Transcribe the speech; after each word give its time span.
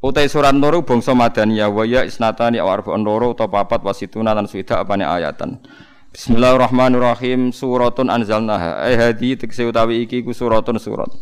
Utai 0.00 0.32
surat 0.32 0.56
Nur 0.56 0.80
bangsa 0.80 1.12
Madaniyah 1.12 1.68
wa 1.68 1.84
ya 1.84 2.08
isnatani 2.08 2.56
aw 2.56 2.72
arba'un 2.72 3.04
loro 3.04 3.36
utawa 3.36 3.68
papat 3.68 3.84
wasituna 3.84 4.32
lan 4.32 4.48
suida 4.48 4.80
apane 4.80 5.04
ayatan. 5.04 5.60
Bismillahirrahmanirrahim. 6.16 7.52
Suratun 7.52 8.08
anzalnaha. 8.08 8.88
Eh 8.88 8.96
hadi 8.96 9.36
tekse 9.36 9.60
utawi 9.68 10.08
iki 10.08 10.24
ku 10.24 10.32
suratun 10.32 10.80
surat. 10.80 11.12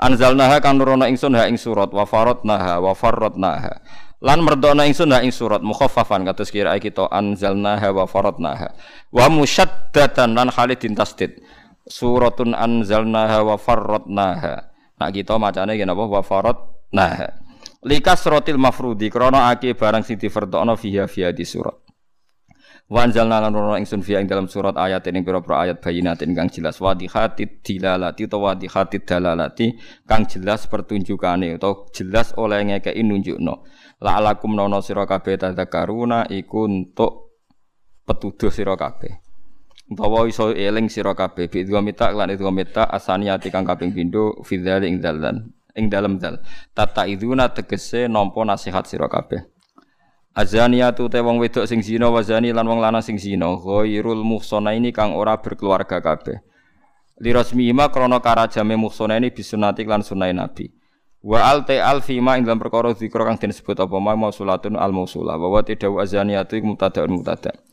Anzalnaha 0.00 0.64
kang 0.64 0.80
nurono 0.80 1.04
ingsun 1.04 1.36
ha 1.36 1.44
ing 1.44 1.60
surat 1.60 1.92
wa 1.92 2.08
faradnaha 2.08 2.80
wa 2.80 2.96
farradnaha. 2.96 3.84
Lan 4.24 4.40
merdona 4.40 4.88
ingsun 4.88 5.12
ha 5.12 5.20
ing 5.20 5.28
surat 5.28 5.60
mukhaffafan 5.60 6.24
kados 6.24 6.48
kira 6.48 6.72
kita 6.80 7.12
anzalnaha 7.12 7.92
wa 7.92 8.08
faradnaha. 8.08 8.72
Wa 9.12 9.28
musyaddatan 9.28 10.32
lan 10.32 10.48
khalidin 10.48 10.96
tasdid. 10.96 11.36
Suratun 11.84 12.56
anzalnaha 12.56 13.44
wa 13.44 13.60
farradnaha. 13.60 14.72
Nak 15.04 15.10
kita 15.12 15.36
macane 15.36 15.76
ngene 15.76 15.92
apa 15.92 16.04
wa 16.08 16.22
faradnaha. 16.24 17.45
Likas 17.84 18.24
rotil 18.24 18.56
mafrudi 18.56 19.12
krana 19.12 19.52
ake 19.52 19.76
barang 19.76 20.00
sing 20.00 20.16
difardhokno 20.16 20.78
fiha 20.80 21.04
fiha 21.04 21.34
di 21.36 21.44
surat. 21.44 21.76
Wanzalna 22.86 23.42
lan 23.42 23.50
rono 23.50 23.74
ingsun 23.74 23.98
fiha 23.98 24.22
ing 24.22 24.30
dalam 24.30 24.46
surat 24.46 24.78
ayat 24.78 25.02
ini 25.10 25.26
pira-pira 25.26 25.66
ayat 25.66 25.82
bayinatin 25.82 26.38
kang 26.38 26.46
jelas 26.46 26.78
wadihatid 26.78 27.58
dilalati 27.66 28.30
utawa 28.30 28.54
wadihatid 28.54 29.02
dalalati 29.02 29.74
kang 30.06 30.22
jelas 30.30 30.70
pertunjukane 30.70 31.58
utawa 31.58 31.90
jelas 31.90 32.30
oleh 32.38 32.62
ngekeki 32.62 33.02
nunjukno. 33.02 33.66
La'alakum 33.98 34.54
nono 34.54 34.78
sira 34.86 35.02
kabeh 35.02 35.34
tadzakaruna 35.34 36.30
iku 36.30 36.70
untuk 36.70 37.42
petuduh 38.06 38.54
sira 38.54 38.78
kabeh. 38.78 39.18
Utawa 39.90 40.22
iso 40.30 40.54
eling 40.54 40.86
sira 40.86 41.18
kabeh 41.18 41.50
bi 41.50 41.66
mita 41.82 42.14
lan 42.14 42.30
itu 42.30 42.46
mita 42.54 42.86
asaniyati 42.86 43.50
kang 43.50 43.66
kaping 43.66 43.90
pindho 43.90 44.46
fidzali 44.46 44.86
ing 44.86 45.02
dalan 45.02 45.55
ing 45.76 45.92
dalam 45.92 46.16
dal. 46.16 46.40
Tata 46.72 47.04
iduna 47.04 47.52
tegese 47.52 48.08
nampa 48.08 48.42
nasihat 48.42 48.88
sira 48.88 49.06
kabeh. 49.06 49.44
Azaniyatu 50.36 51.08
te 51.08 51.20
wong 51.20 51.40
wedok 51.40 51.64
sing 51.68 51.84
zina 51.84 52.08
wazani 52.12 52.52
lan 52.52 52.64
wong 52.68 52.80
lanang 52.80 53.04
sing 53.04 53.20
zina. 53.20 53.52
Ghairul 53.56 54.24
muhsanaini 54.24 54.92
kang 54.92 55.12
ora 55.12 55.36
berkeluarga 55.36 56.00
kabeh. 56.00 56.40
Li 57.20 57.32
rasmihima 57.32 57.88
krana 57.88 58.20
karajame 58.20 58.76
muhsanaini 58.76 59.32
bisunati 59.32 59.84
lan 59.84 60.04
sunai 60.04 60.32
nabi. 60.36 60.72
Wa 61.24 61.48
al 61.52 61.64
ta 61.64 61.76
al 61.80 62.04
fima 62.04 62.36
ing 62.36 62.44
dalam 62.44 62.60
perkara 62.60 62.92
zikra 62.92 63.24
kang 63.24 63.40
disebut 63.40 63.80
apa 63.80 63.96
ma 63.96 64.12
mausulatun 64.12 64.76
al 64.76 64.92
mausula 64.92 65.34
wa 65.40 65.48
wa 65.48 65.60
tadawu 65.64 65.98
azaniyatu 65.98 66.60
mubtada'un 66.60 67.10
mubtada' 67.10 67.65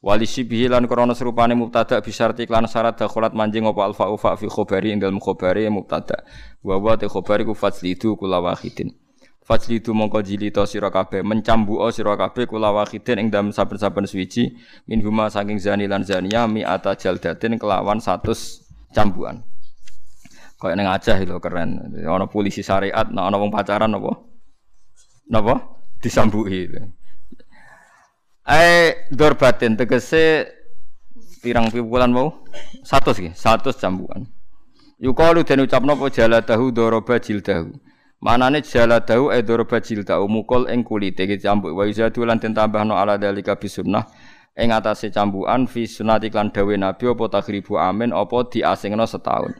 Wali 0.00 0.24
sibihi 0.24 0.72
lan 0.72 0.88
krana 0.88 1.12
serupane 1.12 1.52
mubtada 1.52 2.00
bisarti 2.00 2.48
lan 2.48 2.64
syarat 2.64 2.96
dakhulat 2.96 3.36
manjing 3.36 3.68
apa 3.68 3.84
alfa 3.84 4.08
ufa 4.08 4.32
fi 4.32 4.48
khabari 4.48 4.96
ing 4.96 4.98
dalem 5.04 5.20
khabari 5.20 5.68
mubtada. 5.68 6.24
Wa 6.64 6.80
wa 6.80 6.96
te 6.96 7.04
khabari 7.04 7.44
ku 7.44 7.52
fajlidu 7.52 8.16
kula 8.16 8.40
wahidin. 8.40 8.96
Fajlidu 9.44 9.92
mongko 9.92 10.24
jilita 10.24 10.64
sira 10.64 10.88
kabeh 10.88 11.20
mencambuka 11.20 11.92
sira 11.92 12.16
kabeh 12.16 12.48
kula 12.48 12.72
wahidin 12.72 13.20
ing 13.20 13.28
dalem 13.28 13.52
saben-saben 13.52 14.08
suwiji 14.08 14.56
min 14.88 15.04
huma 15.04 15.28
saking 15.28 15.60
zani 15.60 15.84
lan 15.84 16.00
zania 16.00 16.48
mi 16.48 16.64
ata 16.64 16.96
jaldatin 16.96 17.60
kelawan 17.60 18.00
100 18.00 18.24
cambukan. 18.96 19.44
Kayak 20.56 20.76
neng 20.76 20.88
Aceh 20.92 21.16
itu 21.24 21.36
keren. 21.40 21.92
Ana 22.04 22.24
polisi 22.28 22.60
syariat, 22.60 23.08
ana 23.08 23.36
wong 23.36 23.48
pacaran 23.48 23.96
apa? 23.96 24.12
Napa? 25.32 25.56
Disambuki. 26.00 26.68
Eh 28.50 29.06
dorbatin 29.14 29.78
tegese 29.78 30.50
pirang 31.38 31.70
pipulan 31.70 32.10
mau 32.10 32.42
satu 32.82 33.14
sih 33.14 33.30
satu 33.30 33.70
cambukan. 33.70 34.26
Yukalu 34.98 35.46
dan 35.46 35.62
ucapno 35.62 35.94
apa 35.94 36.10
jaladahu 36.10 36.74
doroba 36.74 37.22
jildahu. 37.22 37.70
Manane 38.18 38.66
jaladahu 38.66 39.30
e 39.30 39.38
doroba 39.46 39.78
jildahu 39.78 40.26
mukul 40.26 40.66
ing 40.66 40.82
kulite 40.82 41.30
iki 41.30 41.38
cambuk 41.38 41.78
wa 41.78 41.86
izadu 41.86 42.26
lan 42.26 42.42
den 42.42 42.50
tambahno 42.50 42.98
ala 42.98 43.14
dalika 43.22 43.54
bisunnah 43.54 44.10
ing 44.58 44.74
atase 44.74 45.14
cambukan 45.14 45.70
fi 45.70 45.86
sunati 45.86 46.26
klan 46.26 46.50
dawe 46.50 46.74
nabi 46.74 47.06
apa 47.06 47.24
takhribu 47.30 47.78
amin 47.78 48.10
apa 48.10 48.50
diasingno 48.50 49.06
setahun. 49.06 49.54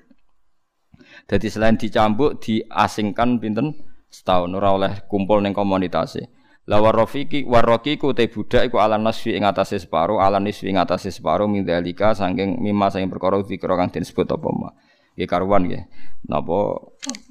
Jadi 1.31 1.47
selain 1.47 1.79
dicambuk 1.79 2.43
diasingkan 2.43 3.39
pinten 3.39 3.71
setahun 4.11 4.51
ora 4.51 4.75
oleh 4.75 4.93
kumpul 5.07 5.39
ning 5.39 5.55
komunitasnya. 5.55 6.40
La 6.69 6.77
warrafiki 6.77 7.49
warraqiku 7.49 8.13
te 8.13 8.29
budak 8.29 8.69
iku 8.69 8.85
ala 8.85 9.01
nasfi 9.01 9.33
ing 9.33 9.49
atase 9.49 9.81
separo, 9.81 10.21
ala 10.21 10.37
nisfi 10.37 10.69
ing 10.69 10.77
atase 10.77 11.09
separo 11.09 11.49
min 11.49 11.65
dalika 11.65 12.13
saking 12.13 12.61
mimma 12.61 12.93
saking 12.93 13.09
perkara 13.09 13.41
dikira 13.41 13.81
kang 13.81 13.89
disebut 13.89 14.29
apa 14.29 14.49
ma. 14.53 14.69
Nggih 15.17 15.29
karuan 15.29 15.67
nggih. 15.67 15.83
Napa 16.29 16.77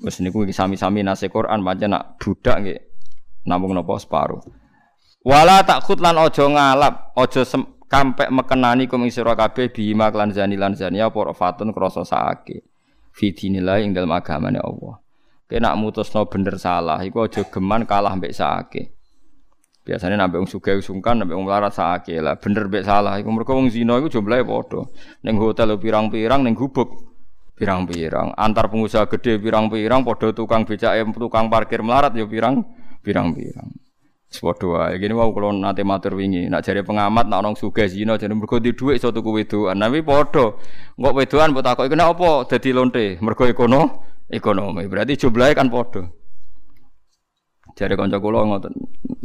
wis 0.01 0.19
niku 0.19 0.43
sami-sami 0.49 1.05
nase 1.05 1.29
Quran 1.29 1.61
pancen 1.61 1.93
nak 1.93 2.17
budak 2.17 2.57
nggih 2.65 2.79
namung 3.45 3.77
napa 3.77 3.95
separo. 4.01 4.41
Wala 5.23 5.61
takut 5.61 5.99
lan 6.01 6.15
aja 6.15 6.47
ngalap, 6.47 7.11
aja 7.13 7.43
kampek 7.89 8.29
mekenani 8.29 8.85
kum 8.85 9.03
ing 9.03 9.11
sira 9.11 9.33
kabeh 9.33 9.73
bima 9.73 10.13
lan 10.13 10.29
zani 10.29 10.55
lan 10.55 10.77
zania 10.77 11.09
apa 11.09 11.31
fatun 11.31 11.71
krasa 11.71 12.05
saake. 12.05 12.65
Fi 13.13 13.33
dinillah 13.33 13.81
ing 13.83 13.91
dalem 13.91 14.13
agamane 14.13 14.61
Allah. 14.61 15.01
Kena 15.49 15.73
mutusno 15.73 16.29
bener 16.29 16.61
salah 16.61 17.01
iku 17.01 17.25
aja 17.25 17.41
geman 17.47 17.87
kalah 17.89 18.13
mbek 18.19 18.35
saake. 18.35 18.98
Biasanya 19.89 20.21
nabi 20.21 20.37
wong 20.37 20.45
sugih 20.45 20.77
sungkan, 20.85 21.17
nabi 21.17 21.33
wong 21.33 21.49
melarat 21.49 21.73
sakake 21.73 22.21
lah. 22.21 22.37
Bener 22.37 22.69
mbek 22.69 22.85
salah 22.85 23.17
iku 23.17 23.33
mergo 23.33 23.57
wong 23.57 23.73
zina 23.73 23.97
iku 23.97 24.05
jumlahe 24.05 24.45
padha. 24.45 24.85
Ning 25.25 25.33
hotel 25.41 25.73
pirang-pirang 25.81 26.45
ning 26.45 26.53
gubuk 26.53 26.93
pirang-pirang. 27.57 28.37
Antar 28.37 28.69
pengusaha 28.69 29.09
gede 29.09 29.41
pirang-pirang 29.41 30.05
padha 30.05 30.29
tukang 30.29 30.69
becake 30.69 31.01
tukang 31.17 31.49
parkir 31.49 31.81
melarat 31.81 32.13
ya 32.13 32.29
pirang 32.29 32.61
pirang-pirang. 33.01 33.65
Sepadha 34.29 34.69
wae. 34.69 35.01
Gini 35.01 35.17
mau 35.17 35.33
kula 35.33 35.49
nate 35.57 35.81
matur 35.81 36.13
wingi, 36.13 36.53
nak 36.53 36.61
jare 36.61 36.85
pengamat 36.85 37.25
nak 37.25 37.41
orang 37.41 37.57
sugih 37.57 37.89
zina 37.89 38.13
jare 38.21 38.37
mergo 38.37 38.61
di 38.61 38.77
dhuwit 38.77 39.01
iso 39.01 39.09
tuku 39.09 39.41
wedokan. 39.41 39.73
Nabi 39.73 40.05
padha. 40.05 40.53
Engko 41.01 41.17
wedokan 41.17 41.49
mbok 41.49 41.65
takoki 41.65 41.89
kena 41.89 42.13
apa 42.13 42.45
dadi 42.45 42.69
lonte? 42.77 43.17
Mergo 43.25 43.49
ekono 43.49 44.05
ekonomi. 44.29 44.85
Berarti 44.85 45.17
jumlahe 45.17 45.57
kan 45.57 45.73
padha. 45.73 46.05
Jare 47.73 47.97
kanca 47.97 48.21
kula 48.21 48.45
ngoten. 48.45 48.73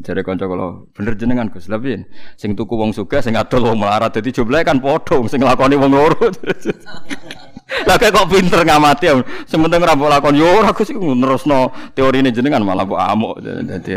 Jare 0.04 0.20
kanca 0.20 0.44
kula, 0.44 0.84
bener 0.92 1.16
jenengan 1.16 1.48
Gus. 1.48 1.64
Lha 1.72 1.80
piye? 1.80 2.04
Sing 2.36 2.52
tuku 2.52 2.76
wong 2.76 2.92
sugih, 2.92 3.24
sing 3.24 3.32
adol 3.40 3.72
wong 3.72 3.80
melarat. 3.80 4.12
Dadi 4.12 4.36
jumlahe 4.36 4.60
kan 4.60 4.84
padha 4.84 5.16
sing 5.24 5.40
nglakoni 5.40 5.80
wong 5.80 5.92
loro. 5.96 6.28
Lah 7.88 7.96
kok 7.96 8.28
pinter 8.28 8.60
ngamati. 8.60 9.08
Sementing 9.48 9.80
ora 9.80 9.96
mbok 9.96 10.10
lakon 10.12 10.36
yo 10.36 10.60
ora 10.60 10.76
Gus 10.76 10.92
iku 10.92 11.16
nerusno 11.16 11.72
teorine 11.96 12.28
jenengan 12.28 12.60
malah 12.60 12.84
mbok 12.84 13.00
amuk. 13.00 13.34
Dadi 13.40 13.92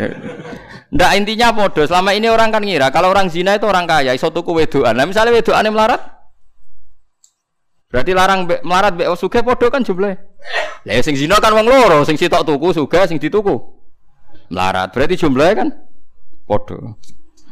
Ndak 0.88 1.10
intinya 1.20 1.52
padha. 1.52 1.84
Selama 1.84 2.16
ini 2.16 2.32
orang 2.32 2.48
kan 2.48 2.64
ngira 2.64 2.88
kalau 2.88 3.12
orang 3.12 3.28
zina 3.28 3.60
itu 3.60 3.68
orang 3.68 3.84
kaya, 3.84 4.16
iso 4.16 4.32
tuku 4.32 4.56
wedokan. 4.56 4.96
Nah 4.96 5.04
misalnya 5.04 5.36
wedokane 5.36 5.68
melarat, 5.68 6.00
Berarti 7.88 8.12
larang 8.12 8.44
be, 8.44 8.60
melarat 8.60 9.00
be 9.00 9.04
sugih 9.16 9.40
padha 9.40 9.72
kan 9.72 9.80
jumlahe. 9.80 10.16
Lah 10.84 11.00
sing 11.00 11.16
zina 11.16 11.40
kan 11.40 11.56
wong 11.56 11.68
loro, 11.68 12.04
sing 12.04 12.20
sitok 12.20 12.44
tuku 12.44 12.76
sugih, 12.76 13.04
sing 13.08 13.16
dituku 13.16 13.56
melarat. 14.52 14.92
Berarti 14.92 15.16
jumlahnya 15.16 15.54
kan 15.56 15.68
podo. 16.48 16.96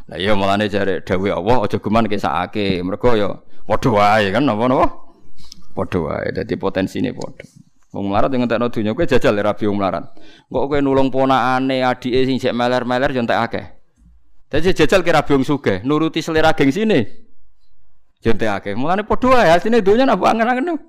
Lah 0.09 0.17
iya 0.17 0.33
mulane 0.33 0.65
jare 0.65 1.05
dawuh 1.05 1.37
Allah 1.37 1.69
aja 1.69 1.77
geman 1.77 2.09
kesakake. 2.09 2.81
Mergo 2.81 3.13
ya 3.13 3.37
padha 3.69 3.89
wae 3.93 4.33
kan 4.33 4.41
napa-napa? 4.41 4.89
Padha 5.77 5.99
wae. 6.01 6.33
Dadi 6.33 6.57
potensine 6.57 7.13
padha. 7.13 7.45
Wong 7.93 8.09
melarat 8.09 8.33
yang 8.33 8.43
ngentekno 8.43 8.67
donya 8.73 8.91
kowe 8.97 9.05
jajal 9.05 9.37
ya 9.37 9.43
rabi 9.45 9.63
wong 9.69 9.77
melarat. 9.77 10.09
Kok 10.49 10.63
kowe 10.65 10.77
nulung 10.81 11.13
ponakane 11.13 11.85
adike 11.85 12.25
sing 12.25 12.41
sik 12.41 12.57
meler-meler 12.57 13.13
yo 13.13 13.21
entek 13.21 13.37
akeh. 13.37 13.65
Dadi 14.49 14.73
jajal 14.73 15.05
kira 15.05 15.21
rabi 15.21 15.37
wong 15.37 15.45
sugih, 15.45 15.85
nuruti 15.85 16.19
selera 16.19 16.51
geng 16.57 16.73
sini. 16.73 16.99
Yo 18.25 18.33
entek 18.33 18.49
akeh. 18.49 18.73
Mulane 18.73 19.05
padha 19.05 19.27
wae 19.31 19.49
asine 19.53 19.85
donya 19.85 20.09
napa 20.09 20.33
angen-angen. 20.33 20.81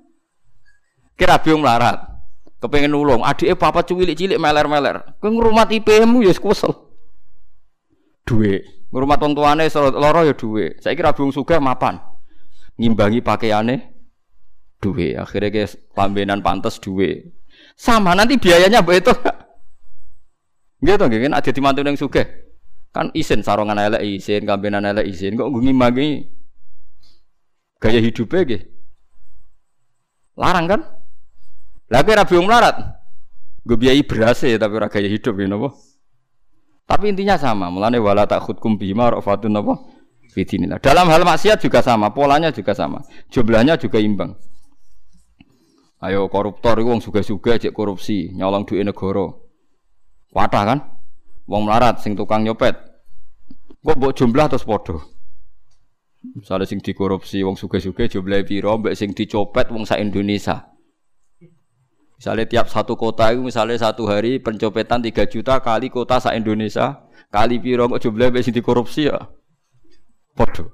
Kira 1.15 1.37
rabi 1.39 1.55
wong 1.55 1.61
melarat 1.63 2.09
kepengen 2.59 2.91
nulung 2.91 3.23
adike 3.23 3.55
papa 3.55 3.83
cilik-cilik 3.87 4.35
meler-meler 4.35 5.15
kowe 5.23 5.31
ngrumat 5.31 5.71
IP-mu 5.71 6.27
ya 6.27 6.35
kesel 6.35 6.88
duwe 8.29 8.61
ngrumat 8.93 9.17
wong 9.25 9.33
tuane 9.33 9.65
lara 9.73 10.21
ya 10.29 10.37
duwe 10.37 10.77
saiki 10.77 11.01
ra 11.01 11.17
bung 11.17 11.33
sugih 11.33 11.57
mapan 11.57 11.97
ngimbangi 12.77 13.25
pakaiane 13.25 13.75
duwe 14.77 15.17
akhirnya 15.17 15.49
ke 15.49 15.65
lambenan 15.97 16.45
pantas 16.45 16.77
duwe 16.77 17.33
sama 17.73 18.13
nanti 18.13 18.37
biayanya 18.37 18.85
mbok 18.85 18.95
itu 19.01 19.13
Nggih 20.79 20.95
to 20.95 21.05
nggih 21.11 21.21
kan 21.27 21.33
ada 21.35 21.51
di 21.51 21.59
mantu 21.59 21.83
yang 21.83 21.99
sugih. 21.99 22.27
Kan 22.89 23.11
isin 23.13 23.43
sarongan 23.43 23.77
elek 23.77 24.01
isin, 24.01 24.47
kambenan 24.47 24.87
elek 24.87 25.05
isin 25.11 25.35
kok 25.35 25.51
ngimbangi 25.51 26.25
gaya 27.83 27.99
hidupnya 27.99 28.47
nggih. 28.47 28.61
Larang 30.39 30.65
kan? 30.71 30.81
Lah 31.91 32.01
kowe 32.05 32.15
ra 32.15 32.23
bingung 32.23 32.47
melarat. 32.47 32.79
Gue 33.67 33.75
biayai 33.75 34.07
beras 34.07 34.39
ya 34.47 34.55
tapi 34.55 34.73
ora 34.79 34.87
gaya 34.87 35.11
hidup 35.11 35.35
ya 35.35 35.45
napa? 35.51 35.75
Tapi 36.89 37.13
intinya 37.13 37.37
sama, 37.37 37.69
mulane 37.69 38.01
wala 38.01 38.25
takhudkum 38.25 38.81
bima 38.81 39.13
rafatun 39.13 39.53
napa? 39.53 39.77
Fidinillah. 40.33 40.81
Dalam 40.81 41.05
hal 41.13 41.21
maksiat 41.21 41.61
juga 41.61 41.85
sama, 41.85 42.09
polanya 42.09 42.49
juga 42.49 42.73
sama. 42.73 43.05
Jumlahnya 43.29 43.77
juga 43.77 44.01
imbang. 44.01 44.33
Ayo 46.01 46.25
koruptor 46.31 46.81
itu 46.81 46.89
wong 46.89 47.03
suga-suga 47.03 47.61
cek 47.61 47.75
korupsi, 47.75 48.33
nyolong 48.33 48.65
duit 48.65 48.81
negara. 48.81 49.29
Wadah 50.33 50.63
kan? 50.65 50.79
Wong 51.45 51.69
melarat 51.69 52.01
sing 52.01 52.17
tukang 52.17 52.41
nyopet. 52.41 52.73
Kok 53.85 53.95
mbok 53.99 54.15
jumlah 54.17 54.47
terus 54.49 54.65
padha. 54.65 54.97
Misalnya 56.19 56.65
sing 56.65 56.81
dikorupsi 56.81 57.45
wong 57.45 57.59
suga-suga 57.59 58.09
jumlahe 58.09 58.47
piro, 58.47 58.79
mbek 58.81 58.97
sing 58.97 59.13
dicopet 59.13 59.69
wong 59.69 59.85
sak 59.85 60.01
Indonesia. 60.01 60.71
Misalnya 62.19 62.45
tiap 62.51 62.67
satu 62.67 62.99
kota 62.99 63.31
itu 63.31 63.39
misalnya 63.39 63.79
satu 63.79 64.03
hari 64.03 64.43
pencopetan 64.43 64.99
3 64.99 65.23
juta 65.31 65.55
kali 65.63 65.87
kota 65.87 66.19
sak 66.19 66.35
Indonesia 66.35 67.07
kali 67.31 67.63
piro 67.63 67.87
kok 67.87 68.03
jumlahe 68.03 68.27
mbek 68.27 68.43
sing 68.43 68.51
dikorupsi 68.51 69.07
ya. 69.07 69.23
Padha. 70.35 70.67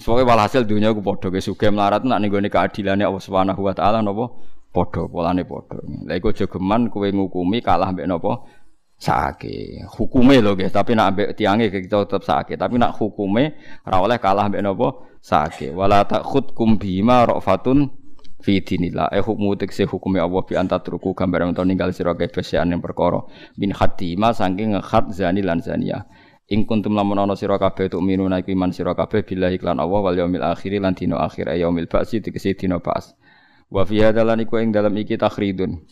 Soalnya 0.00 0.24
walhasil 0.24 0.64
dunia 0.64 0.88
aku 0.96 1.04
podo. 1.04 1.28
Ke 1.28 1.44
suge 1.44 1.68
melarat 1.68 2.00
nak 2.08 2.16
nih 2.16 2.32
gue 2.32 2.48
keadilannya 2.48 3.04
Allah 3.12 3.20
Subhanahu 3.20 3.60
Wa 3.60 3.76
Taala 3.76 4.00
nopo? 4.00 4.40
Podo 4.72 5.04
polane 5.04 5.44
podo. 5.44 5.84
Lagi 6.08 6.24
gue 6.24 6.32
jogeman 6.32 6.88
kue 6.88 7.12
ngukumi 7.12 7.60
kalah 7.60 7.92
mbek 7.92 8.08
nopo? 8.08 8.48
Sake 8.96 9.84
hukume 10.00 10.40
loh 10.40 10.56
guys. 10.56 10.72
Tapi 10.72 10.96
nak 10.96 11.12
ambek 11.12 11.28
tiange 11.36 11.68
kita 11.68 12.08
tetap 12.08 12.24
sake 12.24 12.56
tapi 12.56 12.80
nak 12.80 12.96
hukume 12.96 13.52
rawleh 13.84 14.16
kalah 14.16 14.48
mbek 14.48 14.64
nopo? 14.64 15.04
Sake 15.20 15.76
wala 15.76 16.08
takhut 16.08 16.56
kum 16.56 16.80
bima 16.80 17.28
rofatun 17.28 18.07
fi 18.38 18.62
dinillah 18.62 19.10
eh 19.10 19.22
hukmu 19.22 19.58
tekse 19.58 19.84
hukume 19.84 20.22
Allah 20.22 20.42
bi 20.46 20.54
anta 20.54 20.78
truku 20.78 21.14
gambar 21.14 21.50
untuk 21.50 21.66
ninggal 21.66 21.90
sira 21.90 22.14
kabeh 22.14 22.42
yang 22.54 22.78
perkara 22.78 23.26
bin 23.58 23.74
khatima 23.74 24.30
saking 24.30 24.78
ngekhat 24.78 25.10
zani 25.10 25.42
lan 25.42 25.58
zaniyah 25.58 26.06
Ing 26.48 26.64
kuntum 26.64 26.96
lamun 26.96 27.20
ana 27.20 27.36
sira 27.36 27.60
kabeh 27.60 27.92
tuk 27.92 28.00
minuna 28.00 28.40
iku 28.40 28.56
iman 28.56 28.72
sira 28.72 28.96
kabeh 28.96 29.20
billahi 29.20 29.60
lan 29.60 29.84
Allah 29.84 30.00
wal 30.00 30.16
yaumil 30.16 30.40
akhir 30.40 30.80
lan 30.80 30.96
dina 30.96 31.20
akhir 31.20 31.44
yaumil 31.52 31.84
ba'si 31.84 32.24
dikese 32.24 32.56
dina 32.56 32.80
ba'as. 32.80 33.12
Wa 33.68 33.84
fi 33.84 34.00
hadalan 34.00 34.48
iku 34.48 34.56
ing 34.56 34.72
dalam 34.72 34.96
iki 34.96 35.20
takhridun. 35.20 35.84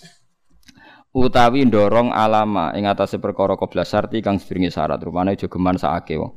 Utawi 1.13 1.69
ndorong 1.69 2.09
alama 2.09 2.73
ing 2.73 2.89
atase 2.89 3.21
perkara 3.21 3.61
koblas 3.61 3.93
sarti 3.93 4.25
kang 4.25 4.41
sedringe 4.41 4.73
syarat 4.73 4.97
rupane 5.05 5.37
aja 5.37 5.45
geman 5.45 5.77
sakake 5.77 6.17
wong. 6.17 6.33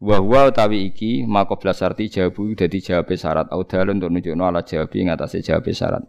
Wa 0.00 0.18
huwa 0.18 0.46
utawi 0.52 0.92
iki 0.92 1.24
maka 1.24 1.72
sarti 1.72 2.08
jawabu 2.08 2.54
dadi 2.54 2.80
jawabe 2.80 3.16
syarat 3.16 3.48
au 3.48 3.64
dalun 3.64 3.96
untuk 3.96 4.12
nunjukno 4.12 4.44
ala 4.44 4.60
jawabi 4.60 5.00
ing 5.00 5.08
atase 5.08 5.40
jawabe 5.40 5.72
syarat. 5.72 6.04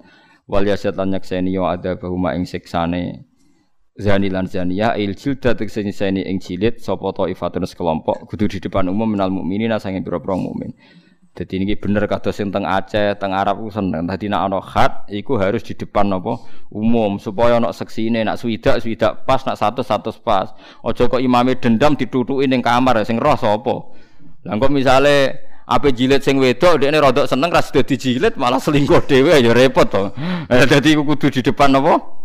Wal 0.47 0.67
yasat 0.67 0.99
lan 0.99 1.15
nyakseni 1.15 1.55
yo 1.55 1.63
ada 1.63 1.95
bahuma 1.95 2.35
ing 2.35 2.43
siksane 2.43 3.23
zani 3.95 4.27
lan 4.27 4.47
zaniyah 4.47 4.99
il 4.99 5.15
jilda 5.15 5.55
tegese 5.55 5.83
nyiseni 5.87 6.21
ing 6.27 6.43
jilid 6.43 6.83
sapa 6.83 7.15
taifatun 7.15 7.63
sekelompok 7.63 8.27
kudu 8.27 8.47
di 8.47 8.59
depan 8.59 8.91
umum 8.91 9.07
minal 9.07 9.31
mukminin 9.31 9.71
sange 9.79 10.03
pira-pira 10.03 10.35
mukmin. 10.35 10.75
Dadi 11.37 11.61
niki 11.61 11.77
bener 11.77 12.09
kados 12.09 12.33
sing 12.33 12.49
teng 12.49 12.65
Aceh, 12.65 13.13
teng 13.21 13.29
Arab 13.29 13.61
ku 13.61 13.69
seneng. 13.69 14.09
Dadi 14.09 14.25
nek 14.25 14.49
ana 14.49 14.57
khat 14.57 15.05
iku 15.05 15.37
harus 15.37 15.61
di 15.61 15.77
depan 15.77 16.09
apa 16.09 16.41
umum 16.73 17.21
supaya 17.21 17.61
ana 17.61 17.69
seksine 17.69 18.25
nek 18.25 18.41
swidak 18.41 18.81
swidak 18.81 19.21
pas 19.29 19.45
nek 19.45 19.53
satu 19.53 19.85
satu 19.85 20.09
pas. 20.25 20.49
Aja 20.81 21.05
kok 21.05 21.21
imame 21.21 21.53
dendam 21.61 21.93
ditutuki 21.93 22.49
ning 22.49 22.65
kamar 22.65 23.05
sing 23.05 23.21
roh 23.21 23.37
sapa. 23.37 23.75
Lah 24.49 24.57
kok 24.57 24.73
misale 24.73 25.45
ape 25.69 25.93
jilid 25.93 26.25
sing 26.25 26.41
wedok 26.41 26.81
dekne 26.81 26.97
rodok 26.97 27.29
seneng 27.29 27.53
ra 27.53 27.61
sida 27.61 27.85
dijilid 27.85 28.33
malah 28.33 28.57
selingkuh 28.57 29.05
dhewe 29.05 29.37
ya 29.37 29.53
repot 29.53 29.85
to. 29.93 30.09
Dadi 30.49 30.97
kudu 30.97 31.29
di 31.29 31.45
depan 31.45 31.69
apa? 31.77 32.17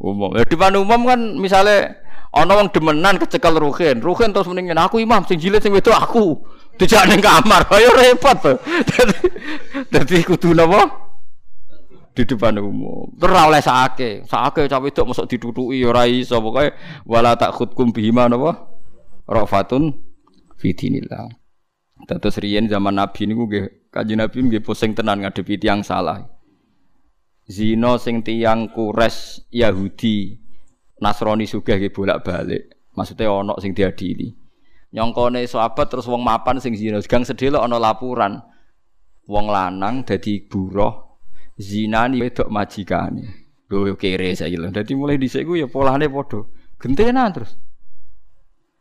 umum. 0.00 0.34
Ya 0.34 0.42
depan 0.48 0.74
umum 0.74 1.06
kan 1.06 1.20
misalnya 1.38 2.02
ana 2.32 2.56
wong 2.56 2.72
demenan 2.72 3.20
kecekel 3.20 3.54
ruhin, 3.60 4.00
ruhin 4.00 4.32
terus 4.32 4.48
mendingin 4.48 4.80
aku 4.80 4.98
imam 4.98 5.22
sing 5.28 5.38
jilid 5.38 5.62
sing 5.62 5.70
wedok 5.70 5.94
aku. 5.94 6.26
Dijak 6.80 7.12
ning 7.12 7.20
kamar, 7.20 7.68
ayo 7.76 7.92
repot 7.92 8.36
to. 8.40 8.56
Dadi 9.92 10.24
kudu 10.24 10.56
napa? 10.56 10.88
Di 12.16 12.24
depan 12.24 12.56
umum. 12.56 13.12
Ora 13.20 13.52
oleh 13.52 13.60
sake. 13.60 14.24
Sake 14.24 14.64
cawe 14.64 14.80
wedok 14.80 15.12
mosok 15.12 15.28
ditutuki 15.28 15.84
ya 15.84 15.92
ora 15.92 16.08
iso. 16.08 16.40
Pokoke 16.40 16.72
wala 17.04 17.36
takhudkum 17.36 17.92
bihima 17.92 18.32
napa? 18.32 18.72
Rafatun 19.28 19.92
fi 20.56 20.72
dinillah. 20.72 21.28
Terus 22.08 22.40
riyen 22.40 22.64
zaman 22.64 22.96
Nabi 22.96 23.28
niku 23.28 23.44
nggih 23.44 23.92
Kanjeng 23.92 24.24
Nabi 24.24 24.40
nggih 24.40 24.64
pusing 24.64 24.96
tenan 24.96 25.20
ngadepi 25.20 25.60
tiyang 25.60 25.84
salah 25.84 26.24
zina 27.50 27.98
sing 27.98 28.22
tiyang 28.22 28.70
kures 28.70 29.44
Yahudi 29.50 30.38
Nasrani 31.00 31.48
sugih 31.48 31.80
ge 31.80 31.88
bolak-balik. 31.88 32.92
Maksudnya 32.92 33.32
ana 33.32 33.56
sing 33.56 33.72
diadili. 33.72 34.36
Nyongkone 34.90 35.46
sahabat 35.46 35.86
terus 35.86 36.10
wong 36.10 36.22
mapan 36.26 36.58
sing 36.58 36.74
zina, 36.74 36.98
gang 37.06 37.22
sedelo 37.22 37.62
ana 37.62 37.78
laporan. 37.78 38.42
Wong 39.30 39.46
lanang 39.46 40.02
dadi 40.02 40.42
buruh 40.42 41.10
zinani 41.54 42.18
wedok 42.18 42.50
majikane. 42.50 43.54
Lho 43.70 43.94
kere 43.94 44.34
saiki 44.34 44.58
lho. 44.58 44.74
Dadi 44.74 44.98
mulai 44.98 45.14
dhisik 45.14 45.46
ku 45.46 45.54
ya 45.54 45.70
polane 45.70 46.10
padha. 46.10 46.42
Gentenan 46.82 47.30
terus. 47.30 47.54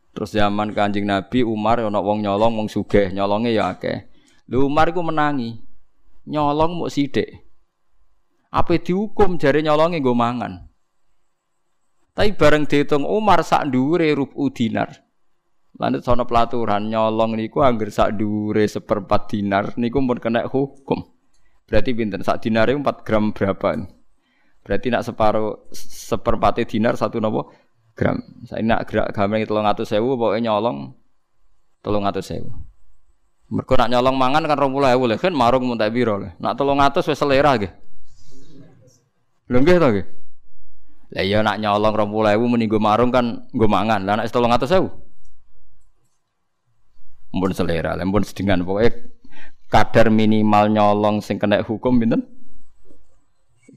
Terus 0.09 0.33
zaman 0.33 0.73
Kanjeng 0.73 1.05
Nabi 1.05 1.45
Umar 1.45 1.77
ana 1.85 2.01
wong 2.01 2.25
nyolong 2.25 2.57
wong 2.57 2.67
sugih, 2.73 3.13
nyolonge 3.13 3.53
ya 3.53 3.77
akeh. 3.77 4.09
Lho 4.49 4.65
Umar 4.65 4.89
iku 4.89 5.05
menangi. 5.05 5.61
Nyolong 6.25 6.81
muk 6.81 6.89
sithik. 6.89 7.45
Apa 8.49 8.81
dihukum 8.81 9.37
jari 9.37 9.61
nyolongi 9.61 10.01
gue 10.01 10.15
mangan. 10.17 10.65
Tapi 12.17 12.33
bareng 12.33 12.65
dihitung 12.65 13.05
Umar 13.05 13.45
sak 13.45 13.69
dhuwure 13.69 14.09
rubu 14.17 14.49
dinar. 14.49 15.08
Lanjut 15.77 16.01
sono 16.01 16.25
pelaturan 16.25 16.89
nyolong 16.89 17.37
niku 17.37 17.61
angger 17.61 17.93
sak 17.93 18.17
dhuwure 18.17 18.65
seperempat 18.65 19.29
dinar 19.29 19.77
niku 19.77 20.01
pun 20.01 20.17
kena 20.17 20.49
hukum. 20.49 21.05
Berarti 21.69 21.93
pinter 21.93 22.25
sak 22.25 22.41
dinare 22.41 22.73
4 22.73 23.05
gram 23.05 23.29
berapa? 23.29 23.77
Berarti 24.65 24.87
nak 24.89 25.05
separuh 25.05 25.69
seperempat 25.75 26.65
dinar 26.65 26.97
satu 26.97 27.21
nopo 27.21 27.53
gram. 27.93 28.17
Saya 28.49 28.65
nak 28.65 28.89
gerak 28.89 29.13
gambar 29.13 29.45
telung 29.45 29.69
atau 29.69 29.85
sewu 29.85 30.17
pokoknya 30.17 30.49
nyolong 30.49 30.97
telung 31.85 32.09
atau 32.09 32.23
sewu. 32.25 32.49
Mereka 33.49 33.73
nak 33.85 33.89
nyolong 33.93 34.15
mangan 34.17 34.43
kan 34.49 34.57
rompul 34.57 34.85
ewu 34.85 35.05
kan 35.17 35.33
marung 35.33 35.65
muntah 35.65 35.89
biro 35.89 36.21
Nak 36.37 36.53
telung 36.57 36.81
atau 36.81 37.01
selera 37.05 37.57
gitu. 37.61 37.73
Lho 39.49 39.57
nggih 39.65 39.77
to 39.81 39.87
nggih. 39.89 40.05
Lah 41.09 41.23
iya 41.25 41.41
nak 41.41 41.57
nyolong 41.57 41.93
20.000 41.97 42.37
muni 42.37 42.69
nggo 42.69 42.77
marung 42.77 43.09
kan 43.09 43.49
nggo 43.49 43.65
mangan. 43.65 44.05
Lah 44.05 44.21
nek 44.21 44.29
300.000. 44.29 45.08
Mumpun 47.29 47.53
selera, 47.53 47.93
mumpun 47.99 48.25
sedengan 48.25 48.65
pokoke 48.65 49.19
kadar 49.69 50.09
minimal 50.09 50.65
nyolong 50.73 51.21
sing 51.21 51.37
kena 51.37 51.61
hukum 51.61 52.01
pinten? 52.01 52.25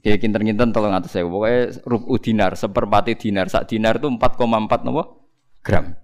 Kayak 0.03 0.19
kinten-kinten 0.19 0.75
tolong 0.75 0.91
atas 0.91 1.15
saya. 1.15 1.23
Pokoknya 1.23 1.79
rubu 1.87 2.19
dinar, 2.19 2.59
seperempat 2.59 3.15
dinar. 3.15 3.47
Sak 3.47 3.71
dinar 3.71 4.03
itu 4.03 4.11
4,4 4.11 4.83
nopo 4.83 5.31
gram. 5.63 5.95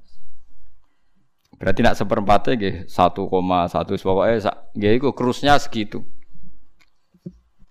Berarti 1.60 1.84
nak 1.84 2.00
seperempatnya 2.00 2.56
gih 2.56 2.76
1,1 2.88 3.28
pokoknya 4.00 4.36
sak 4.40 4.56
gih 4.80 4.96
itu 4.96 5.12
kerusnya 5.12 5.60
segitu. 5.60 6.08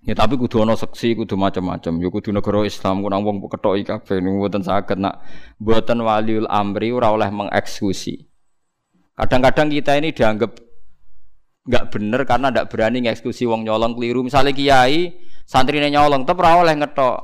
Ya 0.05 0.13
tapi 0.13 0.37
kudu 0.37 0.61
ana 0.61 0.77
seksi, 0.77 1.17
kudu 1.17 1.33
macam-macam. 1.33 1.97
Ya 1.97 2.09
kudu 2.13 2.29
negara 2.29 2.61
Islam 2.61 3.01
ku 3.01 3.09
nang 3.09 3.25
wong 3.25 3.49
ketoki 3.49 3.81
kabeh 3.81 4.21
niku 4.21 4.45
mboten 4.45 4.61
saged 4.61 5.01
nak 5.01 5.25
mboten 5.57 6.05
waliul 6.05 6.45
amri 6.45 6.93
ora 6.93 7.09
oleh 7.09 7.33
mengeksekusi. 7.33 8.28
Kadang-kadang 9.19 9.67
kita 9.67 9.99
ini 9.99 10.15
dianggap 10.15 10.51
nggak 11.67 11.85
bener 11.91 12.23
karena 12.23 12.47
ndak 12.55 12.71
berani 12.71 13.03
ngeksekusi 13.03 13.43
wong 13.43 13.67
nyolong 13.67 13.99
keliru. 13.99 14.23
Misalnya 14.23 14.55
kiai 14.55 15.11
santrine 15.43 15.91
nyolong 15.91 16.23
tetep 16.23 16.39
ora 16.39 16.63
oleh 16.63 16.79
ngetok. 16.79 17.17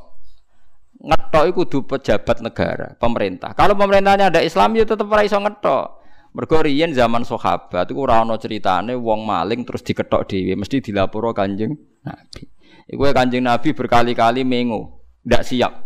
Ngetok 1.05 1.43
itu 1.47 1.55
kudu 1.55 1.79
pejabat 1.87 2.43
negara, 2.43 2.87
pemerintah. 2.99 3.55
Kalau 3.55 3.79
pemerintahnya 3.79 4.27
ada 4.27 4.41
Islam 4.43 4.75
ya 4.75 4.83
tetep 4.83 5.07
ora 5.07 5.23
iso 5.23 5.39
ngetok. 5.39 6.03
Mergo 6.35 6.59
riyen 6.59 6.91
zaman 6.91 7.23
sahabat 7.23 7.87
iku 7.87 8.03
ora 8.03 8.19
ana 8.19 8.35
critane 8.35 8.91
wong 8.91 9.23
maling 9.23 9.63
terus 9.63 9.79
diketok 9.87 10.27
dhewe, 10.27 10.59
mesti 10.59 10.83
dilaporo 10.83 11.31
Kanjeng 11.31 11.71
Nabi. 12.03 12.43
Iku 12.85 13.01
kanjeng 13.15 13.41
Nabi 13.41 13.73
berkali-kali 13.73 14.45
mengo, 14.45 15.07
ndak 15.25 15.41
siap. 15.41 15.84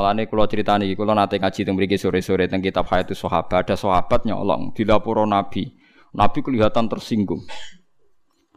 Mulane 0.00 0.24
kula 0.24 0.48
critani 0.48 0.88
iki 0.88 0.96
kula 0.96 1.12
nate 1.12 1.36
ngaji 1.36 1.60
teng 1.60 1.76
mriki 1.76 2.00
sore-sore 2.00 2.48
teng 2.48 2.64
kitab 2.64 2.88
Hayatus 2.88 3.20
Sahabat 3.20 3.68
ada 3.68 3.76
sahabat 3.76 4.24
nyolong 4.24 4.72
dilaporo 4.72 5.28
Nabi. 5.28 5.76
Nabi 6.16 6.40
kelihatan 6.40 6.88
tersinggung. 6.88 7.44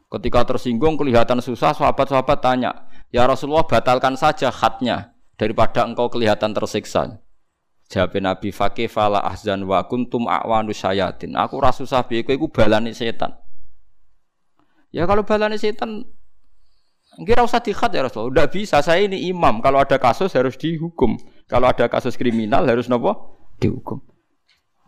Ketika 0.08 0.48
tersinggung 0.48 0.96
kelihatan 0.96 1.44
susah 1.44 1.76
sahabat-sahabat 1.76 2.40
tanya, 2.40 2.88
"Ya 3.12 3.28
Rasulullah 3.28 3.68
batalkan 3.68 4.16
saja 4.16 4.56
khatnya." 4.56 5.14
daripada 5.34 5.84
engkau 5.84 6.08
kelihatan 6.08 6.54
tersiksa. 6.54 7.20
Jawab 7.90 8.16
Nabi 8.22 8.50
Fakih 8.54 8.88
fala 8.88 9.20
ahzan 9.22 9.66
wa 9.68 9.84
kuntum 9.86 10.30
a'wanu 10.30 10.72
syayatin. 10.72 11.36
Aku 11.36 11.60
rasa 11.60 11.84
susah 11.84 12.06
piye 12.08 12.24
kowe 12.24 12.38
balani 12.50 12.96
setan. 12.96 13.36
Ya 14.94 15.04
kalau 15.04 15.26
balani 15.26 15.60
setan 15.60 16.06
Kira 17.22 17.46
usah 17.46 17.62
dikhat 17.62 17.94
ya 17.94 18.10
Rasulullah. 18.10 18.42
Udah 18.42 18.48
bisa, 18.50 18.82
saya 18.82 19.06
ini 19.06 19.30
imam. 19.30 19.62
Kalau 19.62 19.78
ada 19.78 20.02
kasus 20.02 20.34
harus 20.34 20.58
dihukum. 20.58 21.14
Kalau 21.54 21.70
ada 21.70 21.86
kasus 21.86 22.18
kriminal 22.18 22.66
harus 22.66 22.90
nopo 22.90 23.38
dihukum. 23.62 24.02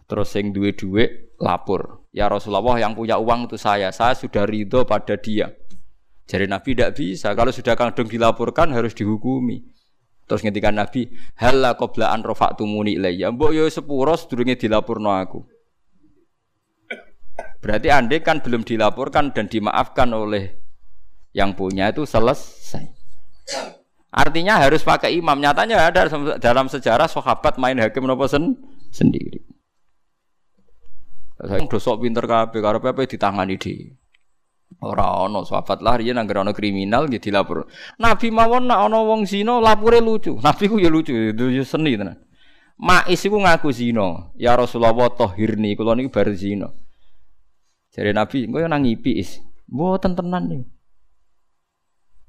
Terus 0.09 0.33
yang 0.33 0.49
duwe-duwe 0.49 1.37
lapor. 1.37 2.09
Ya 2.09 2.25
Rasulullah 2.25 2.81
yang 2.81 2.97
punya 2.97 3.21
uang 3.21 3.45
itu 3.45 3.57
saya. 3.61 3.93
Saya 3.93 4.17
sudah 4.17 4.49
ridho 4.49 4.81
pada 4.81 5.13
dia. 5.13 5.53
Jadi 6.25 6.49
Nabi 6.49 6.73
tidak 6.73 6.97
bisa. 6.97 7.37
Kalau 7.37 7.53
sudah 7.53 7.77
kandung 7.77 8.09
dilaporkan 8.09 8.73
harus 8.73 8.97
dihukumi. 8.97 9.61
Terus 10.25 10.41
ngendikan 10.41 10.73
Nabi, 10.73 11.05
"Halla 11.37 11.77
qabla 11.77 12.09
an 12.09 12.25
rafa'tumuni 12.25 12.97
ilayya." 12.97 13.29
Mbok 13.29 13.53
yo 13.53 13.69
sepuro 13.69 14.17
sedurunge 14.17 14.57
dilaporno 14.57 15.13
aku. 15.13 15.45
Berarti 17.61 17.93
andai 17.93 18.25
kan 18.25 18.41
belum 18.41 18.65
dilaporkan 18.65 19.37
dan 19.37 19.45
dimaafkan 19.45 20.09
oleh 20.17 20.57
yang 21.29 21.53
punya 21.53 21.93
itu 21.93 22.09
selesai. 22.09 22.89
Artinya 24.15 24.63
harus 24.63 24.79
pakai 24.79 25.19
imam. 25.19 25.35
Nyatanya 25.35 25.91
ada 25.91 26.07
dalam 26.39 26.71
sejarah 26.71 27.11
sahabat 27.11 27.59
main 27.59 27.75
hakim 27.75 28.07
nopo 28.07 28.31
sen 28.31 28.55
sendiri. 28.87 29.43
Saya 31.35 31.59
dosok 31.67 32.07
pinter 32.07 32.23
kabeh 32.23 32.63
karo 32.63 32.79
pepe 32.79 33.11
ditangani 33.11 33.59
di. 33.59 33.91
Ora 34.79 35.27
ana 35.27 35.43
sahabat 35.43 35.83
lah 35.83 35.99
riyen 35.99 36.15
anggere 36.15 36.47
ana 36.47 36.55
kriminal 36.55 37.11
nggih 37.11 37.19
dilapor. 37.19 37.67
Nabi 37.99 38.31
mawon 38.31 38.71
nak 38.71 38.87
ana 38.87 39.03
wong 39.03 39.27
zina 39.27 39.59
lapure 39.59 39.99
lucu. 39.99 40.39
Nabi 40.39 40.63
ku 40.71 40.79
ya 40.79 40.87
lucu, 40.87 41.11
ya 41.11 41.63
seni 41.67 41.99
tenan. 41.99 42.15
Mais 42.79 43.19
iku 43.19 43.35
ngaku 43.35 43.67
zina. 43.75 44.31
Ya 44.39 44.55
Rasulullah 44.55 45.11
tohirni 45.11 45.75
kula 45.75 45.91
niki 45.91 46.07
bar 46.07 46.31
zina. 46.31 46.71
Jare 47.91 48.15
Nabi, 48.15 48.47
engko 48.47 48.63
yo 48.63 48.67
nang 48.71 48.83
ngipi 48.83 49.19
is. 49.19 49.39
Mboten 49.67 50.15
tenan 50.15 50.43
nih. 50.47 50.63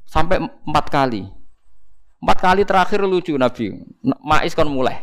Sampai 0.07 0.39
empat 0.43 0.87
kali. 0.91 1.36
Empat 2.27 2.43
kali 2.43 2.67
terakhir 2.67 3.07
lucu 3.07 3.39
Nabi. 3.39 3.71
Mais 4.03 4.51
kon 4.51 4.67
mulai. 4.67 4.99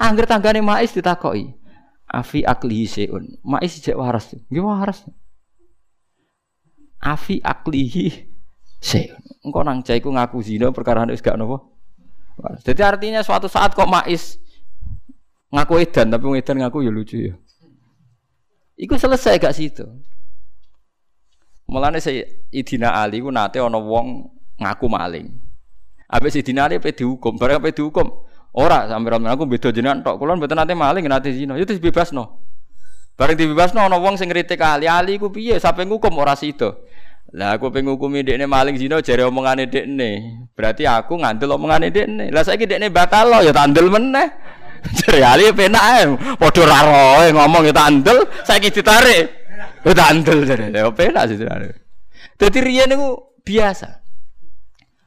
Angger 0.00 0.24
tanggane 0.24 0.64
Mais 0.64 0.88
ditakoi. 0.88 1.52
Afi 2.08 2.40
aklihi 2.40 2.88
seun. 2.88 3.36
Mais 3.44 3.68
jek 3.76 3.92
waras. 3.92 4.32
Nggih 4.48 4.64
waras. 4.64 5.04
Afi 7.04 7.36
aklihi 7.44 8.32
seun. 8.80 9.20
Engko 9.44 9.60
nang 9.60 9.84
cah 9.84 9.92
iku 9.92 10.08
ngaku 10.08 10.40
zina 10.40 10.72
perkara 10.72 11.04
wis 11.12 11.20
gak 11.20 11.36
nopo. 11.36 11.76
Jadi 12.64 12.80
artinya 12.80 13.20
suatu 13.20 13.44
saat 13.44 13.76
kok 13.76 13.92
Mais 13.92 14.40
ngaku 15.52 15.84
edan 15.84 16.16
tapi 16.16 16.32
edan 16.32 16.64
ngaku 16.64 16.80
ya 16.80 16.88
lucu 16.88 17.28
ya. 17.28 17.36
Iku 18.80 18.96
selesai 18.96 19.36
gak 19.36 19.52
situ. 19.52 19.84
Mulane 21.68 22.00
saya 22.00 22.24
Idina 22.48 22.96
Ali 22.96 23.20
ku 23.20 23.28
nate 23.28 23.60
ana 23.60 23.76
wong 23.76 24.32
ngaku 24.56 24.88
maling. 24.88 25.41
Habis 26.12 26.36
Idina 26.36 26.68
Ali 26.68 26.76
pe 26.76 26.92
dihukum, 26.92 27.40
bareng 27.40 27.64
pe 27.64 27.72
dihukum. 27.72 28.28
Ora 28.52 28.84
sampe 28.84 29.08
ramen 29.08 29.32
aku 29.32 29.48
beda 29.48 29.72
jenengan 29.72 30.04
tok. 30.04 30.20
Kula 30.20 30.36
mboten 30.36 30.60
nate 30.60 30.76
maling 30.76 31.08
nate 31.08 31.32
zina. 31.32 31.56
Itu 31.56 31.72
dibebasno. 31.72 32.36
Bareng 33.16 33.32
dibebasno 33.40 33.80
ana 33.80 33.96
wong 33.96 34.20
sing 34.20 34.28
ngritik 34.28 34.60
Ali, 34.60 34.84
Ali 34.84 35.16
ku 35.16 35.32
piye 35.32 35.56
sampe 35.56 35.88
ngukum 35.88 36.12
ora 36.20 36.36
sida. 36.36 36.76
Lah 37.32 37.56
aku 37.56 37.72
pengen 37.72 37.96
ngukumi 37.96 38.20
dekne 38.20 38.44
maling 38.44 38.76
zina 38.76 39.00
jare 39.00 39.24
omongane 39.24 39.64
dekne. 39.64 40.44
Berarti 40.52 40.84
aku 40.84 41.16
ngandel 41.16 41.56
omongane 41.56 41.88
dekne. 41.88 42.28
Lah 42.28 42.44
saiki 42.44 42.68
dekne 42.68 42.92
batal 42.92 43.32
lo 43.32 43.40
ya 43.40 43.56
tandel 43.56 43.88
meneh. 43.88 44.28
Jare 45.00 45.22
Ali 45.24 45.48
penak 45.54 45.80
ae. 45.80 46.04
Padha 46.36 46.62
ra 46.68 46.78
ngomong 47.32 47.64
ya 47.64 47.72
tandel, 47.72 48.28
saiki 48.44 48.68
ditarik. 48.68 49.32
Itu 49.80 49.96
andel 49.96 50.44
jadi. 50.44 50.68
Ya 50.68 50.92
penak 50.92 51.32
sih 51.32 51.40
Dadi 52.36 52.58
riyen 52.58 52.90
niku 52.90 53.38
biasa. 53.46 54.01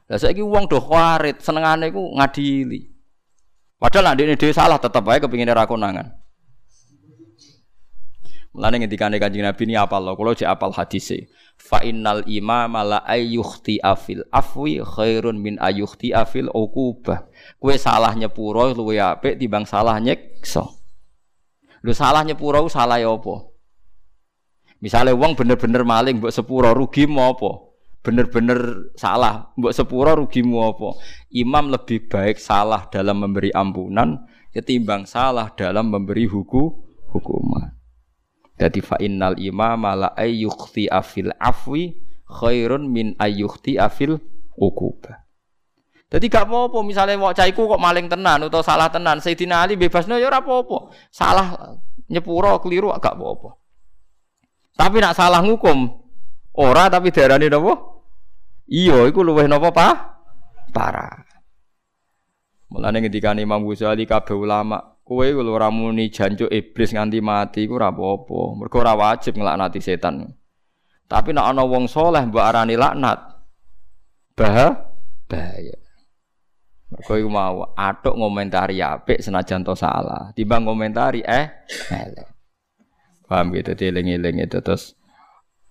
Lah 0.06 0.18
saiki 0.22 0.42
wong 0.42 0.70
do 0.70 0.78
kharit, 0.78 1.42
senengane 1.42 1.90
iku 1.90 2.14
ngadili. 2.14 2.94
Padahal 3.76 4.16
nek 4.16 4.38
dhewe 4.38 4.54
salah 4.54 4.78
tetep 4.78 5.02
wae 5.04 5.18
kepingine 5.20 5.52
ra 5.52 5.66
konangan. 5.66 6.08
Mulane 8.56 8.80
ngendikane 8.80 9.20
Kanjeng 9.20 9.44
Nabi 9.44 9.68
ini 9.68 9.76
apal 9.76 10.00
lho, 10.00 10.16
kula 10.16 10.32
jek 10.32 10.48
apal 10.48 10.72
hadise. 10.72 11.28
Fa 11.60 11.84
innal 11.84 12.24
imama 12.24 12.80
la 12.80 12.98
ayyukhti 13.04 13.84
afil 13.84 14.24
afwi 14.32 14.80
khairun 14.80 15.36
min 15.36 15.60
ayyukhti 15.60 16.16
afil 16.16 16.48
uqubah. 16.48 17.28
Kowe 17.60 17.76
salah 17.76 18.16
nyepuro 18.16 18.72
luwe 18.72 18.96
apik 18.96 19.36
timbang 19.36 19.68
salah 19.68 20.00
nyekso. 20.00 20.72
Lu 21.84 21.92
salah 21.92 22.24
nyepuro 22.24 22.64
salah 22.72 22.96
ya 22.96 23.12
apa? 23.12 23.44
Misalnya 24.80 25.12
uang 25.12 25.36
bener-bener 25.36 25.84
maling 25.84 26.16
buat 26.16 26.32
sepuro 26.32 26.72
rugi 26.72 27.04
mau 27.04 27.36
apa? 27.36 27.65
Bener-bener 28.06 28.94
salah 28.94 29.50
buat 29.58 29.74
sepuro 29.74 30.14
rugi 30.14 30.46
mau 30.46 30.70
apa? 30.70 30.94
Imam 31.34 31.74
lebih 31.74 32.06
baik 32.06 32.38
salah 32.38 32.86
dalam 32.86 33.18
memberi 33.18 33.50
ampunan 33.50 34.22
ketimbang 34.54 35.10
salah 35.10 35.50
dalam 35.58 35.90
memberi 35.90 36.30
hukum 36.30 36.70
hukuman. 37.10 37.74
Jadi 38.54 38.78
fa 38.78 38.94
innal 39.02 39.34
imam 39.42 39.82
la 39.98 40.14
ayyukhti 40.14 40.86
afil 40.86 41.34
afwi 41.34 41.98
khairun 42.30 42.86
min 42.86 43.18
ayyukhti 43.18 43.74
afil 43.74 44.22
ukubah. 44.54 45.26
Jadi 46.06 46.30
gak 46.30 46.46
apa-apa 46.46 46.86
misalnya 46.86 47.18
wong 47.18 47.34
caiku 47.34 47.66
kok 47.66 47.82
maling 47.82 48.06
tenan 48.06 48.46
atau 48.46 48.62
salah 48.62 48.86
tenan 48.86 49.18
Sayyidina 49.18 49.66
Ali 49.66 49.74
bebasnya 49.74 50.22
ya 50.22 50.30
ora 50.30 50.38
apa-apa. 50.38 50.94
Salah 51.10 51.74
nyepuro 52.06 52.62
keliru 52.62 52.94
gak 52.94 53.18
apa-apa. 53.18 53.58
Tapi 54.78 54.96
nak 55.02 55.18
salah 55.18 55.42
ngukum 55.42 55.90
ora 56.54 56.86
tapi 56.86 57.10
darani 57.10 57.50
napa? 57.50 57.95
Iya, 58.66 59.06
iku 59.06 59.22
luweh 59.22 59.46
napa 59.46 59.70
pa? 59.70 59.88
Parah. 60.74 61.22
Mulane 62.66 62.98
ketika 63.06 63.30
Imam 63.38 63.62
Ghazali 63.62 64.10
kabeh 64.10 64.34
ulama, 64.34 64.98
kowe 65.06 65.22
kalau 65.22 65.54
ora 65.54 65.70
muni 65.70 66.10
jancuk 66.10 66.50
iblis 66.50 66.90
nganti 66.90 67.22
mati 67.22 67.62
iku 67.62 67.78
ora 67.78 67.94
apa-apa. 67.94 68.58
Mergo 68.58 68.76
ora 68.82 68.98
wajib 68.98 69.38
nglaknati 69.38 69.78
setan. 69.78 70.34
Tapi 71.06 71.30
nak 71.30 71.54
ana 71.54 71.62
wong 71.62 71.86
soleh 71.86 72.26
mbok 72.26 72.42
arani 72.42 72.74
laknat, 72.74 73.38
bah 74.34 74.90
bahaya. 75.30 75.78
Mergo 76.90 77.14
iku 77.14 77.30
mau 77.30 77.70
atuk 77.78 78.18
ngomentari 78.18 78.82
apik 78.82 79.22
senajan 79.22 79.62
to 79.62 79.78
salah, 79.78 80.34
timbang 80.34 80.66
ngomentari 80.66 81.22
eh. 81.22 81.70
Paham 83.30 83.54
gitu, 83.54 83.78
dieling-eling 83.78 84.42
itu 84.42 84.58
terus 84.58 84.98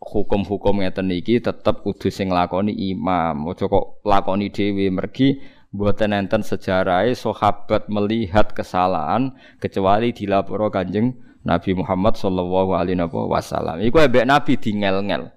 hukum-hukum 0.05 0.85
ngeten 0.85 1.09
iki 1.09 1.41
tetep 1.41 1.81
kudu 1.81 2.13
sing 2.13 2.29
lakoni 2.29 2.71
imam. 2.93 3.50
Ojo 3.50 3.65
kok 3.65 3.85
lakoni 4.05 4.53
dhewe 4.53 4.93
mergi 4.93 5.41
mboten 5.74 6.15
enten 6.15 6.45
sejarahé 6.45 7.17
sahabat 7.17 7.89
melihat 7.91 8.53
kesalahan 8.53 9.35
kecuali 9.59 10.15
dilaporo 10.15 10.71
Kanjeng 10.71 11.17
Nabi 11.45 11.77
Muhammad 11.77 12.15
sallallahu 12.15 12.77
alaihi 12.77 13.01
wasallam. 13.05 13.81
Iku 13.81 14.01
ambek 14.01 14.25
Nabi 14.25 14.53
dingel-ngel. 14.57 15.33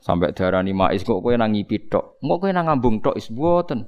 Sampai 0.00 0.32
darani 0.32 0.72
mais 0.72 1.04
kok 1.04 1.20
kowe 1.20 1.36
nang 1.36 1.52
ngipi 1.52 1.92
tok. 1.92 2.16
Kok 2.24 2.38
kowe 2.40 2.50
nang 2.52 2.72
ngambung 2.72 3.04
tok 3.04 3.20
is 3.20 3.28
mboten. 3.28 3.84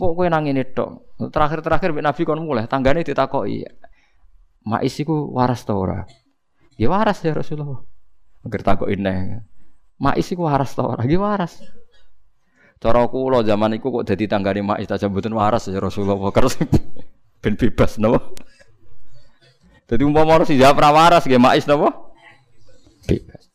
Kok 0.00 0.12
kowe 0.16 0.24
nang 0.24 0.48
ngene 0.48 0.72
tok. 0.72 1.20
Terakhir-terakhir 1.28 1.92
Nabi 2.00 2.22
kon 2.24 2.40
mulai 2.40 2.64
tanggane 2.64 3.04
ditakoki. 3.04 3.60
Mais 4.64 4.96
iku 4.96 5.28
waras 5.36 5.68
ta 5.68 5.76
ora? 5.76 6.08
Ya 6.80 6.88
waras 6.88 7.20
ya 7.20 7.36
Rasulullah. 7.36 7.84
Agar 8.44 8.60
takok 8.60 8.92
ineh. 8.92 9.40
Mais 9.96 10.28
iku 10.28 10.44
waras 10.44 10.76
ta 10.76 10.84
ora? 10.84 11.02
Ya 11.08 11.16
waras. 11.16 11.64
Cara 12.76 13.08
kula 13.08 13.40
zaman 13.40 13.80
iku 13.80 13.88
kok 13.88 14.04
dadi 14.04 14.28
tanggane 14.28 14.60
mais 14.60 14.84
ta 14.84 15.00
mboten 15.08 15.32
waras 15.32 15.72
ya 15.72 15.80
Rasulullah. 15.80 16.20
Terus 16.28 16.60
ben 17.42 17.56
bebas 17.56 17.96
napa? 17.96 18.20
Dadi 19.88 20.02
umpama 20.04 20.36
harus 20.40 20.52
dijawab 20.52 20.76
ra 20.76 20.90
waras 20.92 21.24
nggih 21.24 21.40
mais 21.40 21.64
napa? 21.64 22.12
Bebas. 23.08 23.48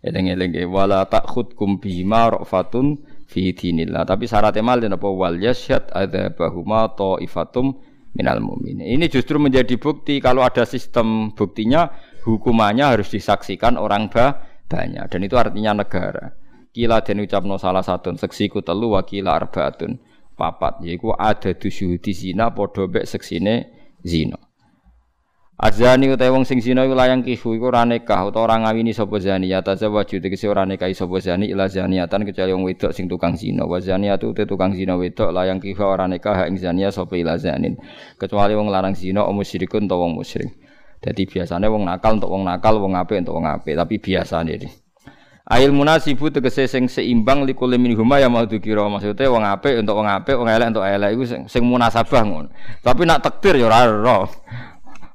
Eleng-eleng 0.00 0.54
wala 0.70 1.04
takhudkum 1.10 1.82
bima 1.82 2.30
rafatun 2.30 3.02
fi 3.26 3.50
dinillah. 3.50 4.06
Tapi 4.06 4.30
syaratnya 4.30 4.62
mal 4.62 4.78
napa 4.78 5.10
wal 5.10 5.34
yasyad 5.34 5.90
adzabahuma 5.90 6.94
taifatum 6.94 7.82
minal 8.14 8.42
mu'minin. 8.42 8.86
Ini 8.86 9.06
justru 9.06 9.38
menjadi 9.38 9.78
bukti 9.78 10.18
kalau 10.18 10.42
ada 10.42 10.66
sistem 10.66 11.30
buktinya 11.34 11.90
hukumannya 12.24 12.84
harus 12.96 13.08
disaksikan 13.10 13.80
orang 13.80 14.12
bah 14.12 14.44
banyak 14.70 15.04
dan 15.10 15.20
itu 15.26 15.34
artinya 15.34 15.82
negara. 15.82 16.36
Kila 16.70 17.02
dan 17.02 17.18
ucapno 17.18 17.58
salah 17.58 17.82
satu 17.82 18.14
seksiku 18.14 18.62
telu 18.62 18.94
wakila 18.94 19.34
arbaatun 19.34 19.98
papat 20.38 20.86
yaiku 20.86 21.10
ada 21.18 21.50
di 21.52 22.12
zina 22.14 22.54
podo 22.54 22.86
bek 22.86 23.02
seksine 23.02 23.66
zina. 24.06 24.38
Azani 25.60 26.08
utawa 26.08 26.40
wong 26.40 26.48
sing 26.48 26.56
zina 26.64 26.88
iku 26.88 26.96
layang 26.96 27.20
kihu 27.20 27.52
iku 27.52 27.68
ora 27.68 27.84
nikah 27.84 28.24
utawa 28.24 28.48
ora 28.48 28.56
ngawini 28.64 28.96
sapa 28.96 29.20
zani 29.20 29.52
ya 29.52 29.60
tazawwaju 29.60 30.16
tegese 30.16 30.48
ora 30.48 30.64
nikahi 30.64 30.96
sapa 30.96 31.20
zani 31.20 31.52
ila 31.52 31.68
zaniatan 31.68 32.24
kecuali 32.24 32.56
wong 32.56 32.64
wedok 32.64 32.96
sing 32.96 33.12
tukang 33.12 33.36
zina 33.36 33.68
wa 33.68 33.76
zaniatu 33.76 34.32
te 34.32 34.48
tukang 34.48 34.72
zina 34.72 34.96
wedok 34.96 35.28
layang 35.28 35.60
kihu 35.60 35.84
ora 35.84 36.08
nikah 36.08 36.48
ing 36.48 36.56
zania 36.56 36.88
sapa 36.88 37.12
ila 37.12 37.36
zanin 37.36 37.76
kecuali 38.16 38.56
wong 38.56 38.72
larang 38.72 38.96
zina 38.96 39.20
musyrikun 39.28 39.84
utawa 39.84 40.08
wong 40.08 40.16
musyrik. 40.16 40.48
Dadi 41.00 41.24
biasane 41.24 41.64
wong 41.64 41.88
nakal 41.88 42.20
untuk 42.20 42.28
wong 42.28 42.44
nakal, 42.44 42.76
wong 42.76 42.92
apik 42.92 43.24
untuk 43.24 43.40
wong 43.40 43.48
apik, 43.48 43.72
tapi 43.72 43.96
biasane 43.96 44.52
iki. 44.60 44.68
Ail 45.50 45.74
munasibu 45.74 46.30
tegese 46.30 46.70
sing 46.70 46.86
seimbang 46.86 47.42
likul 47.42 47.74
min 47.74 47.98
huma 47.98 48.22
ya 48.22 48.30
mau 48.30 48.46
dikira 48.46 48.86
maksudnya 48.86 49.26
wong 49.26 49.42
apik 49.42 49.82
untuk 49.82 49.98
wong 49.98 50.06
apik, 50.06 50.36
wong 50.38 50.46
elek 50.46 50.70
untuk 50.70 50.86
elek 50.86 51.10
iku 51.16 51.24
sing, 51.26 51.40
sing 51.50 51.66
munasabah 51.66 52.22
ngono. 52.22 52.48
Tapi 52.84 53.02
nak 53.02 53.24
takdir 53.24 53.58
ya 53.58 53.66
ora 53.66 54.28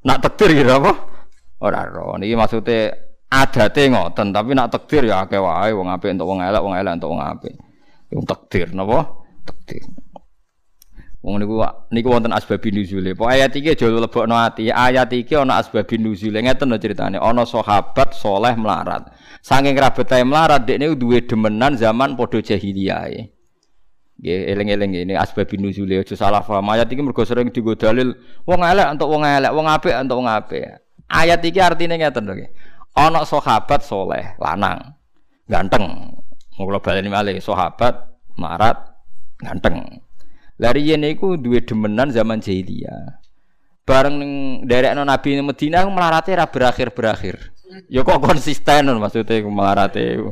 Nak 0.06 0.18
takdir 0.22 0.54
gitu 0.54 0.70
apa? 0.70 0.92
Ora 1.62 1.82
ro. 1.88 2.14
Niki 2.20 2.38
maksude 2.38 2.94
adate 3.26 3.90
ngoten, 3.90 4.30
tapi 4.30 4.54
nak 4.54 4.70
takdir 4.70 5.08
ya 5.08 5.26
akeh 5.26 5.40
wae 5.40 5.72
wong 5.74 5.90
apik 5.90 6.14
entuk 6.14 6.28
wong 6.28 6.44
elek, 6.44 6.62
wong 6.62 6.74
elek 6.78 6.92
entuk 6.94 7.10
wong 7.10 7.22
apik. 7.22 7.54
Wong 8.14 8.26
takdir 8.28 8.70
napa? 8.70 9.24
Takdir. 9.42 9.82
Wong 11.24 11.42
niku 11.42 11.64
niku 11.90 12.08
wonten 12.12 12.30
asbabin 12.30 12.76
nuzule. 12.76 13.16
Pok 13.16 13.28
ayat 13.30 13.52
iki 13.56 13.72
aja 13.72 13.88
lebokno 13.88 14.36
ati. 14.36 14.68
Ayat 14.70 15.10
iki 15.10 15.34
ana 15.34 15.58
asbabin 15.58 16.04
nuzule. 16.04 16.38
Ngeten 16.38 16.70
lho 16.70 16.78
critane. 16.78 17.18
Ana 17.18 17.42
sahabat 17.42 18.14
soleh 18.14 18.54
melarat. 18.54 19.10
Saking 19.42 19.74
rabetae 19.74 20.22
melarat 20.22 20.66
dekne 20.66 20.94
duwe 20.94 21.22
demenan 21.24 21.74
zaman 21.74 22.14
padha 22.14 22.38
jahiliyah. 22.42 23.10
Nggih 24.16 24.40
eling-eling 24.48 24.90
ini 25.04 25.12
asbabun 25.12 25.68
nuzul 25.68 25.92
aja 25.92 26.16
salah 26.16 26.40
paham. 26.40 26.64
Ayat 26.72 26.88
iki 26.88 27.04
mergo 27.04 27.20
sering 27.26 27.52
dienggo 27.52 27.76
dalil 27.76 28.16
wong 28.48 28.64
elek 28.64 28.96
untuk 28.96 29.12
wong 29.12 29.28
elek, 29.28 29.52
wong 29.52 29.66
apik 29.68 29.92
untuk 29.92 30.24
wong 30.24 30.28
apik. 30.30 30.80
Ayat 31.12 31.44
iki 31.44 31.60
artine 31.60 32.00
ngeten 32.00 32.24
lho. 32.24 32.48
Ana 32.96 33.28
sahabat 33.28 33.84
soleh, 33.84 34.40
lanang, 34.40 34.96
ganteng. 35.44 36.16
Mau 36.56 36.64
kula 36.64 36.80
baleni 36.80 37.12
malih 37.12 37.36
sahabat 37.44 38.08
marat 38.40 38.96
ganteng. 39.36 40.00
Lari 40.56 40.88
yen 40.88 41.04
iku 41.04 41.36
duwe 41.36 41.60
demenan 41.60 42.08
zaman 42.08 42.40
jahiliyah. 42.40 43.20
Bareng 43.86 44.18
ning 44.18 44.32
derekno 44.64 45.04
Nabi 45.04 45.38
Madinah 45.38 45.84
melarate 45.92 46.32
ra 46.32 46.48
berakhir-berakhir. 46.48 47.54
Ya 47.92 48.00
kok 48.02 48.18
konsisten 48.24 48.88
maksudnya 48.96 49.44
melarate 49.46 50.22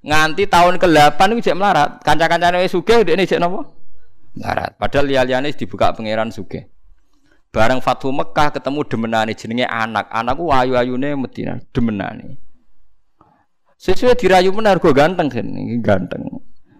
nganti 0.00 0.48
tahun 0.48 0.80
ke-8 0.80 1.20
iku 1.20 1.40
jek 1.44 1.58
melarat. 1.58 2.00
Kanca-kancane 2.00 2.64
wis 2.64 2.72
sugih 2.72 3.04
ndekne 3.04 3.28
jek 3.28 3.36
napa? 3.36 3.68
Melarat. 4.32 4.72
Padahal 4.80 5.04
liya-liyane 5.06 5.52
dibuka 5.52 5.92
pangeran 5.92 6.32
sugih. 6.32 6.66
Bareng 7.50 7.82
Fathu 7.82 8.14
Mekah 8.14 8.54
ketemu 8.54 8.80
demenane 8.86 9.32
jenenge 9.34 9.66
anak. 9.66 10.06
Anakku 10.08 10.54
ayu-ayune 10.54 11.18
Madinah, 11.18 11.58
demenane. 11.74 12.38
Sesuai 13.80 14.14
dirayu 14.14 14.54
benar 14.54 14.78
gue 14.78 14.92
ganteng 14.92 15.26
kan, 15.26 15.46
ganteng. 15.82 16.22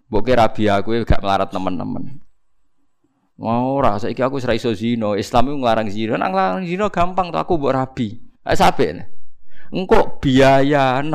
Boke 0.06 0.30
rabi 0.36 0.70
aku 0.70 1.02
gak 1.02 1.22
melarat 1.24 1.50
teman-teman. 1.50 2.22
Mau 3.40 3.80
ora 3.80 3.96
saiki 3.96 4.20
aku 4.20 4.36
wis 4.36 4.44
iso 4.52 4.76
zina. 4.76 5.16
Islam 5.16 5.48
iku 5.48 5.56
nglarang 5.64 5.88
zina. 5.88 6.20
Nang 6.20 6.36
nglarang 6.36 6.68
zina 6.68 6.92
gampang 6.92 7.32
tuh 7.32 7.40
aku 7.40 7.56
mbok 7.56 7.72
rabi. 7.72 8.20
Eh 8.44 8.52
sampe. 8.52 9.00
Engkok 9.72 10.20
biaya 10.20 11.00
6 11.00 11.08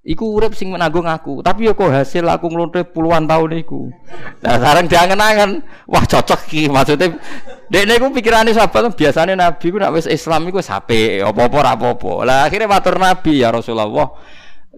Iku 0.00 0.32
urip 0.32 0.56
sing 0.56 0.72
menanggung 0.72 1.04
aku, 1.04 1.44
tapi 1.44 1.68
yo 1.68 1.76
kok 1.76 1.92
hasil 1.92 2.24
aku 2.24 2.48
nglonte 2.48 2.88
puluhan 2.88 3.28
tahun 3.28 3.60
iku. 3.60 3.92
Nah, 4.40 4.56
sekarang 4.56 4.88
diangen-angen, 4.88 5.60
wah 5.84 6.00
cocok 6.08 6.48
ki 6.48 6.72
maksudnya 6.72 7.20
dekne 7.68 8.00
iku 8.00 8.08
pikirane 8.08 8.48
sahabat 8.56 8.96
biasane 8.96 9.36
nabi 9.36 9.68
ku 9.68 9.76
nek 9.76 9.92
wis 9.92 10.08
Islam 10.08 10.48
iku 10.48 10.64
sape, 10.64 11.20
apa-apa 11.20 11.56
ora 11.60 11.72
apa-apa. 11.76 12.12
Lah 12.24 12.38
akhirnya 12.48 12.72
matur 12.72 12.96
nabi 12.96 13.44
ya 13.44 13.52
Rasulullah, 13.52 14.08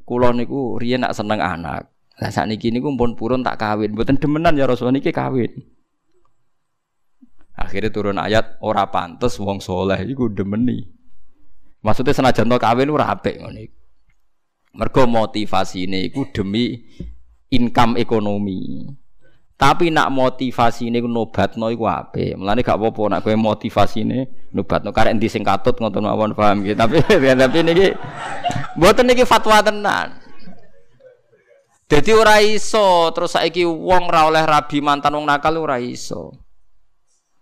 kula 0.03 0.35
niku 0.35 0.83
riyen 0.83 1.07
nak 1.07 1.15
seneng 1.15 1.39
anak. 1.39 1.87
Lah 2.19 2.31
sakniki 2.35 2.75
niku 2.75 2.91
pun 2.99 3.15
purun 3.15 3.47
tak 3.47 3.63
kawin, 3.63 3.95
mboten 3.95 4.19
demenan 4.19 4.59
ya 4.59 4.67
Rasulullah 4.67 4.99
niki 4.99 5.15
kawin. 5.15 5.55
Akhirnya 7.63 7.95
turun 7.95 8.19
ayat 8.19 8.59
ora 8.59 8.91
pantes 8.91 9.39
wong 9.39 9.63
soleh 9.63 9.99
iku 10.03 10.27
demeni. 10.27 10.83
Maksudnya 11.83 12.15
senajan 12.15 12.51
to 12.51 12.59
kawin 12.59 12.91
ora 12.91 13.11
apik 13.11 13.39
ngono 13.43 13.63
Mergo 14.73 15.05
motivasi 15.05 15.85
ini 15.85 16.09
iku 16.09 16.27
demi 16.33 16.81
income 17.53 18.01
ekonomi. 18.01 18.89
Tapi 19.63 19.95
nak 19.95 20.11
motivasi 20.11 20.91
ini 20.91 20.99
nobat 21.05 21.55
no 21.55 21.71
iku 21.71 21.87
ape. 21.87 22.35
Mulane 22.35 22.67
gak 22.67 22.81
apa-apa 22.81 23.03
nak 23.15 23.21
kowe 23.23 23.37
motivasi 23.37 24.03
ini 24.03 24.27
nobat 24.51 24.83
no 24.83 24.91
karek 24.91 25.15
endi 25.15 25.31
sing 25.31 25.47
katut 25.47 25.79
ngoten 25.79 26.03
mawon 26.03 26.35
paham 26.35 26.67
gitu. 26.67 26.75
Tapi 26.75 26.99
tapi 27.47 27.59
niki 27.63 27.95
mboten 28.75 29.07
niki 29.07 29.23
fatwa 29.23 29.63
tenan. 29.63 30.19
Jadi 31.87 32.11
ora 32.17 32.41
iso 32.41 33.13
terus 33.13 33.37
saiki 33.37 33.69
wong 33.69 34.09
ra 34.09 34.27
oleh 34.27 34.43
rabi 34.43 34.81
mantan 34.81 35.15
wong 35.15 35.29
nakal 35.29 35.55
ora 35.61 35.77
iso. 35.77 36.42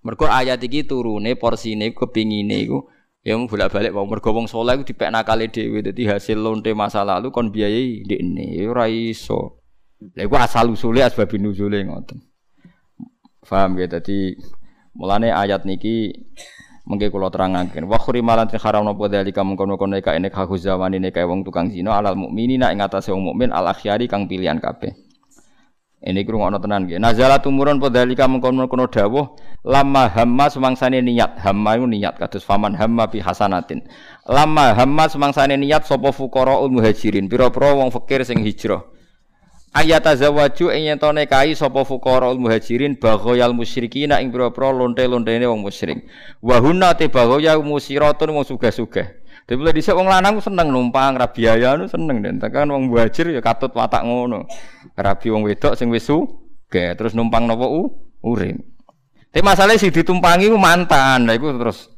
Mergo 0.01 0.25
ayat 0.25 0.61
iki 0.65 0.89
turune 0.89 1.37
porsine 1.37 1.93
kepingine 1.93 2.65
iku 2.65 2.89
Ya 3.21 3.37
mau 3.37 3.45
bolak-balik 3.45 3.93
wong 3.93 4.09
mergo 4.09 4.33
wong 4.33 4.49
saleh 4.49 4.81
iku 4.81 4.85
dipek 4.89 5.13
nakale 5.13 5.53
dhewe 5.53 5.85
dadi 5.85 6.09
hasil 6.09 6.41
lonte 6.41 6.73
masa 6.73 7.05
lalu 7.05 7.29
kon 7.29 7.53
biayai 7.53 8.09
ndekne 8.09 8.65
ora 8.65 8.89
iso. 8.89 9.61
Lha 10.17 10.25
iku 10.25 10.41
asal 10.41 10.73
usule 10.73 11.05
asbab 11.05 11.29
nuzule 11.37 11.85
ngoten. 11.85 12.17
Paham 13.45 13.77
ya 13.77 13.93
dadi 13.93 14.41
mulane 14.97 15.37
ayat 15.37 15.69
niki 15.69 16.17
mengke 16.89 17.13
kula 17.13 17.29
terangaken 17.29 17.85
wa 17.85 18.01
khurimalan 18.01 18.49
haram 18.57 18.89
napa 18.89 19.05
dalika 19.13 19.45
mengkono-kono 19.45 20.01
nek 20.01 20.09
nek 20.17 20.33
haku 20.33 20.57
zamane 20.57 20.97
nek 20.97 21.21
wong 21.21 21.45
tukang 21.45 21.69
zina 21.69 22.01
alal 22.01 22.17
mukminina 22.17 22.73
ing 22.73 22.81
atase 22.81 23.13
wong 23.13 23.37
mukmin 23.37 23.53
al 23.53 23.69
akhyari 23.69 24.09
kang 24.09 24.25
pilihan 24.25 24.57
kabeh. 24.57 24.97
Ini 26.01 26.25
kurung 26.25 26.49
ono 26.49 26.57
tenan 26.57 26.89
gitu. 26.89 26.97
Nazala 26.97 27.45
tumurun 27.45 27.77
podalika 27.77 28.25
mengkono 28.25 28.65
kono 28.73 28.89
dawuh 28.89 29.37
lama 29.69 30.09
hamma 30.09 30.49
semangsane 30.49 31.05
niat 31.05 31.37
hamma 31.45 31.77
itu 31.77 31.85
niat 31.85 32.17
kados 32.17 32.41
faman 32.41 32.73
hamma 32.73 33.05
bi 33.05 33.21
hasanatin. 33.21 33.85
Lama 34.25 34.73
hamma 34.73 35.13
semangsane 35.13 35.61
niat 35.61 35.85
sapa 35.85 36.09
fuqara 36.09 36.57
muhajirin 36.73 37.29
pira-pira 37.29 37.77
wong 37.77 37.93
fakir 37.93 38.25
sing 38.25 38.41
hijrah. 38.41 38.81
Ayat 39.77 40.09
azawaju 40.09 40.73
ing 40.73 40.89
yen 40.89 40.97
tone 40.97 41.29
kai 41.29 41.53
sapa 41.53 41.85
fuqara 41.85 42.33
muhajirin 42.33 42.97
baghoyal 42.97 43.53
musyrikin 43.53 44.17
ing 44.17 44.33
pira-pira 44.33 44.73
lonte-lontene 44.73 45.45
wong 45.53 45.69
musyrik. 45.69 46.09
Wa 46.41 46.65
hunna 46.65 46.97
te 46.97 47.13
baghoya 47.13 47.61
musiratun 47.61 48.33
wong 48.33 48.49
sugih-sugih. 48.49 49.20
Tapi 49.51 49.59
mulai 49.59 49.75
dhisik 49.75 49.99
wong 49.99 50.07
lanang 50.07 50.39
seneng 50.39 50.71
numpang 50.71 51.19
ra 51.19 51.27
biaya 51.27 51.75
nu 51.75 51.91
seneng 51.91 52.23
den. 52.23 52.39
Tekan 52.39 52.71
wong 52.71 52.87
muhajir 52.87 53.35
ya 53.35 53.43
katut 53.43 53.75
watak 53.75 54.07
ngono. 54.07 54.47
Rabi 54.95 55.27
wong 55.27 55.43
wedok 55.43 55.75
sing 55.75 55.91
wis 55.91 56.07
ge 56.71 56.95
terus 56.95 57.19
numpang 57.19 57.51
napa 57.51 57.67
u 57.67 57.91
urip. 58.23 58.63
Tapi 59.35 59.43
masalahnya 59.43 59.83
si 59.83 59.91
ditumpangi 59.91 60.47
ku 60.47 60.55
mantan. 60.55 61.27
Lah 61.27 61.35
iku 61.35 61.51
terus 61.59 61.91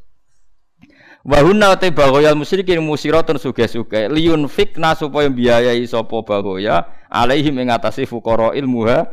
Wahuna 1.29 1.77
te 1.77 1.93
bagoyal 1.93 2.35
musyrikin 2.35 2.81
musiratun 2.81 3.37
suge-suge 3.37 4.09
liyun 4.11 4.49
fikna 4.49 4.97
supaya 4.97 5.29
biayai 5.31 5.85
sapa 5.87 6.25
bagoya 6.25 6.89
alaihim 7.13 7.63
ing 7.63 7.69
atase 7.69 8.09
fuqara 8.09 8.57
ilmuha 8.57 9.07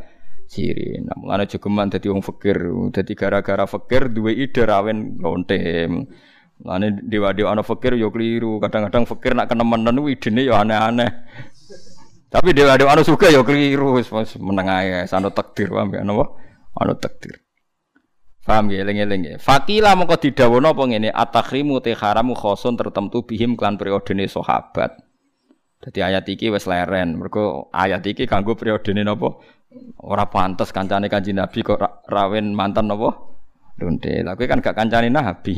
sirin. 0.50 1.06
Nah, 1.06 1.20
mulane 1.20 1.46
jogeman 1.46 1.94
dadi 1.94 2.10
wong 2.10 2.26
fakir, 2.26 2.58
dadi 2.90 3.14
gara-gara 3.14 3.70
fakir 3.70 4.10
duwe 4.10 4.34
ide 4.34 4.66
rawen 4.66 5.22
lontem. 5.22 6.10
Lane 6.60 7.00
dewa-dewa 7.08 7.56
ana 7.56 7.64
fakir 7.64 7.96
yo 7.96 8.12
keliru, 8.12 8.60
kadang-kadang 8.60 9.08
fakir 9.08 9.32
nak 9.32 9.48
kenemenan 9.48 9.96
kuwi 9.96 10.20
idene 10.20 10.44
yo 10.44 10.60
aneh-aneh. 10.60 11.08
Tapi 12.28 12.52
dewa-dewa 12.52 13.00
ana 13.00 13.04
suka 13.08 13.32
yo 13.32 13.48
keliru, 13.48 13.96
wis 13.96 14.12
meneng 14.36 14.68
ae, 14.68 15.08
sano 15.08 15.32
takdir 15.32 15.72
paham 15.72 15.96
ya 15.96 16.04
napa? 16.04 16.36
Ana 16.76 17.00
takdir. 17.00 17.40
Paham 18.44 18.76
ya 18.76 18.84
eling-eling. 18.84 19.40
Fakila 19.40 19.96
mongko 19.96 20.20
didhawuhna 20.20 20.76
apa 20.76 20.84
ngene, 20.84 21.10
atakhrimu 21.16 21.80
te 21.80 21.96
haramu 21.96 22.36
khosun 22.36 22.76
tertentu 22.76 23.24
bihim 23.24 23.56
klan 23.56 23.80
periodene 23.80 24.28
sahabat. 24.28 25.00
Dadi 25.80 26.00
ayat 26.04 26.28
iki 26.28 26.52
wis 26.52 26.68
leren, 26.68 27.16
mergo 27.16 27.72
ayat 27.72 28.04
iki 28.04 28.28
kanggo 28.28 28.60
periodene 28.60 29.08
napa? 29.08 29.40
Ora 30.02 30.28
pantes 30.28 30.76
kancane 30.76 31.08
Kanjeng 31.08 31.40
Nabi 31.40 31.64
kok 31.64 31.80
rawen 32.10 32.52
mantan 32.52 32.92
napa? 32.92 33.16
Lonte. 33.80 34.22
Lah 34.22 34.36
kan 34.36 34.60
gak 34.60 34.76
kancane 34.76 35.08
Nabi. 35.08 35.56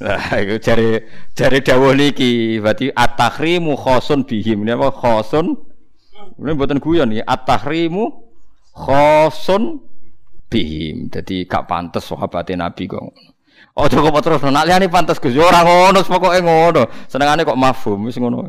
Lah 0.00 0.32
iku 0.42 0.62
jare 0.62 1.10
jare 1.34 1.58
dawuh 1.60 1.92
niki 1.92 2.62
berarti 2.62 2.94
at-tahrimu 2.94 3.74
khosun 3.74 4.22
bihim. 4.24 4.62
Ini 4.62 4.78
apa 4.78 4.94
khosun? 4.94 5.58
Ini 6.38 6.50
mboten 6.54 6.78
guyon 6.78 7.10
ya. 7.10 7.26
At-tahrimu 7.26 8.04
khosun 8.72 9.82
bihim. 10.46 11.10
Jadi 11.10 11.44
gak 11.50 11.66
pantes 11.66 12.06
sahabate 12.06 12.54
Nabi 12.54 12.86
kok. 12.86 13.10
Oh 13.74 13.90
kok 13.90 14.22
terus 14.22 14.38
nak 14.46 14.70
liyane 14.70 14.86
pantes 14.86 15.18
Gus. 15.18 15.34
Ora 15.34 15.66
ngono 15.66 16.06
pokoke 16.06 16.38
ngono. 16.38 16.86
Senengane 17.10 17.42
kok 17.42 17.58
mafhum 17.58 18.06
wis 18.06 18.14
ngono. 18.22 18.46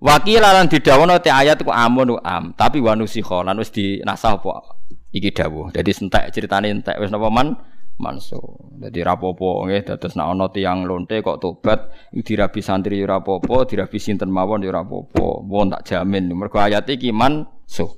Wakil 0.00 0.40
lan 0.44 0.68
didhawono 0.68 1.16
te 1.20 1.32
ayat 1.32 1.60
ku 1.64 1.72
amun 1.72 2.20
am, 2.20 2.52
tapi 2.52 2.84
wanusikha 2.84 3.44
lan 3.44 3.56
wis 3.56 3.72
dinasah 3.72 4.36
apa 4.36 4.76
iki 5.16 5.32
dawuh. 5.32 5.72
Jadi 5.72 5.90
sentek 5.96 6.28
ceritane 6.28 6.68
entek 6.68 7.00
wis 7.00 7.08
napa 7.08 7.32
man 7.32 7.56
manso. 7.96 8.68
Dadi 8.76 9.00
rapopo 9.00 9.64
nggih 9.64 9.88
dados 9.88 10.12
nek 10.20 10.28
ana 10.28 10.46
tiyang 10.52 10.84
lonte 10.84 11.24
kok 11.24 11.40
tobat 11.40 11.88
dirabi 12.12 12.60
santri 12.60 13.00
ora 13.00 13.24
apa-apa, 13.24 13.64
dirabi 13.64 13.96
sinten 13.96 14.28
mawon 14.28 14.60
ya 14.60 14.68
ora 14.68 14.84
apa-apa. 14.84 15.26
Wong 15.48 15.66
tak 15.72 15.82
jamin 15.88 16.28
mergo 16.36 16.60
ayat 16.60 16.84
iki 16.92 17.08
manso. 17.10 17.96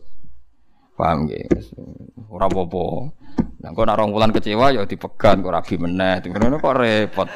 Paham 0.95 1.27
nggih? 1.27 1.51
Ora 2.31 2.47
apa-apa. 2.47 2.85
Lah 3.59 3.71
kok 3.75 3.85
nek 3.91 3.97
rong 3.99 4.11
wulan 4.15 4.31
kecewa 4.31 4.71
ya 4.71 4.87
dipegan 4.87 5.43
kok 5.43 5.55
rabi 5.55 5.75
meneh. 5.75 6.23
Ngono 6.23 6.63
kok 6.63 6.75
repot. 6.79 7.29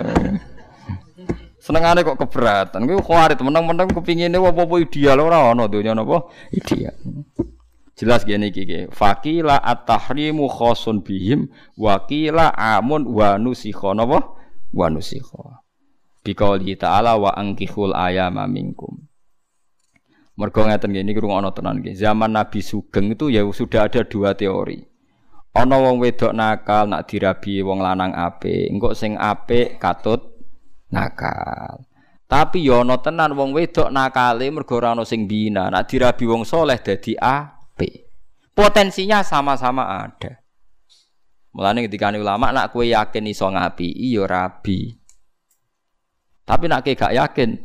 Senengane 1.63 2.03
kok 2.03 2.19
keberatan. 2.19 2.91
Kuwi 2.91 2.99
khawarit 3.03 3.39
meneng-meneng 3.39 3.91
kepingine 3.91 4.39
apa-apa 4.39 4.83
ideal 4.83 5.19
ora 5.23 5.51
ana 5.51 5.67
donya 5.67 5.95
napa 5.95 6.31
ideal. 6.55 6.95
Jelas 7.93 8.25
gini 8.25 8.49
iki. 8.49 8.89
Fakila 8.89 9.61
at-tahrimu 9.61 10.49
khosun 10.49 11.05
bihim 11.05 11.53
wakila 11.77 12.53
amun 12.57 13.05
wa 13.05 13.37
nusikha 13.37 13.93
napa? 13.93 14.33
Wa 14.73 14.89
nusikha. 14.89 15.61
Biqauli 16.25 16.79
ta'ala 16.79 17.19
wa 17.21 17.37
angkihul 17.37 17.93
ayama 17.93 18.49
minkum. 18.49 19.05
Mergo 20.41 20.65
ngeten 20.65 20.97
iki 20.97 21.21
ana 21.29 21.53
tenan 21.53 21.85
nggih. 21.85 21.93
Zaman 21.93 22.33
Nabi 22.33 22.65
Sugeng 22.65 23.13
itu 23.13 23.29
ya 23.29 23.45
sudah 23.45 23.85
ada 23.85 24.01
dua 24.09 24.33
teori. 24.33 24.81
Ana 25.53 25.77
wong 25.77 26.01
wedok 26.01 26.33
nakal 26.33 26.89
nak 26.89 27.13
dirabi 27.13 27.61
wong 27.61 27.85
lanang 27.85 28.17
apik, 28.17 28.73
engko 28.73 28.97
sing 28.97 29.21
apik 29.21 29.77
katut 29.77 30.41
nakal. 30.89 31.85
Tapi 32.25 32.65
ya 32.65 32.81
ana 32.81 32.97
tenan 33.05 33.37
wong 33.37 33.53
wedok 33.53 33.93
nakale 33.93 34.49
mergo 34.49 34.81
ora 34.81 34.97
ana 34.97 35.05
sing 35.05 35.29
bina, 35.29 35.69
nak 35.69 35.93
dirabi 35.93 36.25
wong 36.25 36.49
soleh 36.49 36.81
dadi 36.81 37.13
a 37.21 37.62
Potensinya 38.53 39.25
sama-sama 39.25 40.05
ada. 40.05 40.45
Mulane 41.53 41.85
ketika 41.89 42.13
ulama 42.13 42.53
nak 42.53 42.73
kue 42.73 42.93
yakin 42.93 43.29
iso 43.29 43.49
ngapi, 43.49 43.89
iyo 43.93 44.25
rabi. 44.29 44.93
Tapi 46.45 46.65
nak 46.69 46.85
kue 46.85 46.97
gak 46.97 47.17
yakin, 47.17 47.57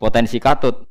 potensi 0.00 0.36
katut, 0.40 0.88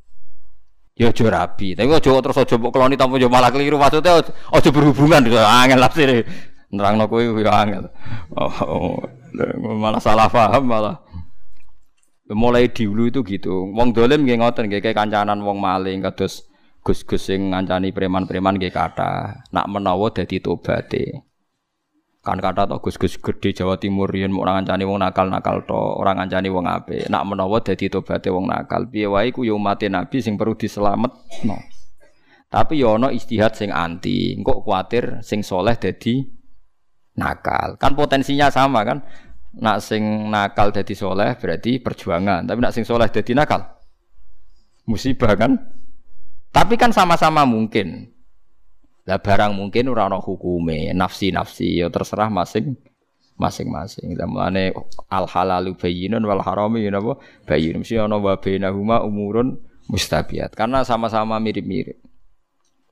ya 0.97 1.13
aja 1.13 1.25
rabi. 1.29 1.77
Tapi 1.77 1.93
aja 1.93 2.09
terus 2.09 2.37
aja 2.41 2.55
mbok 2.57 2.73
keloni 2.73 2.97
tanpa 2.97 3.21
yo 3.21 3.29
malah 3.29 3.53
keliru 3.53 3.77
maksudnya 3.77 4.17
aja 4.25 4.69
berhubungan 4.73 5.21
angel 5.29 5.81
sih. 5.93 6.25
Nerangno 6.73 7.05
kowe 7.05 7.21
yo 7.21 7.51
angel. 7.53 7.89
Oh, 8.33 8.53
oh, 8.65 8.97
malah 9.77 10.01
salah 10.01 10.27
paham 10.27 10.65
malah. 10.65 10.97
Mulai 12.27 12.67
dulu 12.73 13.07
itu 13.07 13.23
gitu. 13.23 13.71
Wong 13.71 13.95
dolim 13.95 14.27
nggih 14.27 14.41
ngoten 14.41 14.67
nggih 14.67 14.83
kancanan 14.91 15.39
wong 15.39 15.63
maling 15.63 16.03
kados 16.03 16.46
Gus-gus 16.87 17.27
sing 17.27 17.51
ngancani 17.51 17.91
preman-preman 17.91 18.55
nggih 18.55 18.71
kata, 18.71 19.43
nak 19.51 19.67
menawa 19.67 20.07
dadi 20.07 20.39
tobaté. 20.39 21.19
Kan 22.23 22.39
kata 22.39 22.63
to 22.63 22.79
gus-gus 22.79 23.19
gede 23.19 23.51
Jawa 23.51 23.75
Timur 23.75 24.07
yen 24.15 24.31
mau 24.31 24.47
ngancani 24.47 24.87
wong 24.87 25.03
nakal-nakal 25.03 25.67
to, 25.67 25.75
ora 25.75 26.15
ngancani 26.15 26.47
wong 26.47 26.63
apik. 26.63 27.11
Nak 27.11 27.27
menawa 27.27 27.59
dadi 27.59 27.91
tobaté 27.91 28.31
wong 28.31 28.47
nakal, 28.47 28.87
piye 28.87 29.03
wae 29.03 29.35
ku 29.35 29.43
yo 29.43 29.59
mate 29.59 29.91
Nabi 29.91 30.23
sing 30.23 30.39
perlu 30.39 30.55
diselametno. 30.55 31.59
Tapi 32.47 32.79
yo 32.79 32.95
ana 32.95 33.11
istihad 33.11 33.59
sing 33.59 33.67
anti, 33.67 34.39
engko 34.39 34.63
kuatir 34.63 35.19
sing 35.27 35.43
soleh 35.43 35.75
dadi 35.75 36.23
nakal. 37.19 37.75
Kan 37.75 37.99
potensinya 37.99 38.47
sama 38.47 38.87
kan? 38.87 39.03
Nak 39.59 39.83
sing 39.83 40.31
nakal 40.31 40.71
dadi 40.71 40.95
soleh 40.95 41.35
berarti 41.35 41.83
perjuangan, 41.83 42.47
tapi 42.47 42.59
nak 42.63 42.71
sing 42.71 42.87
soleh 42.87 43.11
dadi 43.11 43.35
nakal 43.35 43.75
musibah 44.87 45.35
kan? 45.35 45.59
Tapi 46.57 46.73
kan 46.73 46.89
sama-sama 46.89 47.45
mungkin. 47.45 48.09
Lah 49.05 49.21
barang 49.21 49.53
mungkin 49.53 49.93
ora 49.93 50.09
ana 50.09 50.17
hukume, 50.17 50.89
nafsi-nafsi 50.89 51.85
ya 51.85 51.93
terserah 51.93 52.33
masing 52.33 52.73
masing-masing. 53.37 54.17
Mulane 54.25 54.73
al 55.05 55.29
halalu 55.29 55.77
bayyinun 55.77 56.25
wal 56.25 56.41
harami 56.41 56.81
ya 56.81 56.97
napa 56.97 57.21
bayyin. 57.45 57.77
Mesti 57.77 58.01
ana 58.01 58.17
wa 58.17 58.33
bainahuma 58.41 59.05
umurun 59.05 59.61
mustabiat. 59.85 60.57
Karena 60.57 60.81
sama-sama 60.81 61.37
mirip-mirip. 61.37 62.01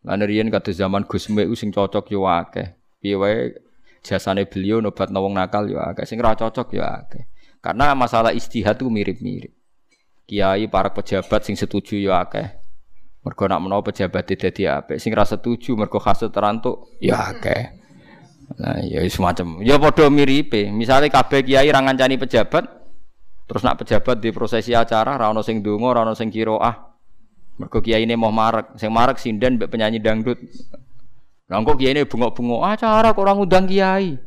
Lan 0.05 0.21
riyen 0.21 0.53
kados 0.53 0.77
zaman 0.77 1.09
Gus 1.09 1.25
Mek 1.33 1.49
sing 1.57 1.73
cocok 1.73 2.13
yo 2.13 2.29
akeh. 2.29 2.77
Piye 3.01 3.17
wae 3.17 3.57
jasane 4.05 4.45
beliau 4.45 4.77
nobat 4.77 5.09
wong 5.09 5.33
nakal 5.33 5.65
yo 5.65 5.81
akeh, 5.81 6.05
sing 6.05 6.21
ora 6.21 6.37
cocok 6.37 6.69
yo 6.77 6.85
akeh. 6.85 7.25
Karena 7.65 7.97
masalah 7.97 8.29
istihad 8.29 8.77
itu 8.77 8.93
mirip-mirip. 8.93 9.57
Kiai 10.29 10.69
para 10.69 10.93
pejabat 10.93 11.41
sing 11.41 11.57
setuju 11.57 11.97
yo 11.97 12.13
akeh. 12.13 12.64
Mergo 13.25 13.49
nak 13.49 13.57
menawa 13.57 13.81
pejabat 13.81 14.29
dadi 14.37 14.69
apik, 14.69 15.01
sing 15.01 15.09
ra 15.09 15.25
setuju 15.25 15.73
mergo 15.73 15.97
hasud 15.97 16.29
terantuk 16.29 16.93
ya 17.01 17.33
akeh. 17.33 17.73
Nah, 18.61 18.77
ya 18.85 19.01
semacam. 19.09 19.65
Ya 19.65 19.81
padha 19.81 20.05
miripe. 20.13 20.69
Misale 20.69 21.09
kabeh 21.09 21.41
kiai 21.41 21.65
ra 21.73 21.81
ngancani 21.81 22.21
pejabat, 22.21 22.69
terus 23.49 23.65
nak 23.65 23.81
pejabat 23.81 24.21
di 24.21 24.29
prosesi 24.29 24.77
acara 24.77 25.17
ra 25.17 25.33
ono 25.33 25.41
sing 25.41 25.65
donga, 25.65 25.97
ra 25.97 26.01
ono 26.05 26.13
sing 26.13 26.29
kiroah. 26.29 26.93
Mergo 27.57 27.81
kiai 27.81 28.05
ini 28.05 28.13
mau 28.13 28.29
marek, 28.29 28.77
sing 28.77 28.93
marek 28.93 29.17
sinden 29.17 29.57
mbek 29.57 29.73
penyanyi 29.73 29.97
dangdut. 29.97 30.37
Lah 31.49 31.61
kok 31.61 31.77
kiai 31.81 31.97
ini 31.97 32.05
bengok-bengok 32.05 32.61
acara 32.61 33.09
kok 33.09 33.21
orang 33.25 33.37
ngundang 33.41 33.65
kiai. 33.65 34.17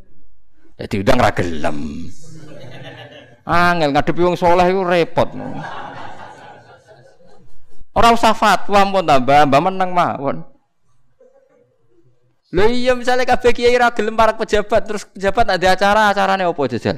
Jadi 0.75 0.95
udang 0.99 1.19
ra 1.23 1.31
gelem. 1.31 2.07
Angel 3.47 3.91
ngadepi 3.95 4.21
wong 4.23 4.35
soleh 4.35 4.67
iku 4.67 4.83
repot. 4.83 5.31
Ora 7.99 8.15
usah 8.15 8.31
fatwa 8.31 8.79
pun 8.87 9.03
tambah, 9.03 9.43
mbah 9.43 9.59
menang 9.59 9.91
mawon. 9.91 10.47
Lho 12.55 12.63
iya 12.71 12.95
misalnya 12.95 13.27
kabeh 13.27 13.51
kiai 13.51 13.75
gelem 13.75 14.15
para 14.15 14.39
pejabat 14.39 14.87
terus 14.87 15.03
pejabat 15.03 15.59
ada 15.59 15.67
acara, 15.75 16.07
acarane 16.07 16.47
opo 16.47 16.63
jajal? 16.63 16.95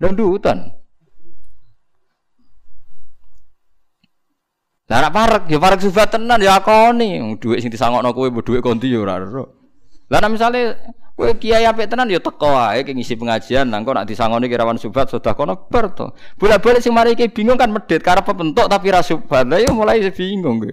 Dangdutan. 0.00 0.72
Lah 4.88 4.98
nek 5.04 5.12
parek 5.12 5.42
ya 5.52 5.60
parek 5.60 5.84
subat 5.84 6.08
tenan 6.08 6.40
ya 6.40 6.56
akoni, 6.56 7.20
dhuwit 7.36 7.60
sing 7.60 7.68
disangokno 7.68 8.16
kowe 8.16 8.32
dhuwit 8.32 8.64
konti 8.64 8.88
ya 8.88 9.04
ora 9.04 9.20
ero. 9.20 9.44
Lah 10.08 10.24
nek 10.24 10.32
misale 10.32 10.60
Kowe 11.18 11.34
kiai 11.34 11.66
apik 11.66 11.90
tenan 11.90 12.06
ya 12.06 12.22
teko 12.22 12.54
wae 12.54 12.86
ki 12.86 12.94
ngisi 12.94 13.18
pengajian 13.18 13.66
nang 13.66 13.82
kok 13.82 13.90
nak 13.98 14.06
disangoni 14.06 14.46
kirawan 14.46 14.78
subat 14.78 15.10
sudah 15.10 15.34
kono 15.34 15.66
ber 15.66 15.90
to. 15.90 16.14
Bolak-balik 16.38 16.78
sing 16.78 16.94
mari 16.94 17.18
iki 17.18 17.26
bingung 17.26 17.58
kan 17.58 17.74
medhit 17.74 18.06
karep 18.06 18.22
bentuk 18.22 18.70
tapi 18.70 18.94
ra 18.94 19.02
subat. 19.02 19.42
Lah 19.50 19.58
ya 19.58 19.74
mulai 19.74 19.98
bingung 20.14 20.62
kowe. 20.62 20.70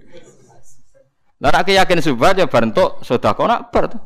Lah 1.42 1.50
nek 1.50 1.66
yakin 1.66 1.98
subat 1.98 2.38
ya 2.38 2.46
bar 2.46 2.62
entuk 2.62 3.02
sudah 3.02 3.34
kono 3.34 3.58
ber 3.74 3.90
to. 3.90 3.98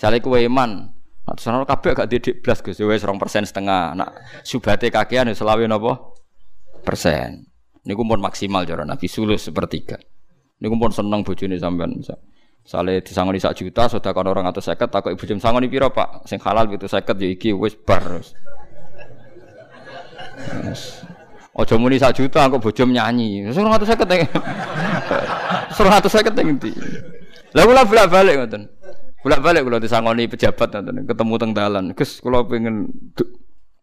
Jale 0.00 0.24
kowe 0.24 0.40
iman. 0.40 0.88
Nak 1.28 1.36
sono 1.38 1.68
kabeh 1.68 1.92
gak 1.92 2.08
didik 2.08 2.40
blas 2.40 2.64
Gus 2.64 2.80
wis 2.80 3.04
2% 3.04 3.20
setengah. 3.44 3.92
Nak 3.92 4.16
subate 4.48 4.88
kakean 4.88 5.28
ya 5.28 5.36
selawe 5.36 5.60
napa? 5.68 6.12
persen. 6.82 7.46
Niku 7.86 8.02
pun 8.06 8.18
maksimal 8.18 8.66
cara 8.66 8.82
Nabi 8.82 9.06
sulus 9.06 9.46
sepertiga. 9.46 9.98
Niku 10.62 10.74
pun 10.78 10.90
seneng 10.90 11.22
bojone 11.22 11.58
sampean 11.58 11.98
misal. 11.98 12.18
Sale 12.62 13.02
disangoni 13.02 13.42
sak 13.42 13.58
juta, 13.58 13.90
sudah 13.90 14.14
kan 14.14 14.22
orang 14.22 14.46
atau 14.46 14.62
seket, 14.62 14.86
takut 14.86 15.10
ibu 15.10 15.24
jam 15.26 15.42
sangoni 15.42 15.66
piro 15.66 15.90
pak, 15.90 16.22
sing 16.30 16.38
halal 16.38 16.70
gitu 16.70 16.86
seket 16.86 17.18
ya 17.18 17.28
iki 17.34 17.50
wis 17.50 17.74
bar. 17.74 18.22
Ojo 21.52 21.74
muni 21.76 21.98
sak 21.98 22.16
juta, 22.16 22.46
aku 22.46 22.62
bojom 22.62 22.94
nyanyi. 22.94 23.50
Suruh 23.50 23.68
atau 23.68 23.84
seket 23.84 24.06
yang, 24.08 24.24
suruh 25.74 25.92
atau 26.00 26.08
seket 26.08 26.32
di. 26.38 26.72
Lalu 27.52 27.70
lah 27.74 27.84
bolak 27.84 28.06
balik 28.08 28.34
ngoten. 28.40 28.62
Bolak 29.20 29.40
balik 29.44 29.60
kalau 29.66 29.78
disangoni 29.82 30.30
pejabat 30.30 30.68
ngoten, 30.70 31.04
ketemu 31.04 31.34
teng 31.36 31.52
dalan. 31.52 31.84
Gus, 31.92 32.22
kalau 32.22 32.46
pengen 32.46 32.88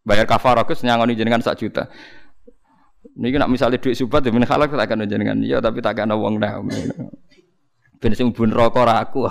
bayar 0.07 0.25
kafarah, 0.25 0.63
Gus 0.63 0.81
nyangoni 0.87 1.19
jenengan 1.19 1.43
sak 1.43 1.59
juta. 1.59 1.91
Niki 3.19 3.35
nak 3.35 3.51
misalnya 3.51 3.75
duit 3.75 3.99
subat, 3.99 4.23
ya 4.23 4.31
halal 4.31 4.71
tak 4.71 4.87
akan 4.87 5.03
jenengan. 5.03 5.37
Iya, 5.43 5.59
tapi 5.59 5.83
tak 5.83 5.99
akan 5.99 6.15
uang 6.15 6.39
dah. 6.39 6.63
Ben 7.99 8.15
sing 8.15 8.31
bun 8.31 8.55
rokok 8.55 8.87
ora 8.87 9.03
aku. 9.03 9.27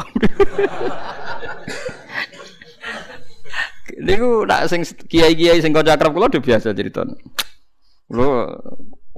Niku 3.98 4.44
nak 4.44 4.68
sing 4.68 4.84
kiai-kiai 4.84 5.58
sing 5.64 5.72
kanca 5.72 5.96
akrab 5.96 6.12
kula 6.12 6.28
udah 6.28 6.42
biasa 6.44 6.76
cerita. 6.76 7.02
Lho 8.12 8.28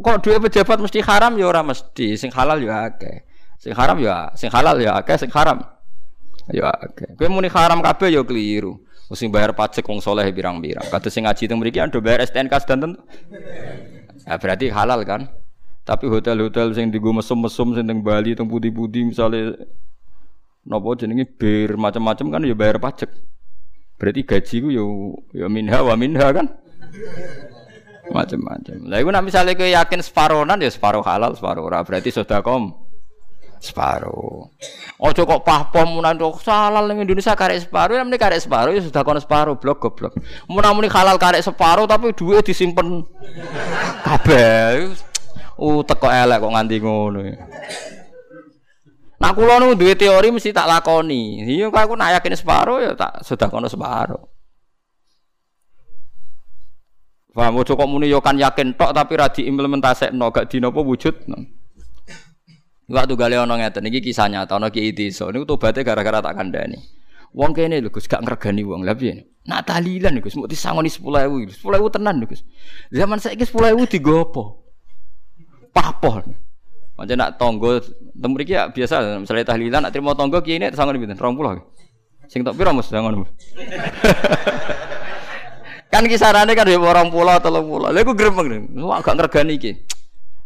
kok 0.00 0.16
duwe 0.22 0.38
pejabat 0.48 0.78
mesti 0.80 1.02
haram 1.04 1.34
ya 1.36 1.50
ora 1.50 1.60
mesti, 1.66 2.14
sing 2.14 2.30
halal 2.30 2.62
ya 2.62 2.88
akeh. 2.88 3.26
Sing 3.60 3.76
haram 3.76 4.00
ya, 4.00 4.32
sing 4.38 4.48
halal 4.48 4.80
ya 4.80 4.96
akeh, 5.02 5.20
sing 5.20 5.28
haram 5.34 5.60
ya 6.48 6.70
akeh. 6.70 7.12
Kowe 7.18 7.28
muni 7.28 7.52
haram 7.52 7.82
kabeh 7.84 8.08
ya 8.08 8.22
keliru. 8.24 8.80
Mesti 9.10 9.26
bayar 9.26 9.50
pajak 9.58 9.82
wong 9.82 9.98
soleh 9.98 10.30
pirang-pirang. 10.30 10.86
Kados 10.86 11.10
sing 11.10 11.26
ngaji 11.26 11.50
teng 11.50 11.58
mriki 11.58 11.82
ando 11.82 11.98
bayar 11.98 12.22
STNK 12.22 12.54
sedanten. 12.62 12.94
Ya 14.22 14.38
berarti 14.38 14.70
halal 14.70 15.02
kan? 15.02 15.26
Tapi 15.84 16.06
hotel-hotel 16.06 16.76
sing 16.76 16.92
digo 16.92 17.10
mesum-mesum 17.10 17.74
sing 17.74 17.84
teng 17.88 18.04
Bali 18.04 18.36
teng 18.36 18.46
putih-putih 18.46 19.10
misalnya 19.10 19.56
nopo 20.62 20.92
jenenge 20.92 21.24
bir 21.24 21.74
macam-macam 21.80 22.26
kan 22.36 22.40
ya 22.44 22.54
bayar 22.54 22.78
pajak. 22.78 23.10
Berarti 23.96 24.20
gaji 24.24 24.56
ku 24.64 24.68
ya 24.72 24.84
ya 25.44 25.46
minha 25.48 25.78
wa 25.80 25.94
minha 25.96 26.26
kan. 26.32 26.46
Macam-macam. 28.10 28.90
Lah 28.90 28.98
iku 28.98 29.08
nek 29.12 29.24
misale 29.24 29.54
kowe 29.54 29.68
yakin 29.68 30.00
separonan 30.02 30.58
ya 30.58 30.70
separuh 30.72 31.04
halal, 31.04 31.36
separuh 31.36 31.62
ora. 31.62 31.84
Berarti 31.86 32.10
sedekah 32.10 32.58
Separuh. 33.60 34.48
Ojo 34.96 35.22
kok 35.28 35.44
pahpom 35.44 36.00
munan 36.00 36.16
kok 36.16 36.40
halal 36.48 36.88
ning 36.88 37.04
Indonesia 37.04 37.36
karek 37.36 37.68
separuh, 37.68 38.00
namanya 38.00 38.16
karek 38.16 38.40
separuh 38.40 38.72
ya 38.72 38.80
sudah 38.80 39.04
kono 39.04 39.20
separuh 39.20 39.60
blok 39.60 39.84
goblok. 39.84 40.16
Munan 40.48 40.72
muni 40.72 40.88
halal 40.88 41.20
karek 41.20 41.44
separuh 41.44 41.84
tapi 41.84 42.16
duit 42.16 42.40
disimpen 42.40 43.04
kabeh. 44.00 44.96
Uh 45.60 45.84
teko 45.84 46.08
elek 46.08 46.40
kok 46.40 46.52
nganti 46.56 46.76
ngono. 46.80 47.20
Nak 49.20 49.32
kula 49.36 49.60
nu 49.60 49.76
duwe 49.76 49.92
teori 49.92 50.32
mesti 50.32 50.56
tak 50.56 50.64
lakoni. 50.64 51.44
Iya 51.44 51.68
kok 51.68 51.84
aku 51.84 51.94
nak 52.00 52.16
yakin 52.16 52.32
separuh 52.32 52.80
ya 52.80 52.96
tak 52.96 53.20
sudah 53.20 53.52
kono 53.52 53.68
separuh. 53.68 54.24
Paham 57.36 57.60
ojo 57.60 57.76
kok 57.76 57.88
muni 57.88 58.08
yo 58.08 58.24
kan 58.24 58.40
yakin 58.40 58.74
tok 58.74 58.96
tapi 58.96 59.20
ra 59.20 59.28
diimplementasekno 59.28 60.32
gak 60.32 60.48
dinopo 60.48 60.80
wujud. 60.82 61.28
Waktu 62.90 63.14
gale 63.14 63.38
ana 63.38 63.54
ngeten 63.54 63.86
iki 63.86 64.10
kisah 64.10 64.26
nyata 64.26 64.58
ana 64.58 64.72
ki 64.72 64.90
desa 64.96 65.30
niku 65.30 65.46
tobaté 65.46 65.84
gara-gara 65.86 66.18
tak 66.24 66.34
kandhani. 66.40 66.80
Wong 67.30 67.54
kene 67.54 67.78
lho 67.78 67.92
Gus 67.94 68.10
gak 68.10 68.26
ngregani 68.26 68.66
wong. 68.66 68.82
Lah 68.82 68.98
piye? 68.98 69.30
Nak 69.46 69.68
tahlilan 69.68 70.18
Gus 70.18 70.34
mau 70.34 70.50
disangoni 70.50 70.90
10.000. 70.90 71.62
10.000 71.62 71.94
tenan 71.94 72.16
Gus. 72.26 72.42
Zaman 72.90 73.22
saiki 73.22 73.46
10.000 73.46 73.78
digo 73.86 74.26
apa? 74.26 74.42
Papoh. 75.80 76.20
Macam 77.00 77.16
nak 77.16 77.40
tonggo 77.40 77.80
temu 78.12 78.36
iki 78.36 78.52
ya 78.52 78.68
biasa 78.68 79.24
misalnya 79.24 79.48
tahlilan 79.48 79.80
nak 79.88 79.92
trimo 79.96 80.12
tonggo 80.12 80.44
ki 80.44 80.60
ini 80.60 80.68
sangoni 80.76 81.00
pinten? 81.00 81.16
20. 81.16 82.28
Sing 82.28 82.44
tok 82.44 82.52
pira 82.60 82.76
Mas 82.76 82.92
sangon. 82.92 83.24
Kan 85.90 86.06
kisarannya 86.06 86.54
kan 86.54 86.70
ya 86.70 86.78
orang 86.78 87.10
pulau 87.10 87.34
telung 87.42 87.66
pulau. 87.66 87.90
Lalu 87.90 88.14
gue 88.14 88.14
gremeng 88.14 88.46
nih, 88.46 88.62
wah 88.86 89.02
gak 89.02 89.18
ngergani 89.18 89.58
iki. 89.58 89.74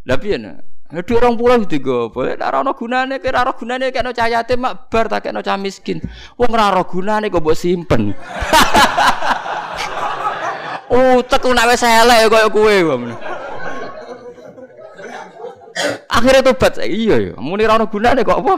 Lah 0.08 0.16
piye 0.16 0.40
nak? 0.40 0.64
Dua 1.04 1.20
orang 1.20 1.36
pulau 1.36 1.60
itu 1.60 1.84
gue, 1.84 2.08
boleh 2.08 2.40
ora 2.40 2.64
ono 2.64 2.72
gunane, 2.72 3.20
kira 3.20 3.44
ora 3.44 3.52
gunane 3.52 3.92
kayak 3.92 4.04
no 4.08 4.16
cahaya 4.16 4.40
mak 4.56 4.88
bar 4.88 5.04
tak 5.12 5.28
kayak 5.28 5.36
no 5.36 5.44
cah 5.44 5.60
miskin. 5.60 6.00
Wong 6.40 6.48
ora 6.48 6.72
ono 6.72 6.88
gunane 6.88 7.28
kok 7.28 7.44
buat 7.44 7.60
simpen. 7.60 8.16
oh, 10.96 11.20
teku 11.28 11.52
nak 11.52 11.68
wes 11.68 11.84
elek 11.84 12.32
koyo 12.32 12.48
kowe 12.48 12.76
Akhirnya 16.06 16.46
tobat, 16.46 16.78
iya 16.86 17.18
ya, 17.18 17.32
muni 17.38 17.66
ora 17.66 17.82
ono 17.82 17.90
gunane 17.90 18.22
kok 18.22 18.40
apa? 18.40 18.54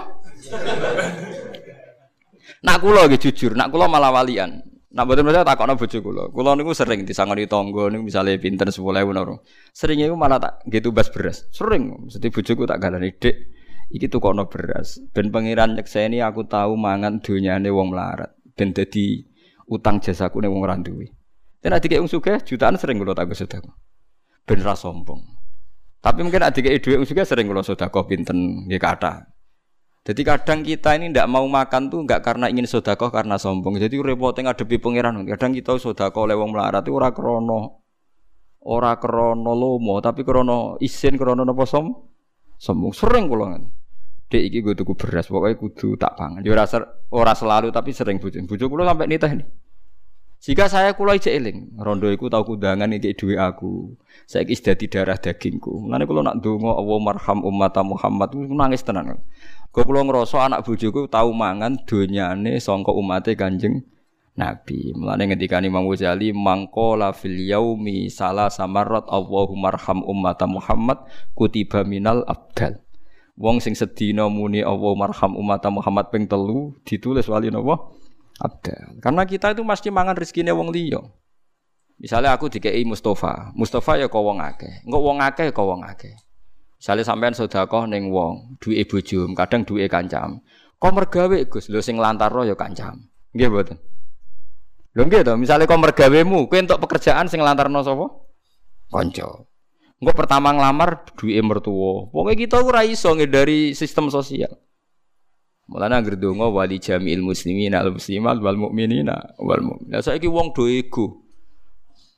Nak 2.66 2.76
kula 2.82 3.08
iki 3.08 3.30
jujur, 3.30 3.56
nak 3.56 3.72
kula 3.72 3.88
malah 3.88 4.12
walian. 4.12 4.60
Nak 4.96 5.04
mboten 5.04 5.28
tak 5.28 5.44
takokno 5.44 5.76
bojo 5.76 5.98
kula. 6.00 6.24
Kula 6.32 6.56
niku 6.56 6.72
sering 6.72 7.04
disangoni 7.04 7.44
tangga 7.44 7.92
niku 7.92 8.08
misale 8.08 8.40
pinten 8.40 8.72
10.000 8.72 8.80
noro. 9.12 9.44
Sering 9.76 10.00
iku 10.00 10.16
malah 10.16 10.40
tak 10.40 10.64
gitu 10.72 10.88
bas 10.88 11.12
beras. 11.12 11.44
Sering 11.52 12.08
mesti 12.08 12.32
bojoku 12.32 12.64
tak 12.64 12.80
galani, 12.80 13.12
"Dik, 13.12 13.36
iki 13.92 14.08
tukokno 14.08 14.48
beras." 14.48 14.96
Ben 15.12 15.28
pangeran 15.28 15.76
nyekseni 15.76 16.24
aku 16.24 16.48
tahu 16.48 16.80
mangan 16.80 17.20
donyane 17.20 17.68
wong 17.68 17.92
melarat. 17.92 18.32
Ben 18.56 18.72
dadi 18.72 19.20
utang 19.68 20.00
jasaku 20.00 20.40
ning 20.40 20.56
wong 20.56 20.64
ora 20.64 20.80
duwe. 20.80 21.12
Dan 21.60 21.76
adik 21.76 21.92
wong 22.00 22.08
sugih 22.08 22.40
jutaan 22.40 22.80
sering 22.80 22.96
kula 22.96 23.12
tak 23.12 23.28
sedekah. 23.36 23.76
Ben 24.48 24.64
ra 24.64 24.72
sombong. 24.72 25.35
Tapi 26.00 26.20
mungkin 26.22 26.42
adik 26.44 26.70
dhuwit 26.82 27.02
wong 27.02 27.06
sugih 27.08 27.26
sering 27.26 27.50
kula 27.50 27.66
sedekah 27.66 28.04
pinten 28.06 28.68
nggih 28.68 28.78
kathah. 28.78 29.26
Jadi 30.06 30.22
kadang 30.22 30.62
kita 30.62 30.94
ini 30.94 31.10
tidak 31.10 31.26
mau 31.26 31.42
makan 31.50 31.90
tuh 31.90 32.06
nggak 32.06 32.22
karena 32.22 32.46
ingin 32.46 32.62
sodakoh 32.70 33.10
karena 33.10 33.34
sombong. 33.42 33.74
Jadi 33.82 33.98
repotnya 33.98 34.54
ngadepi 34.54 34.78
pangeran. 34.78 35.26
Kadang 35.26 35.50
kita 35.50 35.82
sodakoh 35.82 36.30
lewong 36.30 36.54
melarat 36.54 36.86
itu 36.86 36.94
ora 36.94 37.10
krono, 37.10 37.82
ora 38.62 38.94
krono 39.02 39.50
lomo, 39.50 39.98
tapi 39.98 40.22
krono 40.22 40.78
isin 40.78 41.18
krono 41.18 41.42
nopo 41.42 41.66
som, 41.66 41.90
sombong. 42.54 42.94
Sering 42.94 43.26
kulongan. 43.26 43.66
Dek 44.30 44.42
iki 44.46 44.58
gue 44.62 44.74
tuku 44.78 44.94
beras, 44.94 45.26
pokoknya 45.26 45.58
kudu 45.58 45.98
tak 45.98 46.14
pangan. 46.14 46.38
Dia 46.38 46.54
ora, 46.54 46.66
ora 47.10 47.34
selalu 47.34 47.74
tapi 47.74 47.90
sering 47.90 48.22
bujuk. 48.22 48.46
Bujuk 48.46 48.70
kulo 48.70 48.86
sampai 48.86 49.10
nitah 49.10 49.30
nih. 49.34 49.46
Jika 50.46 50.70
saya 50.70 50.94
kulo 50.94 51.10
ijek 51.10 51.34
eling, 51.42 51.74
rondo 51.74 52.06
iku 52.06 52.30
tau 52.30 52.46
kundangan 52.46 52.94
iki 52.94 53.18
duwe 53.18 53.34
aku. 53.34 53.98
Saiki 54.30 54.54
dadi 54.54 54.86
darah 54.86 55.18
dagingku. 55.18 55.90
Mulane 55.90 56.06
kulo 56.06 56.22
nak 56.22 56.38
ndonga 56.38 56.70
Allah 56.70 56.98
marham 57.02 57.42
umat 57.42 57.74
Muhammad 57.82 58.30
nangis 58.54 58.86
tenan. 58.86 59.18
Kau 59.74 59.82
pulau 59.82 60.06
ngerosok 60.06 60.38
anak 60.38 60.62
bojoku 60.62 61.10
tahu 61.10 61.34
mangan 61.34 61.82
donyane 61.82 62.62
songko 62.62 62.94
umate 62.94 63.34
kanjeng 63.34 63.82
Nabi. 64.38 64.94
Mulane 64.94 65.34
ngendika 65.34 65.58
Imam 65.58 65.82
Ghazali 65.90 66.30
mangkola 66.30 67.10
fil 67.10 67.42
yaumi 67.42 68.06
salah 68.06 68.46
samarat 68.46 69.02
Allahumma 69.10 69.74
arham 69.74 70.06
ummata 70.06 70.46
Muhammad 70.46 71.02
kutiba 71.34 71.82
minal 71.82 72.22
abdal. 72.22 72.78
Wong 73.34 73.58
sing 73.58 73.74
sedina 73.74 74.30
muni 74.30 74.62
Allahumma 74.62 75.10
arham 75.10 75.34
ummata 75.34 75.74
Muhammad 75.74 76.06
ping 76.14 76.30
telu 76.30 76.70
ditulis 76.86 77.26
wali 77.26 77.50
napa? 77.50 78.05
Abdal. 78.36 79.00
Karena 79.00 79.22
kita 79.24 79.56
itu 79.56 79.64
mesti 79.64 79.88
mangan 79.88 80.16
rezekine 80.16 80.52
wong 80.52 80.68
liya. 80.68 81.00
Misalnya 81.96 82.36
aku 82.36 82.52
dikei 82.52 82.84
Mustafa, 82.84 83.56
Mustafa 83.56 83.96
ya 83.96 84.12
kau 84.12 84.20
wong 84.20 84.36
akeh, 84.44 84.84
engko 84.84 85.00
wong 85.00 85.24
akeh 85.24 85.48
ya 85.48 85.52
kau 85.56 85.64
wong 85.72 85.80
akeh. 85.80 86.12
Sale 86.76 87.00
sampean 87.00 87.32
sedekah 87.32 87.88
ning 87.88 88.12
wong, 88.12 88.60
duwe 88.60 88.84
bojo, 88.84 89.24
kadang 89.32 89.64
duwe 89.64 89.88
kancam. 89.88 90.44
Kok 90.76 90.92
mergawe 90.92 91.38
Gus, 91.48 91.72
lho 91.72 91.80
sing 91.80 91.96
lantarno 91.96 92.44
ya 92.44 92.52
kancam. 92.52 93.00
Nggih 93.32 93.48
mboten. 93.48 93.80
Lho 94.92 95.02
nggih 95.08 95.24
to, 95.24 95.32
misale 95.40 95.64
kok 95.64 95.80
mergawemu, 95.80 96.52
kowe 96.52 96.58
entuk 96.60 96.84
pekerjaan 96.84 97.32
sing 97.32 97.40
lantarno 97.40 97.80
sapa? 97.80 98.12
Kanca. 98.92 99.48
Engko 99.96 100.12
pertama 100.12 100.52
nglamar 100.52 101.08
duwe 101.16 101.40
mertua. 101.40 102.12
Pokoke 102.12 102.36
kita 102.36 102.60
ora 102.60 102.84
iso 102.84 103.16
dari 103.24 103.72
sistem 103.72 104.12
sosial. 104.12 104.52
Mulane 105.66 105.98
anggere 105.98 106.14
donga 106.14 106.46
wali 106.46 106.78
jami'il 106.78 107.26
muslimin 107.26 107.74
al 107.74 107.90
muslimat 107.90 108.38
wal 108.38 108.54
mukminina 108.54 109.34
wal 109.42 109.62
mu'minat. 109.66 110.06
Saiki 110.06 110.30
wong 110.30 110.54
do 110.54 110.70
ego. 110.70 111.26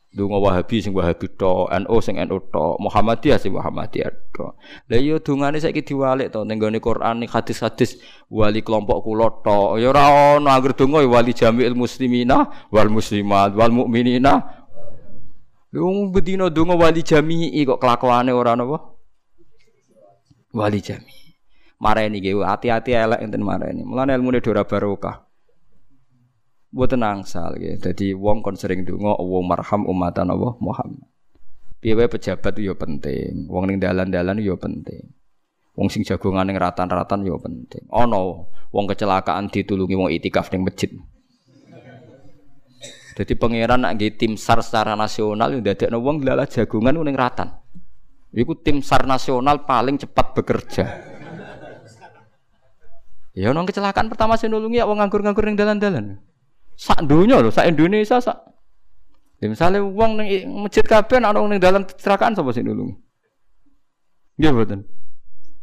Dungo 0.09 0.41
Wahabi 0.41 0.81
sing 0.81 0.97
Wahabi 0.97 1.29
to, 1.37 1.69
NU 1.69 2.01
sing 2.01 2.17
NU 2.17 2.41
to, 2.49 2.81
Muhammadiyah 2.81 3.37
sing 3.37 3.53
Muhammadiyah 3.53 4.09
to. 4.33 4.57
Lah 4.89 4.97
iya 4.97 5.21
dungane 5.21 5.61
saiki 5.61 5.85
diwalik 5.85 6.33
to 6.33 6.49
ning 6.49 6.57
gone 6.57 6.81
Quran 6.81 7.21
ning 7.21 7.29
hadis-hadis 7.29 8.01
wali 8.33 8.65
kelompok 8.65 9.05
kula 9.05 9.29
to. 9.45 9.77
Ya 9.77 9.93
ora 9.93 10.37
ono 10.37 10.49
anggere 10.49 10.73
donga 10.73 11.05
wali 11.05 11.37
jami'il 11.37 11.77
muslimina 11.77 12.49
wal 12.73 12.89
muslimat 12.89 13.53
wal 13.53 13.69
mukminina. 13.69 14.65
Wong 15.77 16.09
bedino 16.09 16.49
donga 16.49 16.73
wali 16.77 17.05
jami'i 17.05 17.69
kok 17.69 17.77
kelakuane 17.77 18.33
ora 18.33 18.57
napa? 18.57 18.97
Wali 20.57 20.81
jami'i. 20.81 21.28
Mareni 21.79 22.19
ge 22.19 22.35
hati-hati 22.35 22.91
elek 22.91 23.23
enten 23.23 23.43
mareni. 23.47 23.87
Mulane 23.87 24.19
ilmune 24.19 24.43
ora 24.43 24.67
barokah. 24.67 25.23
Buat 26.75 26.99
nangsal 26.99 27.57
ya. 27.63 27.79
Jadi 27.79 28.13
wong 28.13 28.43
kon 28.43 28.59
sering 28.59 28.83
dungo 28.83 29.15
Allah 29.15 29.41
marham 29.47 29.87
umatan 29.87 30.35
Allah 30.35 30.53
Muhammad. 30.59 31.07
Piye 31.79 31.95
pejabat 31.95 32.59
itu 32.59 32.69
ya 32.69 32.75
penting. 32.75 33.47
Wong 33.47 33.71
ning 33.71 33.79
dalan-dalan 33.79 34.43
ya 34.43 34.59
penting. 34.59 35.15
Wong 35.79 35.87
sing 35.87 36.03
jagongan 36.03 36.51
ning 36.51 36.59
ratan-ratan 36.59 37.23
ya 37.23 37.39
penting. 37.39 37.87
Ono 37.95 38.51
wong 38.75 38.85
kecelakaan 38.91 39.47
ditulungi 39.47 39.95
wong 39.95 40.11
itikaf 40.11 40.51
ning 40.51 40.67
masjid. 40.67 40.91
Jadi 43.15 43.35
pangeran 43.35 43.83
nak 43.83 43.99
tim 44.19 44.35
SAR 44.35 44.63
secara 44.63 44.95
nasional 44.95 45.51
yang 45.55 45.63
dadekno 45.63 46.03
wong 46.03 46.27
lala 46.27 46.51
jagongan 46.51 46.99
ning 46.99 47.15
ratan. 47.15 47.55
Iku 48.35 48.59
tim 48.59 48.83
SAR 48.83 49.07
nasional 49.07 49.63
paling 49.63 50.03
cepat 50.03 50.35
bekerja. 50.35 51.18
Ya 53.39 53.55
nong 53.55 53.71
kecelakaan 53.71 54.11
pertama 54.11 54.35
sing 54.35 54.51
nulungi 54.51 54.83
wong 54.83 54.99
nganggur-nganggur 54.99 55.47
ning 55.47 55.55
dalan-dalan. 55.55 56.19
Sak 56.75 57.07
dunia 57.07 57.39
loh, 57.39 57.55
sak 57.55 57.71
Indonesia 57.71 58.19
sak. 58.19 58.35
Ya, 59.39 59.47
misalnya 59.47 59.79
uang 59.79 60.19
neng 60.19 60.27
masjid 60.67 60.83
kabeh 60.83 61.23
ana 61.23 61.39
wong 61.39 61.55
ning 61.55 61.63
dalam 61.63 61.87
kecelakaan 61.87 62.35
sapa 62.35 62.51
sing 62.51 62.67
nulungi? 62.67 62.99
Nggih 64.43 64.51
mboten. 64.51 64.81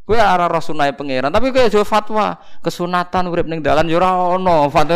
Kowe 0.07 0.15
arah 0.15 0.47
rasunai 0.47 0.95
pangeran, 0.95 1.27
tapi 1.35 1.51
kowe 1.51 1.67
aja 1.67 1.83
fatwa 1.83 2.39
kesunatan 2.63 3.27
urip 3.27 3.43
ning 3.43 3.59
dalan 3.59 3.91
ya 3.91 3.99
ora 3.99 4.39
ana 4.39 4.71
fatwa 4.71 4.95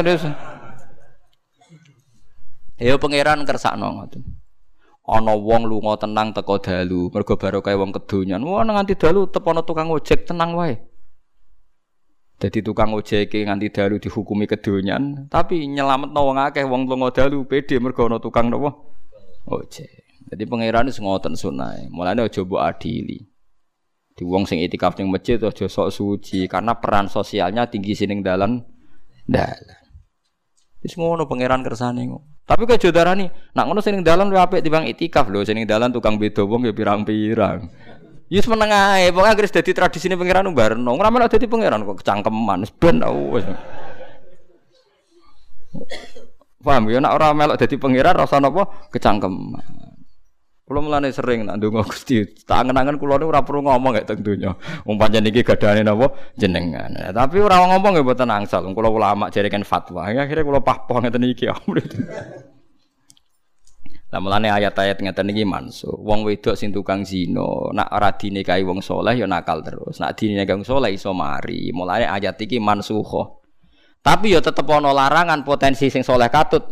Ya 2.80 2.96
pangeran 2.96 3.44
kersakno 3.44 3.92
ngoten. 3.92 4.24
Ana 5.04 5.36
wong 5.36 5.68
lunga 5.68 6.00
tenang 6.00 6.32
teko 6.32 6.64
dalu, 6.64 7.12
mergo 7.12 7.36
barokah 7.36 7.76
wong 7.76 7.92
kedonyan. 7.92 8.40
Wah 8.40 8.64
nganti 8.64 8.96
dalu 8.96 9.28
tepono 9.28 9.68
tukang 9.68 9.92
ojek 9.92 10.24
tenang 10.24 10.56
wae. 10.56 10.80
Jadi 12.40 12.64
tukang 12.64 12.96
ojek 12.96 13.36
nganti 13.36 13.68
dalu 13.68 14.00
dihukumi 14.00 14.48
kedonyan, 14.48 15.28
tapi 15.28 15.68
nyelamet 15.68 16.16
wong 16.16 16.40
akeh 16.40 16.64
wong 16.64 16.88
lunga 16.88 17.12
dalu 17.12 17.44
pede 17.44 17.84
mergo 17.84 18.08
tukang 18.16 18.48
nopo 18.48 18.96
ojek. 19.44 20.24
Jadi 20.30 20.44
pangeran 20.48 20.88
wis 20.88 21.04
ngoten 21.04 21.36
sunai. 21.36 21.92
Mulane 21.92 22.24
aja 22.24 22.40
mbok 22.46 22.62
adili. 22.62 23.28
Di 24.16 24.24
wong 24.24 24.48
sing 24.48 24.64
itikaf 24.64 24.96
ning 24.96 25.12
masjid 25.12 25.42
aja 25.42 25.66
sok 25.68 25.90
suci 25.90 26.48
karena 26.48 26.78
peran 26.78 27.12
sosialnya 27.12 27.68
tinggi 27.68 27.98
sining 27.98 28.24
dalan 28.24 28.64
dalan. 29.28 29.84
Wis 30.80 30.96
ngono 30.96 31.28
pangeran 31.28 31.60
kersane. 31.60 32.08
Tapi 32.50 32.66
kok 32.66 32.82
jodarani, 32.82 33.30
nak 33.54 33.66
ngono 33.70 33.78
sing 33.84 34.02
dalan 34.02 34.34
luwih 34.34 34.42
apik 34.42 34.66
timbang 34.66 34.90
itikaf 34.90 35.30
lho, 35.30 35.46
sing 35.46 35.60
dalan 35.70 35.94
tukang 35.94 36.18
beda 36.18 36.42
wong 36.48 36.66
ya 36.66 36.74
pirang-pirang. 36.74 37.70
Yus 38.30 38.46
meneng 38.46 38.70
ae, 38.70 39.10
pokoke 39.10 39.26
anggere 39.26 39.50
dadi 39.50 39.74
tradisine 39.74 40.14
pangeran 40.14 40.54
barno. 40.54 40.94
Ora 40.94 41.10
melok 41.10 41.34
dadi 41.34 41.50
pangeran 41.50 41.82
kok 41.82 42.06
kecangkeman 42.06 42.62
ben 42.78 43.02
wis. 43.34 43.46
Paham 46.62 46.94
ya 46.94 47.02
nek 47.02 47.14
ora 47.18 47.34
melok 47.34 47.58
dadi 47.58 47.76
pangeran 47.82 48.14
rasa 48.14 48.38
napa 48.38 48.90
kecangkeman. 48.94 49.66
Kulo 50.70 50.86
mulane 50.86 51.10
sering 51.10 51.50
nak 51.50 51.58
ndonga 51.58 51.82
Gusti, 51.82 52.22
tak 52.46 52.62
angen-angen 52.62 53.02
kula 53.02 53.18
niku 53.18 53.34
ora 53.34 53.42
perlu 53.42 53.66
ngomong 53.66 53.90
gak 53.90 54.06
teng 54.06 54.22
donya. 54.22 54.54
Wong 54.86 55.02
pancen 55.02 55.26
iki 55.26 55.42
gadane 55.42 55.82
napa 55.82 56.14
jenengan. 56.38 56.94
Tapi 57.10 57.42
ora 57.42 57.66
ngomong 57.66 57.98
ya 57.98 58.06
mboten 58.06 58.30
angsal. 58.30 58.62
Kula 58.78 58.94
ulama 58.94 59.34
jare 59.34 59.50
kan 59.50 59.66
fatwa. 59.66 60.06
Ya, 60.14 60.30
akhirnya 60.30 60.46
kula 60.46 60.62
pahpoh 60.62 61.02
ngeten 61.02 61.26
iki. 61.26 61.50
Lah 64.10 64.18
mulane 64.18 64.50
ayat-ayat 64.50 65.06
ngeten 65.06 65.30
iki 65.30 65.46
mansuh. 65.46 65.94
Wong 65.94 66.26
wedok 66.26 66.58
sing 66.58 66.74
tukang 66.74 67.06
zina, 67.06 67.70
nak 67.78 67.94
ora 67.94 68.10
dinikahi 68.10 68.66
wong 68.66 68.82
saleh 68.82 69.22
ya 69.22 69.30
nakal 69.30 69.62
terus. 69.62 70.02
Nak 70.02 70.18
dinikahi 70.18 70.58
wong 70.58 70.66
saleh 70.66 70.98
iso 70.98 71.14
mari. 71.14 71.70
Mulane 71.70 72.10
ayat 72.10 72.42
iki 72.42 72.58
mansuh. 72.58 73.06
Tapi 74.02 74.34
ya 74.34 74.42
tetep 74.42 74.66
ana 74.66 74.90
larangan 74.90 75.46
potensi 75.46 75.94
sing 75.94 76.02
saleh 76.02 76.26
katut. 76.34 76.66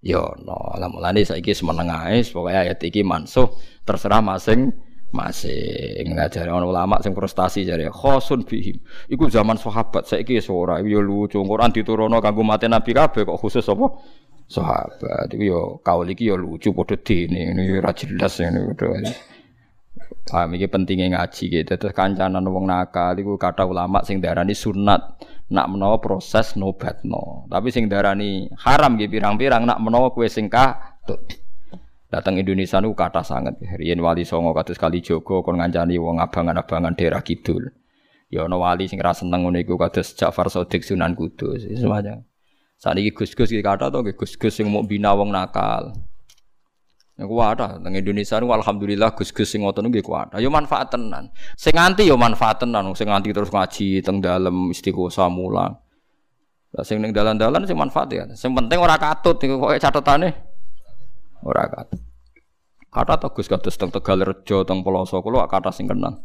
Ya 0.00 0.22
no, 0.22 0.56
lah 0.80 0.88
mulane 0.88 1.26
saiki 1.26 1.52
semeneng 1.52 1.90
ae 1.92 2.22
pokoke 2.22 2.54
ayat 2.54 2.78
iki 2.78 3.02
mansuh. 3.02 3.50
Terserah 3.82 4.22
masing 4.22 4.70
masing 5.10 6.14
ngajari 6.14 6.46
orang 6.46 6.70
ulama 6.70 7.02
sing 7.02 7.10
prestasi 7.10 7.66
jare 7.66 7.90
khosun 7.90 8.46
bihim. 8.46 8.78
Iku 9.10 9.26
zaman 9.26 9.58
sahabat 9.58 10.06
saiki 10.06 10.38
ora. 10.46 10.78
Ya 10.78 11.02
lucu. 11.02 11.42
Quran 11.42 11.74
diturunno 11.74 12.22
kanggo 12.22 12.46
mate 12.46 12.70
nabi 12.70 12.94
kabeh 12.94 13.26
kok 13.26 13.34
khusus 13.34 13.66
apa 13.66 13.98
sahabat 14.50 15.30
iku 15.30 15.44
ya 15.46 15.60
kaul 15.86 16.10
iki 16.10 16.26
ya 16.26 16.34
lucu 16.34 16.74
padha 16.74 16.98
dene 16.98 17.54
ini 17.54 17.78
ora 17.78 17.94
jelas 17.94 18.42
ngene 18.42 18.74
Paham 20.30 20.54
iki 20.54 20.70
pentingnya 20.70 21.10
ngaji 21.16 21.44
gitu. 21.50 21.72
Terus 21.74 21.94
kancanan 21.94 22.46
wong 22.46 22.70
nakal 22.70 23.18
iku 23.18 23.34
kata 23.34 23.66
ulama 23.66 24.02
sing 24.06 24.22
darani 24.22 24.54
sunat 24.54 25.18
nak 25.50 25.66
menawa 25.66 25.98
proses 25.98 26.54
nobatno. 26.54 27.50
Tapi 27.50 27.68
sing 27.74 27.90
darani 27.90 28.46
haram 28.62 28.94
nggih 28.94 29.10
pirang-pirang 29.10 29.66
nak 29.66 29.82
menawa 29.82 30.14
kowe 30.14 30.26
sing 30.30 30.46
katut. 30.46 31.18
Datang 32.10 32.38
Indonesia 32.38 32.78
niku 32.82 32.94
kata 32.94 33.22
sangat. 33.22 33.58
Riyen 33.58 34.02
wali 34.02 34.26
songo 34.26 34.54
kados 34.54 34.78
kali 34.78 35.02
Jogo 35.02 35.42
kon 35.42 35.58
ngancani 35.58 35.98
wong 35.98 36.22
abangan-abangan 36.22 36.94
daerah 36.94 37.22
kidul. 37.22 37.70
Ya 38.30 38.46
ana 38.46 38.58
wali 38.58 38.86
sing 38.86 39.02
ra 39.02 39.10
seneng 39.10 39.46
ngono 39.46 39.58
iku 39.58 39.74
kados 39.74 40.14
Ja'far 40.14 40.46
Shadiq 40.46 40.86
Sunan 40.86 41.18
Kudus. 41.18 41.66
Semuanya. 41.66 42.29
Saniki 42.80 43.12
Gus-gus 43.12 43.52
iki 43.52 43.60
kata 43.60 43.92
to 43.92 44.00
Gus-gus 44.16 44.56
sing 44.56 44.72
mau 44.72 44.80
bina 44.80 45.12
wong 45.12 45.28
nakal. 45.28 45.92
Niku 47.20 47.36
ada 47.44 47.76
teng 47.76 47.92
Indonesia 47.92 48.40
niku 48.40 48.56
alhamdulillah 48.56 49.12
gus-gus 49.12 49.44
sing 49.52 49.60
ngoten 49.60 49.92
nggih 49.92 50.00
kuat. 50.00 50.32
Yo 50.40 50.48
manfaat 50.48 50.88
tenan. 50.88 51.28
Sing 51.52 51.76
nganti 51.76 52.08
yo 52.08 52.16
manfaat 52.16 52.64
tenan, 52.64 52.88
sing 52.96 53.12
nganti 53.12 53.36
terus 53.36 53.52
ngaji 53.52 54.00
teng 54.00 54.24
dalem 54.24 54.72
istiqosah 54.72 55.28
mulang. 55.28 55.76
Lah 56.72 56.80
sing 56.80 57.04
ning 57.04 57.12
dalan-dalan 57.12 57.68
sing 57.68 57.76
manfaat 57.76 58.08
ya. 58.08 58.24
Sing 58.32 58.56
penting 58.56 58.80
ora 58.80 58.96
katut 58.96 59.36
iku 59.36 59.60
kok 59.60 59.76
catetane 59.76 60.32
ora 61.44 61.68
katut. 61.68 62.00
Kata 62.88 63.20
to 63.20 63.28
Gus 63.36 63.52
kados 63.52 63.76
teng 63.76 63.92
Tegalrejo 63.92 64.64
teng 64.64 64.80
Peloso 64.80 65.20
kula 65.20 65.44
kata 65.44 65.68
sing 65.68 65.92
kenal. 65.92 66.24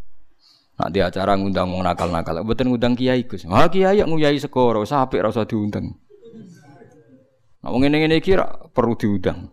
Nak 0.80 0.90
di 0.96 1.04
acara 1.04 1.36
ngundang 1.36 1.72
wong 1.72 1.84
nakal-nakal, 1.84 2.40
mboten 2.44 2.72
ngundang 2.72 2.96
kiai 2.96 3.28
Gus. 3.28 3.44
Ha 3.44 3.68
kiai 3.68 4.00
nguyai 4.00 4.40
segoro, 4.40 4.80
wis 4.84 4.96
apik 4.96 5.20
ora 5.20 5.32
usah 5.32 5.44
diundang. 5.44 6.05
Nah 7.66 7.74
wong 7.74 7.82
ngene-ngene 7.82 8.22
iki 8.22 8.38
perlu 8.78 8.94
diundang. 8.94 9.50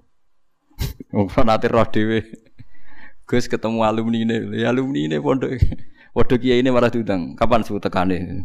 Wong 1.17 1.33
nanti 1.49 1.65
roh 1.73 1.89
dhewe. 1.89 2.21
Gus 3.25 3.49
ketemu 3.49 3.89
alumni 3.89 4.21
ini, 4.21 4.37
ya 4.61 4.69
alumni 4.69 5.09
ini 5.09 5.17
pondok. 5.17 5.57
Pondok 6.13 6.37
kiai 6.45 6.61
ini 6.61 6.69
malah 6.69 6.93
diundang. 6.93 7.33
Kapan 7.41 7.65
suhu 7.65 7.81
tekane? 7.81 8.45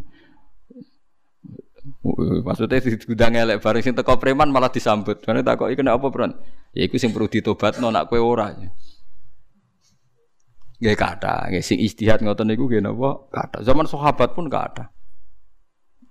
Maksudnya 2.48 2.80
di 2.80 2.96
gudang 2.96 3.36
elek 3.36 3.60
bareng 3.60 3.84
sing 3.84 3.92
teko 3.92 4.16
preman 4.16 4.48
malah 4.48 4.72
disambut. 4.72 5.20
Karena 5.20 5.44
takoki 5.44 5.76
kena 5.76 6.00
apa, 6.00 6.08
Bro? 6.08 6.32
Ya 6.72 6.88
iku 6.88 6.96
sing 6.96 7.12
perlu 7.12 7.28
ditobatno 7.28 7.92
nak 7.92 8.08
kowe 8.08 8.24
ora. 8.24 8.56
Nggih 10.80 10.96
kata, 10.96 11.52
nggih 11.52 11.60
sing 11.60 11.84
istihad 11.84 12.24
ngoten 12.24 12.48
niku 12.48 12.72
nggih 12.72 12.88
napa? 12.88 13.28
Kata. 13.28 13.68
Zaman 13.68 13.84
sahabat 13.84 14.32
pun 14.32 14.48
kata. 14.48 14.96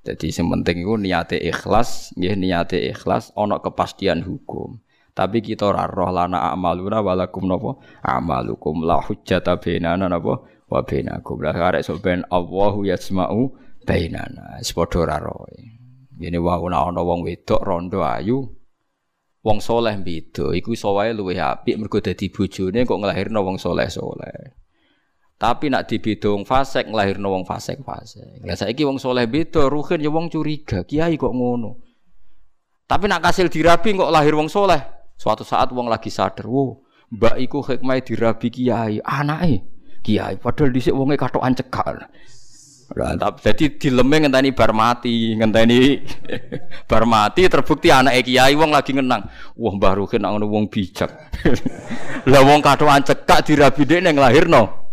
Jadi 0.07 0.31
sing 0.31 0.47
penting 0.47 0.87
iku 0.87 0.95
niate 0.95 1.35
ikhlas, 1.42 2.14
nggih 2.14 2.38
niate 2.38 2.79
ikhlas 2.95 3.35
ana 3.35 3.59
kepastian 3.59 4.23
hukum. 4.23 4.79
Tapi 5.16 5.42
kita 5.42 5.75
roh 5.75 6.12
lana 6.14 6.55
amaluna 6.55 7.03
walakum 7.03 7.51
napa 7.51 7.81
amalukum 8.07 8.87
la 8.87 9.03
hujjata 9.03 9.59
bainana 9.59 10.07
napa 10.07 10.47
wa 10.71 10.81
bainakum. 10.87 11.42
Lah 11.42 11.57
arek 11.57 11.83
sok 11.83 12.05
ben 12.05 12.23
Allahu 12.31 12.87
yasma'u 12.87 13.51
bainana. 13.83 14.62
Ora 14.95 15.16
roh. 15.19 15.49
Ngene 16.21 16.38
wae 16.38 16.61
ana 16.71 16.87
ana 16.87 17.01
wong 17.03 17.27
wedok 17.27 17.64
rondo 17.66 18.07
ayu 18.07 18.45
wong 19.47 19.59
soleh 19.62 19.95
beda 20.03 20.51
iku 20.59 20.75
iso 20.75 20.90
wae 20.97 21.14
luwih 21.14 21.38
apik 21.38 21.79
mergo 21.79 22.03
dadi 22.03 22.27
bojone 22.35 22.83
kok 22.83 22.99
nglahirno 22.99 23.40
wong 23.47 23.57
soleh-soleh. 23.62 24.65
Tapi 25.37 25.68
nak 25.68 25.85
dibeda 25.85 26.33
wong 26.33 26.49
fasik 26.49 26.88
nglahirno 26.88 27.29
wong 27.29 27.44
fasik-fasik. 27.44 28.40
Lah 28.40 28.57
saiki 28.57 28.88
wong 28.88 28.96
soleh 28.96 29.29
beda, 29.29 29.68
ruhin 29.68 30.01
ya 30.01 30.09
wong 30.09 30.33
curiga, 30.33 30.81
kiai 30.88 31.20
kok 31.20 31.29
ngono. 31.29 31.77
Tapi 32.88 33.05
nak 33.05 33.20
kasil 33.20 33.53
dirabi 33.53 33.92
kok 33.92 34.09
lahir 34.09 34.33
wong 34.33 34.49
soleh, 34.49 34.81
Suatu 35.16 35.44
saat 35.44 35.72
wong 35.72 35.88
lagi 35.88 36.09
sadar, 36.12 36.44
wow, 36.44 36.77
mbak 37.12 37.37
iku 37.40 37.61
hikmah 37.64 38.01
dirabi 38.01 38.49
kiai, 38.49 39.01
anake 39.05 39.64
kiai. 40.01 40.40
Padahal 40.40 40.72
dhisik 40.72 40.96
wonge 40.96 41.20
katokan 41.20 41.53
cekak. 41.53 42.09
Lah, 42.96 43.18
jadi 43.42 43.77
dileme 43.77 44.25
ngenteni 44.25 44.57
bar 44.57 44.72
mati, 44.72 45.37
ngenteni 45.37 46.01
bar 46.90 47.05
mati 47.05 47.44
terbukti 47.44 47.92
anake 47.92 48.25
kiai 48.25 48.57
wong 48.57 48.72
lagi 48.72 48.96
ngenang. 48.96 49.29
Wah, 49.53 49.72
Mbah 49.77 50.01
Ruhin 50.01 50.25
nak 50.25 50.33
ngono 50.33 50.49
wong 50.49 50.64
bijak. 50.72 51.12
Lah 52.33 52.40
wong 52.40 52.64
katokan 52.64 53.05
cekak 53.05 53.44
dirabi 53.44 53.85
dhek 53.85 54.01
ning 54.01 54.16
lahirno 54.16 54.86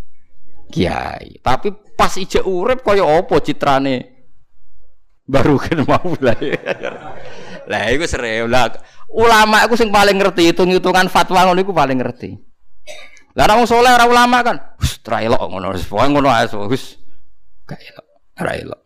kiai. 0.74 1.38
Tapi 1.38 1.94
pas 1.94 2.10
ijek 2.18 2.42
urip 2.42 2.82
kaya 2.82 3.06
apa 3.06 3.38
citrane 3.46 4.14
Mbah 5.30 5.44
Ruhin 5.46 5.80
mau 5.86 6.12
lah. 6.20 6.36
Lah 7.72 7.88
iku 7.96 8.04
lah. 8.52 8.76
Ulama 9.14 9.64
iku 9.64 9.80
sing 9.80 9.88
paling 9.88 10.20
ngerti 10.20 10.52
hitung-hitungan 10.52 11.08
fatwa 11.08 11.48
ngono 11.48 11.64
iku 11.64 11.72
paling 11.72 11.96
ngerti. 12.02 12.36
Lah 13.34 13.50
nek 13.50 13.56
wong 13.64 13.68
saleh 13.70 13.90
ora 13.90 14.06
ulama 14.06 14.46
kan, 14.46 14.58
wis 14.78 15.02
tra 15.02 15.24
elok 15.26 15.42
ngono, 15.50 15.74
wis 15.74 15.90
pokoke 15.90 16.06
ngono 16.06 16.30
ae 16.30 16.46
wis 16.70 17.02
gak 17.66 17.82
elok, 17.82 18.08
ora 18.38 18.54
elok. 18.54 18.82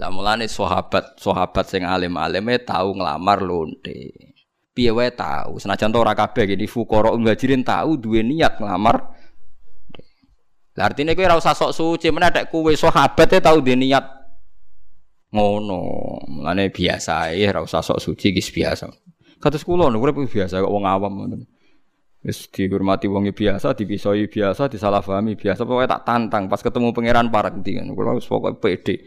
Lah 0.00 0.08
mulane 0.08 0.46
sahabat, 0.48 1.20
sahabat 1.20 1.66
sing 1.68 1.84
alim-alime 1.84 2.62
tau 2.64 2.94
nglamar 2.96 3.44
lonte. 3.44 4.32
Piye 4.72 4.94
wae 4.94 5.12
tau, 5.12 5.58
senajan 5.60 5.92
ora 5.92 6.14
kabeh 6.14 6.54
gini 6.54 6.64
fuqara 6.70 7.12
muhajirin 7.18 7.66
tau 7.66 7.98
duwe 8.00 8.22
niat 8.24 8.62
nglamar. 8.62 9.17
Lah 10.78 10.86
artine 10.86 11.18
kowe 11.18 11.26
ora 11.26 11.34
usah 11.34 11.58
sok 11.58 11.74
suci, 11.74 12.14
meneh 12.14 12.30
nek 12.30 12.54
kowe 12.54 12.70
sahabat 12.70 13.34
e 13.34 13.42
tau 13.42 13.58
duwe 13.58 13.74
niat. 13.74 14.06
Ngono 15.34 15.82
mulane 16.30 16.70
biasa 16.70 17.34
ya 17.34 17.50
ora 17.50 17.66
usah 17.66 17.82
sok 17.82 17.98
suci 17.98 18.30
gis 18.30 18.54
biasa. 18.54 18.86
Kados 19.42 19.66
kula 19.66 19.90
urip 19.90 20.22
biasa 20.30 20.62
kok 20.62 20.70
wong 20.70 20.86
awam 20.86 21.12
ngoten 21.18 21.42
wis 22.22 22.50
dihormati 22.50 23.06
wong 23.06 23.30
biasa 23.30 23.74
dipisoi 23.74 24.26
biasa 24.26 24.66
disalahpahami 24.66 25.38
biasa 25.38 25.62
pokoke 25.62 25.86
tak 25.86 26.02
tantang 26.02 26.50
pas 26.50 26.58
ketemu 26.58 26.90
pangeran 26.90 27.30
parek 27.30 27.62
ndi 27.62 27.78
kan 27.78 27.90
kula 27.94 28.14
wis 28.14 28.30
pokoke 28.30 28.62
pede. 28.62 29.02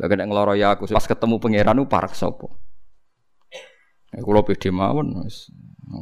Lha 0.00 0.08
nek 0.08 0.32
ngloro 0.32 0.56
ya 0.56 0.72
aku 0.72 0.88
pas 0.88 1.04
ketemu 1.04 1.36
pangeran 1.36 1.76
ku 1.76 1.84
parek 1.92 2.16
sapa? 2.16 2.48
Ya 4.16 4.24
kula 4.24 4.40
pede 4.48 4.72
mawon 4.72 5.28
wis. 5.28 5.52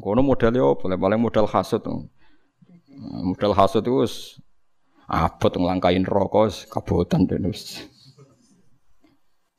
Kono 0.03 0.23
modal 0.23 0.55
yo 0.55 0.79
paling 0.79 1.19
modal 1.19 1.51
hasud 1.51 1.83
modal 3.27 3.59
hasud 3.59 3.83
itu 3.83 4.07
wis 4.07 4.15
abot 5.09 5.53
nglangkain 5.57 6.05
rokok 6.05 6.69
kabotan 6.69 7.25
dene 7.25 7.49
wis 7.49 7.81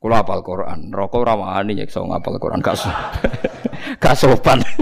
Kulo 0.00 0.16
apal 0.16 0.40
Quran, 0.40 0.88
rokok 0.96 1.28
ora 1.28 1.36
wani 1.36 1.76
nyekso 1.76 2.00
ngapal 2.00 2.40
Quran 2.40 2.64
gak 2.64 2.72
gak 4.02 4.16
sopan. 4.16 4.64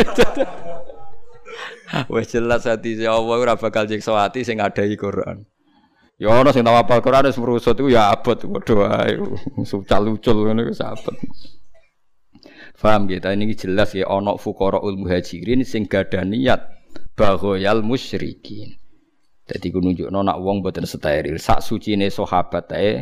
Wes 2.15 2.31
jelas 2.31 2.63
si 2.63 3.03
Allah 3.03 3.35
ora 3.35 3.59
bakal 3.59 3.91
nyekso 3.91 4.15
ati 4.15 4.47
sing 4.47 4.63
ngadai 4.63 4.95
Quran. 4.95 5.43
Ya 6.23 6.31
ana 6.31 6.55
sing 6.55 6.63
tau 6.63 6.79
apal 6.79 7.03
Quran 7.03 7.27
wis 7.27 7.35
merusut 7.35 7.75
iku 7.75 7.91
ya 7.91 8.15
abot 8.15 8.39
padha 8.39 8.75
wae. 8.79 9.19
Sucal-ucul 9.71 10.39
ngono 10.39 10.71
wis 10.71 10.79
abot. 10.79 11.19
Faham 12.79 13.11
gitu, 13.11 13.27
ini 13.27 13.59
jelas 13.59 13.99
ya 13.99 14.07
ana 14.07 14.39
fuqaraul 14.39 15.03
muhajirin 15.03 15.67
sing 15.67 15.91
gadah 15.91 16.23
niat 16.23 16.63
baghayal 17.19 17.83
musyrikin. 17.83 18.78
Dadi 19.49 19.73
ku 19.73 19.81
nunjukno 19.81 20.21
nak 20.21 20.39
wong 20.45 20.61
boten 20.61 20.85
steril, 20.85 21.41
sak 21.41 21.65
sucine 21.65 22.13
sahabat 22.13 22.69
ae 22.77 22.93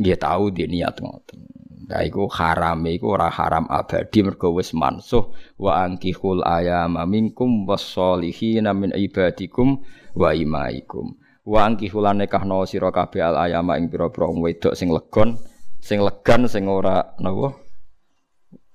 Nggih 0.00 0.16
tahu 0.16 0.48
dia 0.48 0.64
niat 0.64 0.96
ngoten. 0.96 1.44
Nah 1.92 2.00
iku 2.00 2.24
haram 2.32 2.80
iku 2.88 3.20
ora 3.20 3.28
haram 3.28 3.68
abadi 3.68 4.24
mergo 4.24 4.56
wis 4.56 4.72
mansuh 4.72 5.28
wa 5.60 5.84
ankihul 5.84 6.40
ayama 6.40 7.04
minkum 7.04 7.68
wassolihin 7.68 8.64
min 8.72 8.96
ibadikum 8.96 9.84
wa 10.16 10.32
imaikum. 10.32 11.20
Wa 11.44 11.68
ankihul 11.68 12.08
nekahno 12.16 12.64
sira 12.64 12.88
kabeh 12.88 13.20
al 13.20 13.36
ayama 13.44 13.76
ing 13.76 13.92
pira-pira 13.92 14.32
wedok 14.32 14.72
sing 14.72 14.88
legon, 14.88 15.36
sing 15.84 16.00
legan 16.00 16.48
sing 16.48 16.64
ora 16.64 17.12
napa? 17.20 17.60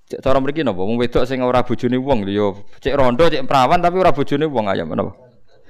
Cek 0.05 0.21
cara 0.21 0.37
mriki 0.37 0.61
napa 0.61 0.77
wong 0.77 1.01
wedok 1.01 1.25
sing 1.25 1.41
ora 1.41 1.65
bojone 1.65 1.97
wong 1.97 2.29
yo 2.29 2.69
cek 2.77 2.93
rondo 2.93 3.25
cek 3.25 3.41
perawan 3.49 3.81
tapi 3.81 3.97
ora 3.97 4.13
bojone 4.13 4.45
wong 4.45 4.69
ayam 4.69 4.93
napa? 4.93 5.24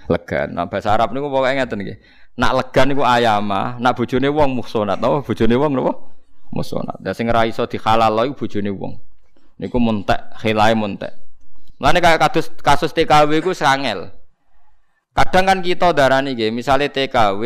Legan. 0.05 0.53
Nah 0.53 0.69
bahasa 0.69 0.93
Arab 0.93 1.11
niku 1.11 1.27
pokoke 1.27 1.55
ngeten 1.55 1.81
nggih. 1.81 1.97
Nak 2.35 2.51
legan 2.51 2.91
niku 2.91 3.03
ayama, 3.07 3.79
nak 3.79 3.95
bojone 3.95 4.27
wong 4.27 4.59
muhsonat 4.59 4.99
napa 4.99 5.23
bojone 5.23 5.55
wong 5.55 5.71
napa? 5.71 5.93
Muhsonat. 6.51 6.99
Lah 6.99 7.13
sing 7.15 7.31
ora 7.31 7.47
iso 7.47 7.63
dihalal 7.65 8.27
iku 8.27 8.45
bojone 8.45 8.69
wong. 8.75 8.93
Niku 9.55 9.79
muntek, 9.79 10.35
khilae 10.43 10.75
muntek. 10.75 11.15
Mulane 11.79 11.99
kayak 12.03 12.19
kasus 12.19 12.51
kasus 12.59 12.91
TKW 12.91 13.39
iku 13.39 13.55
sangel. 13.55 14.11
Kadang 15.15 15.47
kan 15.47 15.59
kita 15.63 15.95
darani 15.95 16.35
nggih, 16.35 16.51
misale 16.51 16.91
TKW 16.91 17.43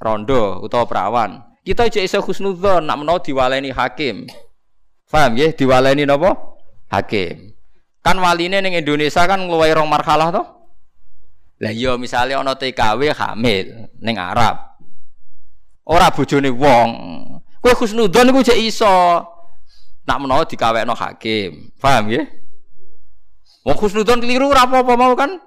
rondo 0.00 0.64
utawa 0.64 0.88
perawan. 0.88 1.44
Kita 1.60 1.84
aja 1.84 2.00
iso 2.00 2.24
husnudzon 2.24 2.88
nak 2.88 2.96
menawa 3.04 3.20
diwaleni 3.20 3.68
hakim. 3.68 4.24
Paham 5.12 5.36
nggih? 5.36 5.52
Diwaleni 5.52 6.08
napa? 6.08 6.56
Hakim. 6.88 7.52
Kan 8.00 8.16
waline 8.22 8.62
ning 8.62 8.78
Indonesia 8.78 9.26
kan 9.26 9.44
ngluwahi 9.44 9.76
rong 9.76 9.90
marhalah 9.90 10.30
toh? 10.30 10.46
Lah 11.56 11.72
iya 11.72 11.96
misalnya 11.96 12.40
ana 12.40 12.52
TKW 12.52 13.16
hamil 13.16 13.88
ning 13.96 14.16
Arab. 14.20 14.76
Ora 15.88 16.12
bojone 16.12 16.52
wong. 16.52 16.90
Kowe 17.62 17.72
husnudzon 17.72 18.28
iku 18.28 18.40
jek 18.44 18.60
iso. 18.60 19.24
Nak 20.06 20.18
menawa 20.20 20.44
dikawekno 20.44 20.92
hakim. 20.92 21.72
Paham 21.80 22.12
ya? 22.12 22.22
Wong 23.64 23.76
husnudzon 23.78 24.20
keliru 24.20 24.52
ora 24.52 24.68
apa-apa 24.68 24.92
mau 24.98 25.14
kan. 25.16 25.40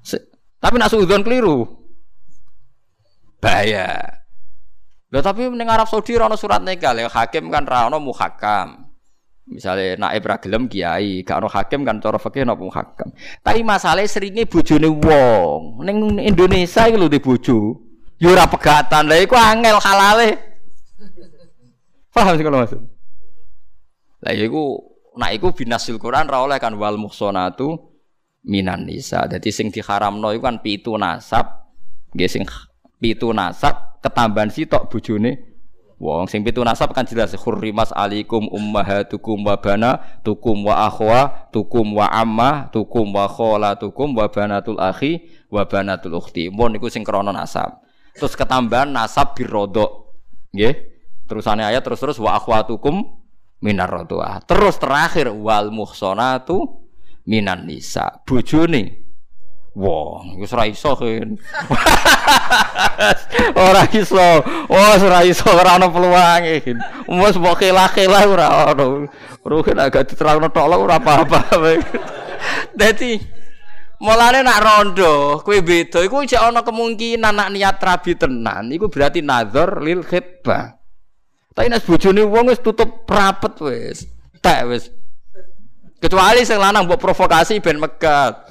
Se 0.00 0.20
tapi 0.62 0.78
nak 0.78 0.92
suudzon 0.92 1.26
keliru. 1.26 1.66
Bahaya. 3.40 4.20
Lah 5.10 5.22
tapi 5.24 5.50
ning 5.50 5.66
Arab 5.66 5.90
Saudi 5.90 6.14
ora 6.14 6.30
surat 6.38 6.62
nikah, 6.62 6.94
hakim 7.10 7.50
kan 7.50 7.66
ra 7.66 7.90
ono 7.90 7.98
muhakam. 7.98 8.89
Misalnya 9.50 9.98
naib 9.98 10.22
ra 10.22 10.38
gelem 10.38 10.70
kiai, 10.70 11.26
gak 11.26 11.42
ono 11.42 11.50
hakim 11.50 11.82
kan 11.82 11.98
cara 11.98 12.22
fikih 12.22 12.46
napa 12.46 12.62
muhakam. 12.62 13.10
Tapi 13.42 13.66
masalahnya 13.66 14.06
seringnya 14.06 14.46
bojone 14.46 14.86
wong. 14.86 15.82
Ning 15.82 16.22
Indonesia 16.22 16.86
iki 16.86 16.94
lho 16.94 17.10
di 17.10 17.18
bojo. 17.18 17.58
Ya 18.22 18.30
ora 18.30 18.46
pegatan. 18.46 19.10
Lah 19.10 19.18
iku 19.18 19.34
angel 19.34 19.82
halale. 19.82 20.30
Paham 22.14 22.38
sih 22.38 22.46
kalau 22.46 22.62
maksud? 22.62 22.80
Lah 24.22 24.32
iku 24.38 24.78
nak 25.18 25.34
iku 25.34 25.50
binasil 25.50 25.98
Quran 25.98 26.30
ra 26.30 26.46
oleh 26.46 26.62
kan 26.62 26.78
wal 26.78 26.94
muhsanatu 26.94 27.74
minan 28.46 28.86
nisa. 28.86 29.26
Dadi 29.26 29.50
sing 29.50 29.74
diharamno 29.74 30.30
iku 30.30 30.46
kan 30.46 30.62
pitu 30.62 30.94
nasab. 30.94 31.74
Nggih 32.14 32.30
sing 32.30 32.42
pitu 33.02 33.34
nasab 33.34 33.98
ketambahan 33.98 34.54
sitok 34.54 34.86
bojone 34.86 35.49
wong 36.00 36.32
sing 36.32 36.40
pitu 36.40 36.64
nasab 36.64 36.96
kan 36.96 37.04
jelas 37.04 37.36
hurrimas 37.36 37.92
alikum 37.92 38.48
ummahatukum 38.48 39.44
wa 39.44 39.60
tukum 40.24 40.56
wa 40.64 40.88
akhwa 40.88 41.52
tukum 41.52 41.92
wa 41.92 42.08
amma 42.08 42.72
tukum 42.72 43.12
wa 43.12 43.28
tukum 43.76 44.16
wa 44.16 44.24
banatul 44.32 44.80
akhi 44.80 45.28
wa 45.52 45.68
banatul 45.68 46.16
ukhti. 46.16 46.48
Mon 46.48 46.72
niku 46.72 46.88
sing 46.88 47.04
krana 47.04 47.36
nasab. 47.36 47.84
Terus 48.16 48.32
ketambahan 48.32 48.88
nasab 48.88 49.36
birodok. 49.36 50.16
Nggih. 50.56 50.88
Terusane 51.28 51.62
ayat 51.62 51.84
terus 51.84 52.00
terus 52.00 52.18
wa 52.18 52.34
akhwatukum 52.34 53.04
minar 53.60 53.92
rodoah. 53.92 54.40
Terus 54.48 54.80
terakhir 54.80 55.30
wal 55.30 55.68
muhsanatu 55.68 56.80
minan 57.28 57.68
nisa. 57.68 58.24
Bojone 58.24 59.09
Wong, 59.70 60.42
wis 60.42 60.50
ora 60.50 60.66
iso 60.66 60.98
kan. 60.98 61.38
ora 63.70 63.86
iso. 63.94 64.18
Oh, 64.66 64.90
ora 64.98 65.22
iso 65.22 65.46
ora 65.46 65.78
ana 65.78 65.86
peluange 65.86 66.58
kan. 66.58 66.78
Wis 67.06 67.38
mbok 67.38 67.62
kelah-kelah 67.62 68.24
ora 68.26 68.48
ono. 68.74 69.06
Ruhin 69.46 69.78
agak 69.78 70.10
diterangno 70.10 70.50
tok 70.50 70.66
ora 70.74 70.98
apa-apa. 70.98 71.38
Dadi 72.78 73.38
Mulane 74.00 74.40
nak 74.40 74.64
rondo, 74.64 75.44
kowe 75.44 75.60
beda 75.60 76.00
iku 76.00 76.24
cek 76.24 76.40
ana 76.40 76.64
kemungkinan 76.64 77.36
nak 77.36 77.52
niat 77.52 77.76
rabi 77.76 78.16
tenan, 78.16 78.72
iku 78.72 78.88
berarti 78.88 79.20
nazar 79.20 79.76
lil 79.76 80.00
khitbah. 80.00 80.72
Tapi 81.52 81.68
nek 81.68 81.84
bojone 81.84 82.24
wong 82.24 82.48
wis 82.48 82.64
tutup 82.64 83.04
rapet 83.04 83.60
wis. 83.60 84.08
Tak 84.40 84.72
wis 84.72 84.88
Kecuali 86.00 86.48
sing 86.48 86.56
lanang 86.56 86.88
mbok 86.88 86.96
provokasi 86.96 87.60
ben 87.60 87.76
megat. 87.76 88.40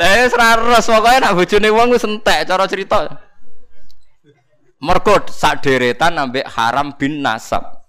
Lah 0.00 0.16
wis 0.22 0.32
ra 0.32 0.56
res 0.56 0.86
pokoke 0.86 1.18
nak 1.20 1.34
bojone 1.36 1.68
wong 1.68 1.88
wis 1.90 2.06
entek 2.06 2.46
cara 2.46 2.64
cerita. 2.70 3.10
Mergo 4.80 5.20
sak 5.28 5.60
deretan 5.60 6.16
ambek 6.16 6.46
haram 6.48 6.94
bin 6.94 7.20
nasab. 7.20 7.82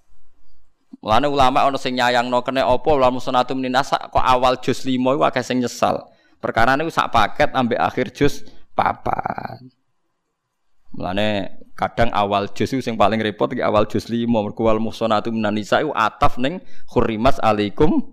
Mulane 1.00 1.30
ulama 1.30 1.64
ana 1.64 1.80
sing 1.80 1.96
nyayangno 1.96 2.44
kene 2.44 2.66
apa 2.66 2.90
ulama 2.92 3.22
sunatu 3.22 3.56
min 3.56 3.72
nasab 3.72 4.12
kok 4.12 4.26
awal 4.26 4.60
juz 4.60 4.84
5 4.84 4.98
iku 4.98 5.24
akeh 5.24 5.46
sing 5.46 5.64
nyesal. 5.64 6.04
Perkara 6.42 6.76
niku 6.76 6.90
sak 6.90 7.14
paket 7.14 7.54
ambek 7.54 7.80
akhir 7.80 8.12
juz 8.12 8.44
papan. 8.74 9.72
Mulane 10.92 11.60
kadang 11.76 12.12
awal 12.12 12.52
juz 12.52 12.72
sing 12.72 13.00
paling 13.00 13.24
repot 13.24 13.48
iki 13.52 13.64
awal 13.64 13.88
juz 13.88 14.06
5 14.12 14.28
mergo 14.28 14.68
wal 14.68 14.78
muhsanatu 14.78 15.32
minan 15.32 15.56
nisa 15.56 15.80
ataf 15.82 16.36
ning 16.38 16.60
khurimas 16.92 17.40
alaikum 17.40 18.04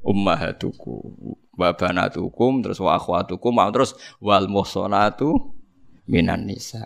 ummahatukum 0.00 1.36
wa 1.54 1.70
banatukum 1.76 2.64
terus 2.64 2.80
wa 2.80 2.96
akhwatukum 2.96 3.52
terus 3.70 3.94
wal 4.18 4.48
muhsanatu 4.48 5.54
minan 6.08 6.48
nisa. 6.48 6.82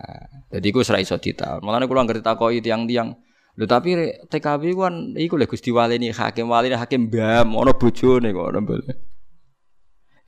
Jadi 0.51 0.67
iku 0.69 0.83
ora 0.83 0.99
iso 1.01 1.17
ditaun. 1.17 1.63
Mulane 1.63 1.87
kula 1.89 2.05
ngerti 2.05 2.23
takoki 2.27 2.61
tiang-tiang 2.61 3.15
Lho 3.57 3.65
tapi 3.65 3.97
TKW 4.29 4.65
kan 4.77 4.95
iku 5.17 5.41
lho 5.41 5.49
Gusti 5.49 5.73
Walini 5.73 6.13
hakim 6.13 6.53
walini 6.53 6.77
hakim 6.77 7.09
bam 7.09 7.57
ana 7.57 7.73
bojone 7.73 8.29
kok 8.29 8.53
ana 8.53 8.61
mbel. 8.61 8.81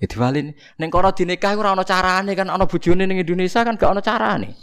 Ya 0.01 0.07
diwalini 0.09 0.57
ning 0.81 0.89
kono 0.89 1.13
dinikah 1.13 1.53
ora 1.53 1.77
ana 1.77 1.85
carane 1.85 2.33
kan 2.33 2.49
ana 2.49 2.65
bojone 2.65 3.05
ning 3.05 3.21
Indonesia 3.21 3.61
kan 3.69 3.77
gak 3.77 3.93
ana 3.93 4.01
carane. 4.01 4.57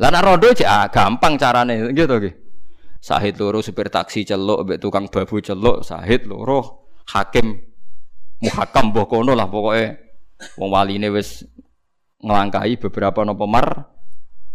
Lah 0.00 0.08
nek 0.10 0.22
rondo 0.22 0.48
cek 0.50 0.68
ah, 0.68 0.86
gampang 0.88 1.34
carane 1.38 1.94
gitu 1.94 2.16
nggih. 2.18 2.34
Sahid 3.02 3.34
loro 3.42 3.58
supir 3.58 3.90
taksi 3.90 4.22
celuk 4.22 4.62
mbek 4.62 4.78
tukang 4.78 5.10
babu 5.10 5.42
celuk, 5.42 5.82
sahid 5.82 6.22
loro 6.30 6.86
hakim 7.10 7.58
muhakam 8.38 8.94
mbok 8.94 9.10
kono 9.10 9.34
lah 9.34 9.50
pokoke 9.50 9.98
wong 10.54 10.70
waline 10.70 11.10
wis 11.10 11.42
nglangkahi 12.22 12.78
beberapa 12.78 13.26
napa 13.26 13.46
mar 13.50 13.66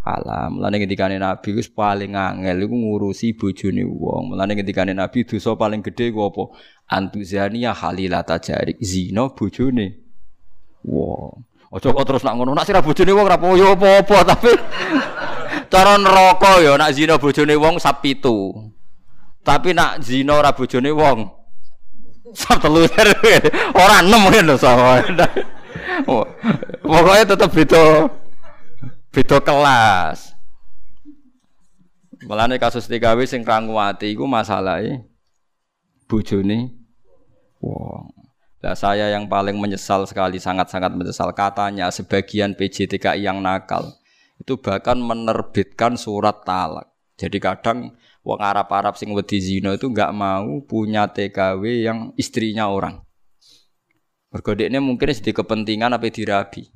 alam. 0.08 0.56
Mulane 0.56 0.80
ngendikane 0.80 1.20
Nabi 1.20 1.50
wis 1.60 1.68
paling 1.68 2.16
angel 2.16 2.64
iku 2.64 2.76
ngurusi 2.76 3.36
bojone 3.36 3.84
wong. 3.84 4.32
Mulane 4.32 4.56
ngendikane 4.56 4.96
Nabi 4.96 5.28
dosa 5.28 5.60
paling 5.60 5.84
gedhe 5.84 6.16
ku 6.16 6.24
apa? 6.24 6.44
Antuzania 6.88 7.76
halilata 7.76 8.40
jarik 8.40 8.80
zina 8.80 9.28
bojone 9.36 10.00
wong. 10.88 11.44
Ojo 11.68 11.92
kok 11.92 12.06
terus 12.08 12.24
nak 12.24 12.40
ngono, 12.40 12.56
nak 12.56 12.64
sira 12.64 12.80
bojone 12.80 13.12
wong 13.12 13.28
ora 13.28 13.36
apa-apa 13.36 14.18
tapi 14.24 14.52
Cara 15.68 16.00
neraka 16.00 16.64
ya 16.64 16.80
nak 16.80 16.96
zina 16.96 17.20
bojone 17.20 17.56
wong 17.60 17.76
sap 17.76 18.00
pitu. 18.00 18.56
Tapi 19.44 19.76
nak 19.76 20.00
zina 20.00 20.40
ora 20.40 20.56
bojone 20.56 20.92
wong 20.96 21.28
sap 22.32 22.64
telu. 22.64 22.88
Ora 23.84 24.04
enem 24.04 24.28
ngene 24.28 24.48
lho 24.48 24.56
sama. 24.60 25.04
Pokoknya 26.88 27.24
tetep 27.28 27.50
beda 27.52 27.84
beda 29.12 29.38
kelas. 29.44 30.36
Mulane 32.28 32.60
kasus 32.60 32.88
TKW 32.92 33.24
sing 33.24 33.44
ranguwati 33.44 34.12
iku 34.12 34.28
masalahe 34.28 35.04
bojone 36.08 36.72
wong. 37.60 38.17
Nah, 38.58 38.74
saya 38.74 39.14
yang 39.14 39.30
paling 39.30 39.54
menyesal 39.54 40.10
sekali, 40.10 40.42
sangat-sangat 40.42 40.90
menyesal 40.98 41.30
katanya 41.30 41.94
sebagian 41.94 42.58
PJTKI 42.58 43.22
yang 43.22 43.38
nakal 43.38 43.94
itu 44.38 44.58
bahkan 44.58 44.98
menerbitkan 44.98 45.98
surat 45.98 46.42
talak. 46.46 46.90
Jadi 47.18 47.38
kadang 47.42 47.98
wong 48.22 48.38
Arab-Arab 48.38 48.94
sing 48.94 49.10
wedi 49.14 49.42
zina 49.42 49.74
itu 49.74 49.90
nggak 49.90 50.14
mau 50.14 50.62
punya 50.66 51.10
TKW 51.10 51.86
yang 51.86 52.14
istrinya 52.18 52.70
orang. 52.70 53.02
Berkodeknya 54.30 54.78
mungkin 54.78 55.10
sedih 55.10 55.34
kepentingan 55.34 55.98
apa 55.98 56.10
dirabi. 56.14 56.70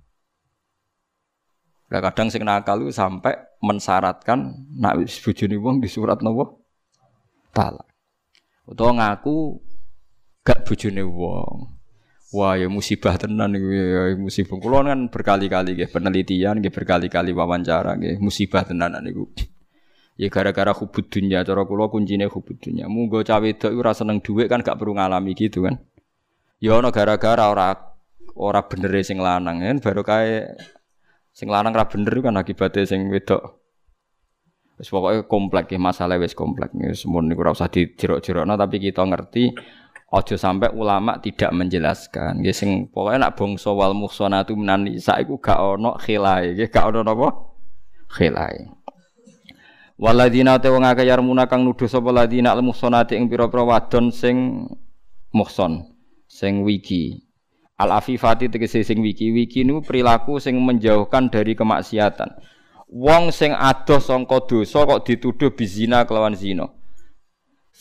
Nah, 1.91 1.99
kadang 1.99 2.33
sing 2.33 2.41
nakal 2.41 2.81
itu 2.81 2.93
sampai 2.95 3.37
mensyaratkan 3.61 4.69
nak 4.73 4.97
bojone 5.01 5.57
wong 5.61 5.77
di 5.83 5.89
surat 5.91 6.23
nopo 6.25 6.65
talak. 7.53 7.85
Utawa 8.65 8.97
ngaku 8.97 9.59
gak 10.41 10.65
bojone 10.65 11.03
wong. 11.05 11.57
Wah 12.31 12.55
ya 12.55 12.71
musibah 12.71 13.19
tenan 13.19 13.51
iku 13.59 13.67
ya 13.75 14.01
musibah. 14.15 14.55
Kulo 14.55 14.79
kan 14.87 15.11
berkali-kali 15.11 15.75
nggih 15.75 15.89
penelitian 15.91 16.63
nggih 16.63 16.71
berkali-kali 16.71 17.35
wawancara 17.35 17.99
nggih 17.99 18.23
musibah 18.23 18.63
tenan 18.63 18.95
niku. 19.03 19.27
Ya 20.15 20.29
gara-gara 20.29 20.71
hubud 20.75 21.09
dunya, 21.09 21.41
cara 21.41 21.65
kula 21.65 21.89
kuncine 21.91 22.29
hubud 22.29 22.55
dunya. 22.61 22.85
Munggo 22.87 23.25
cawe 23.25 23.41
wedok 23.41 23.71
ora 23.73 23.91
seneng 23.91 24.21
dhuwit 24.23 24.47
kan 24.47 24.63
gak 24.63 24.79
perlu 24.79 24.95
ngalami 24.95 25.35
gitu 25.35 25.65
kan. 25.67 25.81
Ya 26.61 26.77
ana 26.77 26.93
gara-gara 26.93 27.51
ora 27.51 27.73
ora 28.37 28.61
bener 28.63 28.95
sing 29.03 29.19
lanang 29.19 29.59
kan 29.59 29.77
baru 29.83 30.01
kae 30.07 30.55
sing 31.35 31.51
lanang 31.51 31.75
ra 31.75 31.89
bener 31.89 32.15
kan 32.23 32.39
akibatnya 32.39 32.87
sing 32.87 33.11
wedok. 33.11 33.59
Wis 34.79 34.87
pokoke 34.87 35.27
komplek 35.27 35.75
ya 35.75 35.79
masalah 35.83 36.15
wis 36.15 36.31
komplek. 36.31 36.71
Wis 36.79 37.03
mun 37.03 37.27
niku 37.27 37.43
ora 37.43 37.51
usah 37.51 37.67
dijerok-jerokno 37.67 38.55
tapi 38.55 38.79
kita 38.79 39.03
ngerti 39.03 39.51
Ojo 40.11 40.35
sampai 40.35 40.75
ulama 40.75 41.23
tidak 41.23 41.55
menjelaskan. 41.55 42.43
Nggih 42.43 42.51
sing 42.51 42.69
pokoke 42.91 43.15
nak 43.15 43.39
bangsa 43.39 43.71
wal 43.71 43.95
muhsanatu 43.95 44.59
minan 44.59 44.83
nisa 44.83 45.15
iku 45.23 45.39
gak 45.39 45.55
ono 45.55 45.95
khilae, 45.95 46.51
nggih 46.51 46.67
gak 46.67 46.91
ono 46.91 46.99
napa? 46.99 47.31
Khilae. 48.11 48.67
Waladina 49.95 50.59
te 50.59 50.67
wong 50.67 50.83
akeh 50.83 51.07
yarmuna 51.07 51.47
kang 51.47 51.63
nuduh 51.63 51.87
sapa 51.87 52.11
ladina 52.11 52.51
al 52.51 52.59
muhsanati 52.59 53.15
ing 53.15 53.31
pira-pira 53.31 53.63
wadon 53.63 54.11
sing 54.11 54.67
muhson, 55.31 55.95
sing 56.27 56.67
wiki. 56.67 57.23
Al 57.79 57.95
afifati 57.95 58.51
tegese 58.51 58.83
sing 58.83 58.99
wiki, 58.99 59.31
wiki 59.31 59.63
niku 59.63 59.79
perilaku 59.79 60.43
sing 60.43 60.59
menjauhkan 60.59 61.31
dari 61.31 61.55
kemaksiatan. 61.55 62.35
Wong 62.91 63.31
sing 63.31 63.55
adoh 63.55 64.03
sangka 64.03 64.43
dosa 64.43 64.83
kok 64.83 65.07
dituduh 65.07 65.55
bizina 65.55 66.03
kelawan 66.03 66.35
zina. 66.35 66.67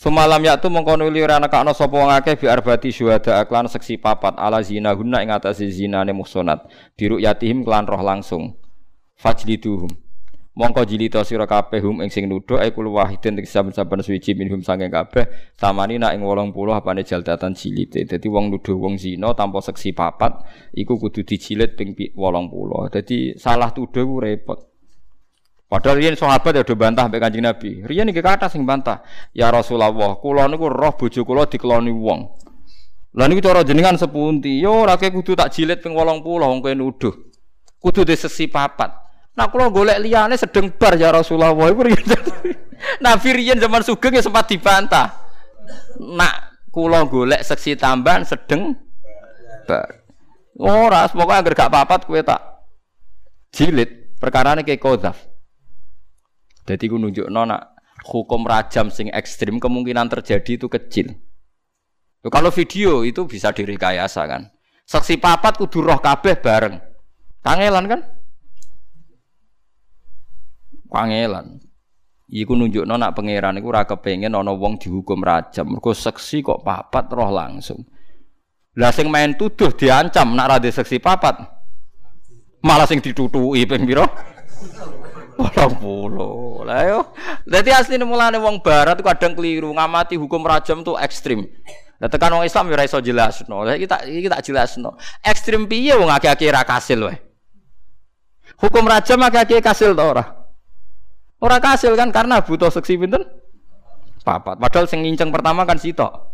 Semalam 0.01 0.41
yaktu 0.41 0.65
mengkono 0.73 1.05
li 1.13 1.21
ora 1.21 1.37
nekakno 1.37 1.77
sapa 1.77 1.93
wong 1.93 2.09
akeh 2.09 2.33
bi 2.33 2.49
arbati 2.49 2.89
syuhada 2.89 3.37
aklan 3.37 3.69
seksi 3.69 4.01
papat 4.01 4.33
ala 4.33 4.57
zina 4.65 4.97
guna 4.97 5.21
ing 5.21 5.29
atase 5.29 5.69
zinane 5.69 6.09
muhsanat 6.09 6.65
diruk 6.97 7.21
yatihim 7.21 7.61
kelan 7.61 7.85
roh 7.85 8.01
langsung. 8.01 8.57
Fajliduhum. 9.21 9.93
Mongko 10.57 10.89
jilita 10.89 11.21
sira 11.21 11.45
kabeh 11.45 11.85
hum 11.85 12.01
ing 12.01 12.09
sing 12.09 12.25
nuduh 12.25 12.57
ai 12.57 12.73
kul 12.73 12.89
wahidin 12.89 13.37
ing 13.37 13.45
saben-saben 13.45 14.01
suci 14.01 14.33
minhum 14.33 14.65
sange 14.65 14.89
kabeh 14.89 15.53
tamani 15.53 16.01
nak 16.01 16.17
ing 16.17 16.25
80 16.25 16.49
apane 16.73 17.05
jaldatan 17.05 17.53
jilite. 17.53 18.01
Dadi 18.01 18.25
wong 18.25 18.49
nuduh 18.49 18.81
wong 18.81 18.97
zina 18.97 19.37
tanpa 19.37 19.61
seksi 19.61 19.93
papat 19.93 20.33
iku 20.73 20.97
kudu 20.97 21.21
dijilid 21.21 21.77
ping 21.77 21.93
80 21.93 22.17
dadi 22.89 23.37
salah 23.37 23.69
tuduh 23.69 24.01
ku 24.01 24.17
repot 24.17 24.70
Padahal 25.71 26.03
riyen 26.03 26.19
sahabat 26.19 26.51
ya 26.51 26.67
do 26.67 26.75
bantah 26.75 27.07
mbek 27.07 27.23
Kanjeng 27.23 27.47
Nabi. 27.47 27.79
Riyen 27.87 28.11
iki 28.11 28.19
kata 28.19 28.51
sing 28.51 28.67
bantah, 28.67 29.07
"Ya 29.31 29.47
Rasulullah, 29.47 30.19
kula 30.19 30.51
niku 30.51 30.67
roh 30.67 30.91
bojo 30.99 31.23
kula 31.23 31.47
dikeloni 31.47 31.95
wong." 31.95 32.27
Lah 33.15 33.31
niku 33.31 33.39
cara 33.39 33.63
jenengan 33.63 33.95
sepunti? 33.95 34.59
Yo 34.59 34.83
ora 34.83 34.99
kudu 34.99 35.31
tak 35.31 35.55
jilid 35.55 35.79
ping 35.79 35.95
80 35.95 36.27
wong 36.27 36.59
kowe 36.59 36.75
nuduh. 36.75 37.15
Kudu 37.79 38.03
disesi 38.03 38.51
papat. 38.51 38.91
Nah 39.31 39.47
kula 39.47 39.71
golek 39.71 40.03
liyane 40.03 40.35
sedeng 40.35 40.75
bar 40.75 40.99
ya 40.99 41.07
Rasulullah. 41.07 41.55
Iku 41.55 41.87
riyen. 41.87 42.03
Nabi 43.07 43.29
riyen 43.31 43.55
zaman 43.55 43.79
sugeng 43.79 44.11
ya 44.11 44.19
sempat 44.19 44.51
dibantah. 44.51 45.07
Nak 46.03 46.67
kula 46.67 47.07
golek 47.07 47.47
seksi 47.47 47.79
tambahan 47.79 48.27
sedeng 48.27 48.75
bar. 49.63 50.03
Ora, 50.59 51.07
pokoke 51.07 51.31
anggere 51.31 51.55
gak 51.55 51.71
papat 51.71 52.03
kowe 52.03 52.19
tak 52.19 52.43
jilid. 53.55 54.19
Perkarane 54.19 54.67
kayak 54.67 54.83
kodaf. 54.83 55.30
Jadi 56.71 56.87
ku 56.87 56.95
nunjuk 56.95 57.27
nona 57.27 57.59
hukum 58.07 58.47
rajam 58.47 58.87
sing 58.87 59.11
ekstrim 59.11 59.59
kemungkinan 59.59 60.07
terjadi 60.07 60.55
itu 60.55 60.71
kecil. 60.71 61.11
Kalau 62.23 62.47
video 62.53 63.03
itu 63.03 63.27
bisa 63.27 63.51
direkayasa 63.51 64.23
kan. 64.23 64.47
Saksi 64.87 65.19
papat 65.19 65.59
kudu 65.59 65.83
roh 65.83 65.99
kabeh 65.99 66.39
bareng. 66.39 66.79
Kangelan 67.43 67.85
kan? 67.91 68.01
Kangelan. 70.87 71.59
Iku 72.31 72.55
nunjuk 72.55 72.87
nona 72.87 73.11
pangeran 73.11 73.59
iku 73.59 73.75
ora 73.75 73.83
kepengin 73.83 74.31
ana 74.31 74.55
wong 74.55 74.79
dihukum 74.79 75.19
rajam. 75.19 75.75
Mergo 75.75 75.91
seksi 75.91 76.39
kok 76.39 76.63
papat 76.63 77.11
roh 77.11 77.27
langsung. 77.27 77.83
Lah 78.79 78.95
sing 78.95 79.11
main 79.11 79.35
tuduh 79.35 79.75
diancam 79.75 80.31
nak 80.31 80.47
ra 80.47 80.57
seksi 80.63 81.03
papat. 81.03 81.35
Malah 82.63 82.87
sing 82.87 83.03
ditutuki 83.03 83.67
ping? 83.67 83.83
Walang 85.41 85.73
puluh. 85.81 86.61
Lah 86.61 86.85
yo. 86.85 86.99
Dadi 87.49 87.73
asline 87.73 88.05
mulane 88.05 88.37
wong 88.37 88.61
barat 88.61 89.01
kadang 89.01 89.33
keliru 89.33 89.73
ngamati 89.73 90.13
hukum 90.21 90.45
rajam 90.45 90.85
tuh 90.85 91.01
ekstrim. 91.01 91.49
Lah 91.97 92.09
tekan 92.09 92.33
wong 92.37 92.45
Islam 92.45 92.69
ya 92.69 92.77
ora 92.77 92.85
iso 92.85 93.01
jelasno. 93.01 93.65
Lah 93.65 93.73
iki 93.73 93.89
tak 93.89 94.05
iki 94.05 94.29
tak 94.29 94.45
jelasno. 94.45 94.97
Ekstrim 95.25 95.65
piye 95.65 95.97
wong 95.97 96.13
akeh-akeh 96.13 96.53
ra 96.53 96.61
kasil. 96.61 97.09
Hukum 98.61 98.85
rajam 98.85 99.17
akeh-akeh 99.25 99.57
kasil 99.65 99.97
to 99.97 100.03
ora? 100.05 100.25
Ora 101.41 101.57
kasil 101.57 101.97
kan 101.97 102.13
karena 102.13 102.37
butuh 102.45 102.69
seksi 102.69 103.01
pinten? 103.01 103.25
Papat. 104.21 104.61
Padahal 104.61 104.85
sing 104.85 105.01
nginceng 105.01 105.33
pertama 105.33 105.65
kan 105.65 105.81
sitok. 105.81 106.29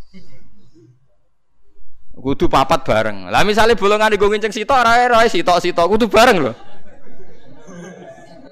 Kudu 2.18 2.52
papat 2.52 2.84
bareng. 2.84 3.32
Lah 3.32 3.48
misalnya 3.48 3.80
bolongan 3.80 4.12
di 4.12 4.20
nginceng 4.20 4.52
sitok 4.52 4.76
ora 4.76 5.00
ora 5.08 5.24
sitok 5.24 5.64
sitok 5.64 5.88
kudu 5.96 6.12
bareng 6.12 6.44
loh. 6.44 6.67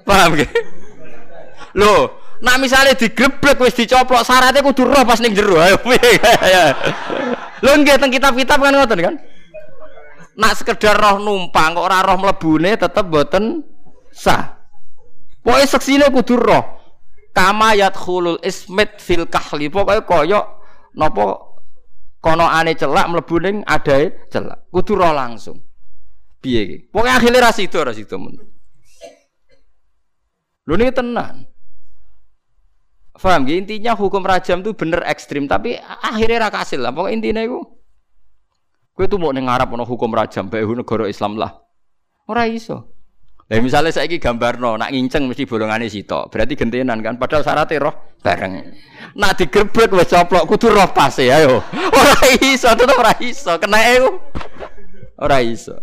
Paham 0.06 0.38
gak? 0.38 0.50
Loh, 1.74 2.22
nak 2.40 2.56
misalnya 2.62 2.94
digreblek 2.94 3.58
wis 3.58 3.74
dicoplok 3.74 4.22
syaratnya 4.22 4.62
kudu 4.62 4.86
roh 4.86 5.02
pas 5.02 5.18
ning 5.18 5.34
jero. 5.34 5.58
Ayo 5.58 5.76
Lho 7.64 7.72
nggih 7.82 7.98
teng 7.98 8.12
kitab-kitab 8.14 8.62
kan 8.62 8.72
ngoten 8.72 9.00
kan? 9.02 9.14
Nak 10.36 10.52
sekedar 10.56 10.94
roh 10.94 11.18
numpang 11.18 11.74
kok 11.74 11.84
ora 11.84 12.04
roh 12.06 12.16
mlebune 12.20 12.78
tetep 12.78 13.04
boten 13.08 13.66
sah. 14.14 14.62
Pokoke 15.42 15.66
seksine 15.66 16.06
kudu 16.12 16.38
roh. 16.38 16.64
Kama 17.32 17.76
yadkhulul 17.76 18.40
ismit 18.46 19.02
fil 19.02 19.26
kahli. 19.26 19.66
Pokoke 19.72 20.04
koyo 20.06 20.62
napa 20.94 21.40
kono 22.20 22.46
ane 22.46 22.76
celak 22.76 23.10
mlebu 23.10 23.36
ning 23.42 23.56
adae 23.64 24.28
celak. 24.28 24.68
Kudu 24.68 24.92
roh 24.94 25.12
langsung. 25.16 25.60
Piye 26.40 26.60
iki? 26.62 26.76
Pokoke 26.92 27.10
akhire 27.10 27.40
ra 27.40 27.50
sida 27.50 27.80
ra 27.84 27.92
sida 27.96 28.20
mun. 28.20 28.55
Lu 30.66 30.74
ini 30.74 30.90
tenang. 30.90 31.46
Faham 33.16 33.48
gak? 33.48 33.56
Intinya 33.64 33.96
hukum 33.96 34.20
rajam 34.20 34.60
itu 34.60 34.76
bener 34.76 35.00
ekstrim, 35.08 35.48
tapi 35.48 35.78
akhirnya 35.80 36.50
rak 36.50 36.60
hasil 36.60 36.82
lah. 36.82 36.92
Pokoknya 36.92 37.16
intinya 37.16 37.42
itu, 37.46 37.64
gue 38.92 39.06
tuh 39.08 39.16
mau 39.16 39.32
nengarap 39.32 39.72
no 39.72 39.88
hukum 39.88 40.12
rajam, 40.12 40.52
baik 40.52 40.84
negara 40.84 41.08
Islam 41.08 41.40
lah. 41.40 41.56
Orang 42.28 42.52
iso. 42.52 42.92
Lah 43.46 43.62
misalnya 43.62 43.94
saya 43.94 44.10
ini 44.10 44.18
gambar 44.18 44.58
no, 44.58 44.74
nak 44.74 44.90
nginceng 44.90 45.30
mesti 45.30 45.46
bolongannya 45.46 45.86
sitok, 45.86 46.34
berarti 46.34 46.58
gentenan 46.58 46.98
kan. 46.98 47.14
Padahal 47.14 47.46
syaratnya 47.46 47.78
roh 47.78 47.94
bareng. 48.18 48.74
Nak 49.14 49.32
digerbek 49.38 49.94
wes 49.94 50.10
coplok, 50.10 50.50
kudu 50.50 50.74
roh 50.74 50.90
pas 50.90 51.14
ya 51.14 51.46
yo. 51.46 51.62
Orang 51.96 52.26
iso, 52.42 52.66
tetap 52.74 52.98
orang 52.98 53.22
iso, 53.22 53.54
kena 53.62 53.78
itu. 53.86 54.10
Orang 55.14 55.46
iso. 55.46 55.78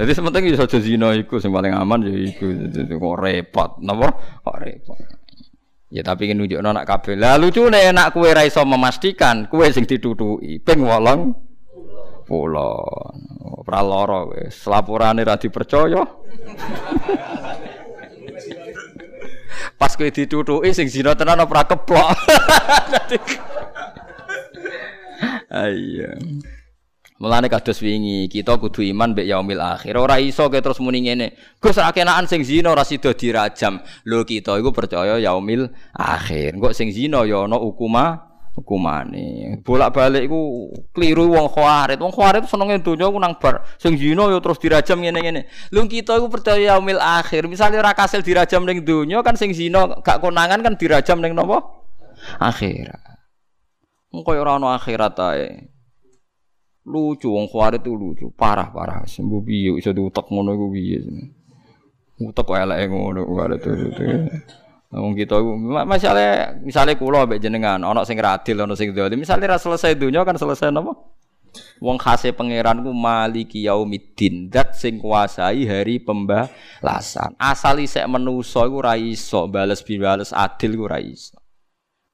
Jadi 0.00 0.16
sementing 0.16 0.48
bisa 0.48 0.64
aja 0.64 0.80
zina 0.80 1.12
iku 1.12 1.36
sing 1.36 1.52
paling 1.52 1.76
aman 1.76 2.08
ya 2.08 2.16
iku 2.16 2.48
kok 2.88 3.16
repot, 3.20 3.70
napa? 3.84 4.08
Kok 4.40 4.56
repot. 4.56 4.96
Ya 5.92 6.00
tapi 6.00 6.24
kan 6.24 6.40
nunjukno 6.40 6.72
nak 6.72 6.88
kabeh. 6.88 7.20
Lah 7.20 7.36
lucune 7.36 7.76
nek 7.76 8.16
kowe 8.16 8.24
ra 8.32 8.48
iso 8.48 8.64
memastikan 8.64 9.44
kowe 9.52 9.66
sing 9.68 9.84
ditutuki 9.84 10.56
ping 10.64 10.88
8 10.88 12.24
pulo. 12.24 12.80
Ora 13.60 13.80
lara 13.84 14.24
wis. 14.24 14.64
Laporane 14.64 15.20
ra 15.20 15.36
dipercaya. 15.36 16.00
Pas 19.76 19.92
kowe 19.92 20.08
ditutuki 20.08 20.72
sing 20.72 20.88
zina 20.88 21.12
tenan 21.12 21.44
ora 21.44 21.68
keplok. 21.68 22.08
Ayo. 25.50 26.08
Mulane 27.20 27.52
kados 27.52 27.84
wingi, 27.84 28.32
kita 28.32 28.56
kudu 28.56 28.80
iman 28.80 29.12
mbek 29.12 29.28
yaumil 29.28 29.60
akhir. 29.60 29.92
Ora 30.00 30.16
iso 30.16 30.48
ke 30.48 30.64
terus 30.64 30.80
muni 30.80 31.04
ngene. 31.04 31.36
Gus 31.60 31.76
ra 31.76 31.92
kenaan 31.92 32.24
sing 32.24 32.40
zina 32.40 32.72
ora 32.72 32.80
sida 32.80 33.12
dirajam. 33.12 33.76
Lho 34.08 34.24
kita 34.24 34.56
iku 34.56 34.72
percaya 34.72 35.20
yaumil 35.20 35.68
akhir. 35.92 36.56
Engko 36.56 36.72
sing 36.72 36.88
zina 36.88 37.20
ya 37.28 37.44
ana 37.44 37.60
hukuma 37.60 38.24
hukumane. 38.56 39.60
Bolak-balik 39.60 40.32
iku 40.32 40.72
kliru 40.96 41.36
wong 41.36 41.52
khawarit. 41.52 42.00
Wong 42.00 42.08
khawarit 42.08 42.48
senenge 42.48 42.80
donya 42.80 43.12
ku 43.12 43.20
nang 43.20 43.36
bar. 43.36 43.68
Sing 43.76 44.00
zina 44.00 44.24
ya 44.32 44.40
terus 44.40 44.56
dirajam 44.56 45.04
ngene-ngene. 45.04 45.44
Lho 45.76 45.84
kita 45.92 46.16
iku 46.16 46.32
percaya 46.32 46.72
yaumil 46.72 47.04
akhir. 47.04 47.52
Misale 47.52 47.76
ora 47.76 47.92
kasil 47.92 48.24
dirajam 48.24 48.64
ning 48.64 48.80
donya 48.80 49.20
kan 49.20 49.36
sing 49.36 49.52
zina 49.52 49.84
gak 50.00 50.24
konangan 50.24 50.64
kan 50.64 50.72
dirajam 50.72 51.20
ning 51.20 51.36
napa? 51.36 51.68
Akhirat. 52.40 52.96
Engko 54.08 54.32
ora 54.40 54.56
ana 54.56 54.80
akhirat 54.80 55.20
ae. 55.20 55.68
Lucu 56.90 57.30
wong 57.30 57.46
khawarit 57.46 57.86
itu 57.86 57.94
lucu. 57.94 58.26
Parah 58.34 58.74
parah. 58.74 59.06
Sembuh 59.06 59.40
piye 59.46 59.78
iso 59.78 59.94
diutek 59.94 60.26
ngono 60.26 60.58
iku 60.58 60.66
piye 60.74 60.98
utek 62.20 62.44
kok 62.44 62.58
eleke 62.58 62.86
ngono 62.90 63.22
khawarit 63.24 63.62
itu 63.62 64.02
Wong 64.90 65.14
kita 65.14 65.38
masalah 65.86 66.58
misalnya 66.66 66.98
kula 66.98 67.22
mbek 67.22 67.38
jenengan 67.38 67.78
ana 67.78 68.02
sing 68.02 68.18
radil 68.18 68.66
ana 68.66 68.74
sing 68.74 68.90
dadi 68.90 69.14
misale 69.14 69.46
ra 69.46 69.54
selesai 69.54 69.94
dunya 69.94 70.26
kan 70.26 70.34
selesai 70.34 70.74
napa? 70.74 70.98
Wong 71.78 71.94
khase 71.94 72.34
pangeran 72.34 72.82
ku 72.82 72.90
maliki 72.94 73.66
yaumiddin, 73.66 74.50
dat 74.50 74.74
sing 74.74 74.98
kuasai 74.98 75.66
hari 75.66 76.02
pembalasan. 76.02 77.34
Asal 77.38 77.82
isek 77.82 78.06
menusa 78.06 78.66
iku 78.66 78.82
ora 78.82 78.94
iso 78.98 79.46
bales 79.46 79.82
bales 79.86 80.30
adil 80.34 80.74
ku 80.74 80.90
ora 80.90 80.98
iso. 80.98 81.38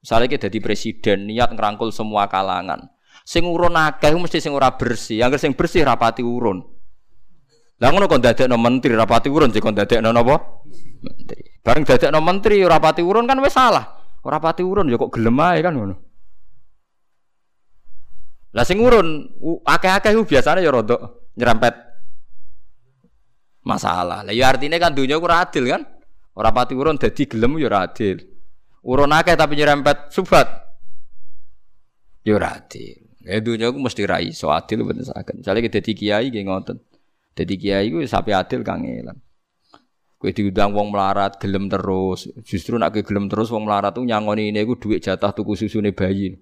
Misalnya 0.01 0.29
kita 0.31 0.47
jadi 0.49 0.59
presiden 0.63 1.19
niat 1.27 1.51
ngerangkul 1.51 1.91
semua 1.91 2.31
kalangan. 2.31 2.96
Sing 3.27 3.43
urun 3.43 3.75
akeh 3.75 4.15
mesti 4.15 4.39
sing 4.39 4.55
ora 4.55 4.71
bersih. 4.79 5.19
Yang 5.19 5.43
sing 5.43 5.59
bersih 5.59 5.83
rapati 5.83 6.23
urun. 6.23 6.63
Lah 7.83 7.91
ngono 7.91 8.07
kon 8.07 8.23
dadekno 8.23 8.55
menteri 8.55 8.95
rapati 8.95 9.27
urun 9.27 9.51
sing 9.51 9.59
kon 9.59 9.75
dadekno 9.75 10.15
napa? 10.15 10.63
Menteri. 11.03 11.43
Bareng 11.59 11.83
dadekno 11.83 12.23
menteri 12.23 12.63
rapati 12.63 13.03
urun 13.03 13.27
kan 13.27 13.43
wis 13.43 13.51
salah. 13.51 13.85
Ora 14.27 14.43
pati 14.43 14.67
urun 14.67 14.91
ya 14.91 14.99
kok 14.99 15.15
gelem 15.15 15.39
ae 15.39 15.63
kan 15.63 15.75
ngono. 15.75 15.95
Lah 18.59 18.65
sing 18.67 18.83
urun 18.83 19.23
akeh-akeh 19.63 20.19
biasanya 20.27 20.67
ya 20.67 20.75
rodok 20.75 21.31
nyerempet 21.39 21.75
masalah. 23.63 24.27
Lah 24.27 24.35
ya 24.35 24.51
artinya 24.51 24.83
kan 24.83 24.99
dunia 24.99 25.23
ku 25.23 25.31
adil 25.31 25.71
kan? 25.71 25.83
Ora 26.35 26.51
pati 26.51 26.75
urun 26.75 26.99
dadi 26.99 27.23
gelem 27.31 27.55
ya 27.63 27.71
ora 27.71 27.87
adil. 27.87 28.19
Urun 28.83 29.15
akeh 29.15 29.39
tapi 29.39 29.55
nyerempet 29.55 30.11
subat. 30.11 30.51
Ya 32.27 32.35
ora 32.35 32.59
adil. 32.59 33.06
Ya 33.27 33.43
dunia 33.43 33.75
ku 33.75 33.83
mesti 33.83 34.07
ra 34.07 34.23
iso 34.23 34.55
adil 34.55 34.87
ben 34.87 35.03
saken. 35.03 35.43
Misale 35.43 35.59
dadi 35.67 35.93
kiai 35.99 36.31
nggih 36.31 36.47
ngoten. 36.47 36.79
Dadi 37.35 37.55
kiai 37.59 37.91
ku 37.91 37.99
sapi 38.07 38.31
adil 38.31 38.63
kangelan. 38.63 39.19
Kowe 40.17 40.31
diundang 40.31 40.71
wong 40.73 40.95
melarat 40.95 41.43
gelem 41.43 41.67
terus. 41.67 42.31
Justru 42.47 42.79
nek 42.79 42.95
gelem 43.03 43.27
terus 43.27 43.51
wong 43.51 43.67
melarat 43.67 43.99
tuh 43.99 44.07
nyangoni 44.07 44.55
ini 44.55 44.63
iku 44.63 44.79
dhuwit 44.79 45.03
jatah 45.03 45.35
tuku 45.35 45.59
susune 45.59 45.91
bayi. 45.91 46.39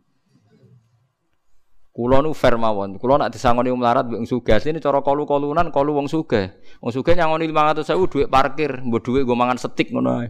Kulo 1.95 2.21
nu 2.21 2.37
fair 2.37 2.61
mawon. 2.61 3.01
Kulo 3.01 3.17
nak 3.17 3.33
disangoni 3.33 3.73
wong 3.73 3.81
melarat 3.81 4.05
mbek 4.05 4.29
sugih. 4.29 4.61
Ini 4.61 4.79
cara 4.85 5.01
kalu-kalunan 5.01 5.73
kalu 5.73 5.97
wong 5.97 6.07
sugih. 6.07 6.53
Wong 6.85 6.93
sugih 6.93 7.17
nyangoni 7.17 7.49
500.000 7.49 7.97
dhuwit 8.13 8.29
parkir, 8.29 8.83
mbok 8.85 9.01
dhuwit 9.01 9.23
nggo 9.25 9.35
mangan 9.39 9.57
setik 9.57 9.89
ngono 9.89 10.21
ae. 10.21 10.29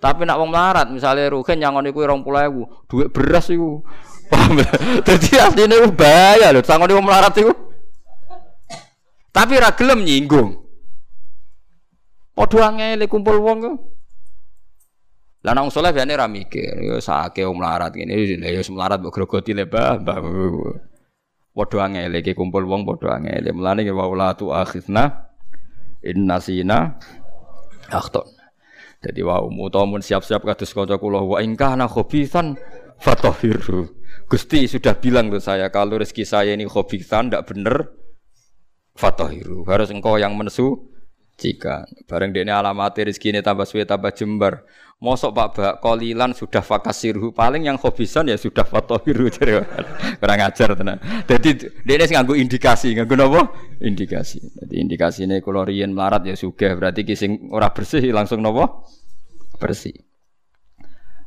Tapi 0.00 0.24
nak 0.24 0.40
wong 0.40 0.50
melarat 0.50 0.88
misalnya 0.88 1.30
rugen 1.30 1.60
nyangoni 1.60 1.92
kuwi 1.92 2.08
20.000, 2.08 2.88
dhuwit 2.88 3.08
beras 3.12 3.46
iku. 3.52 3.84
Dadi 5.04 5.30
asline 5.36 5.76
bahaya 5.92 6.52
lho 6.52 6.64
sangoni 6.64 6.96
wong 6.96 7.04
melarat 7.04 7.36
iku. 7.36 7.52
Tapi 9.32 9.54
ra 9.60 9.72
gelem 9.72 10.04
nyinggung. 10.04 10.60
Padha 12.32 12.72
angele 12.72 13.08
kumpul 13.08 13.40
wong 13.40 13.58
ku. 13.60 13.72
Lah 15.42 15.52
nang 15.58 15.74
saleh 15.74 15.90
biasane 15.90 16.14
ra 16.14 16.30
mikir, 16.30 16.78
yo 16.80 17.02
sake 17.02 17.42
wong 17.42 17.58
melarat 17.58 17.92
ngene, 17.92 18.14
yo 18.40 18.62
melarat 18.72 19.02
mbok 19.02 19.12
grogoti 19.12 19.52
le 19.52 19.68
mbah. 19.68 20.00
Padha 21.52 21.78
angele 21.84 22.24
iki 22.24 22.32
kumpul 22.32 22.64
wong 22.64 22.88
padha 22.88 23.20
angele. 23.20 23.52
Mulane 23.52 23.84
wa 23.92 24.08
la 24.16 24.32
tu 24.32 24.48
akhizna 24.52 25.28
inna 26.00 26.36
sina 26.40 26.96
akhton. 27.92 28.28
Jadi 29.02 29.18
wa 29.26 29.42
utawa 29.42 29.98
siap-siap 29.98 30.46
kados 30.46 30.70
kanca 30.70 30.94
kula 30.94 31.26
wa 31.26 31.42
ingkana 31.42 31.90
khobisan 31.90 32.54
fatahiru. 33.02 33.90
Gusti 34.30 34.70
sudah 34.70 34.96
bilang 34.96 35.28
tuh 35.28 35.42
saya 35.42 35.68
kalau 35.68 35.98
rezeki 35.98 36.24
saya 36.24 36.54
ini 36.54 36.64
khobisan 36.64 37.28
ndak 37.28 37.50
bener 37.50 37.90
fatahiru. 38.94 39.66
Harus 39.66 39.90
engkau 39.90 40.16
yang 40.16 40.38
mensu 40.38 40.88
jika 41.36 41.84
bareng 42.06 42.30
dene 42.30 42.54
alamat 42.54 42.94
rezeki 42.94 43.34
ini 43.34 43.40
tambah 43.42 43.66
suwe 43.66 43.82
tambah 43.82 44.14
jembar. 44.14 44.62
Mosok 45.02 45.34
Pak 45.34 45.48
Bak 45.58 45.74
kolilan 45.82 46.30
sudah 46.30 46.62
fakasirhu 46.62 47.34
paling 47.34 47.66
yang 47.66 47.74
hobisan 47.74 48.30
ya 48.30 48.38
sudah 48.38 48.62
fatohiru 48.62 49.26
kurang 50.22 50.40
ajar 50.46 50.78
tenan. 50.78 51.02
Jadi 51.26 51.74
dia 51.82 52.06
sing 52.06 52.14
nganggo 52.14 52.38
indikasi, 52.38 52.94
nganggo 52.94 53.18
napa? 53.18 53.50
Indikasi. 53.82 54.38
Jadi 54.38 54.74
indikasi 54.78 55.26
ini 55.26 55.42
kalau 55.42 55.66
riyen 55.66 55.90
melarat 55.90 56.22
ya 56.22 56.38
sudah 56.38 56.78
berarti 56.78 57.02
kising 57.02 57.50
ora 57.50 57.74
bersih 57.74 58.14
langsung 58.14 58.46
napa? 58.46 58.86
Bersih. 59.58 60.11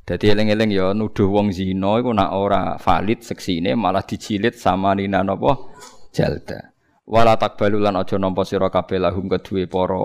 Jadi 0.06 0.30
eling-eling 0.30 0.70
ya 0.70 0.94
nuduh 0.94 1.26
wong 1.26 1.50
zina 1.50 1.98
iku 1.98 2.14
nak 2.14 2.30
ora 2.38 2.78
valid 2.78 3.26
seksine 3.26 3.74
malah 3.74 4.06
dicilid 4.06 4.54
sama 4.54 4.94
nina 4.94 5.26
napa? 5.26 5.74
Jalda. 6.14 6.78
Wala 7.10 7.34
takbalu 7.42 7.82
lan 7.82 7.98
aja 7.98 8.22
nampa 8.22 8.46
sira 8.46 8.70
kabeh 8.70 9.02
lahum 9.02 9.26
kedue 9.26 9.66
para 9.66 9.98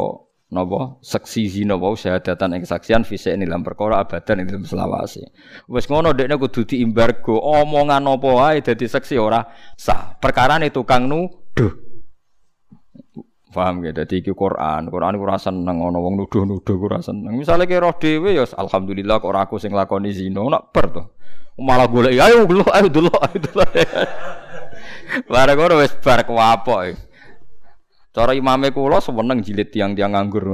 napa 0.57 0.97
seksi 1.05 1.53
zina 1.53 1.77
wau 1.77 1.93
syahadatan 1.93 2.57
ing 2.57 2.65
kesaksian 2.65 3.05
fisik 3.05 3.37
ing 3.37 3.45
dalam 3.45 3.61
perkara 3.61 4.01
abadan 4.01 4.41
ing 4.41 4.49
dalam 4.49 4.65
selawase. 4.65 5.37
Wis 5.69 5.85
ngono 5.85 6.17
dekne 6.17 6.41
kudu 6.41 6.65
diimbargo 6.65 7.37
omongan 7.37 8.09
apa 8.09 8.29
wae 8.33 8.65
dadi 8.65 8.89
seksi 8.89 9.21
ora 9.21 9.45
sah. 9.77 10.17
Perkarane 10.17 10.73
tukang 10.73 11.05
nuduh. 11.13 11.90
Paham 13.51 13.83
ya, 13.83 13.91
dadi 13.91 14.23
iki 14.23 14.31
Quran. 14.31 14.87
Quran 14.87 15.19
iku 15.19 15.25
ora 15.27 15.35
seneng 15.35 15.83
ana 15.83 15.99
wong 15.99 16.23
nuduh-nuduh 16.23 16.79
ora 16.87 17.03
seneng. 17.03 17.35
Misale 17.35 17.67
ki 17.67 17.83
roh 17.83 17.95
dhewe 17.99 18.39
ya 18.39 18.47
alhamdulillah 18.47 19.19
kok 19.19 19.27
ora 19.27 19.43
aku 19.43 19.59
sing 19.59 19.75
lakoni 19.75 20.15
zina 20.15 20.39
nak 20.47 20.71
ber 20.71 20.87
to. 20.95 21.03
Malah 21.59 21.91
golek 21.91 22.15
ayo 22.15 22.47
delok 22.47 22.71
ayo 22.71 22.87
delok 22.87 23.21
ayo 23.27 23.39
delok. 23.43 23.71
Bareng 25.35 25.59
ngono 25.59 25.75
wis 25.83 25.93
bar 25.99 26.23
kuwapok. 26.23 26.95
Cara 28.15 28.33
imame 28.39 28.71
kula 28.71 29.03
seneng 29.03 29.43
jilid 29.43 29.75
tiang-tiang 29.75 30.15
nganggur. 30.15 30.47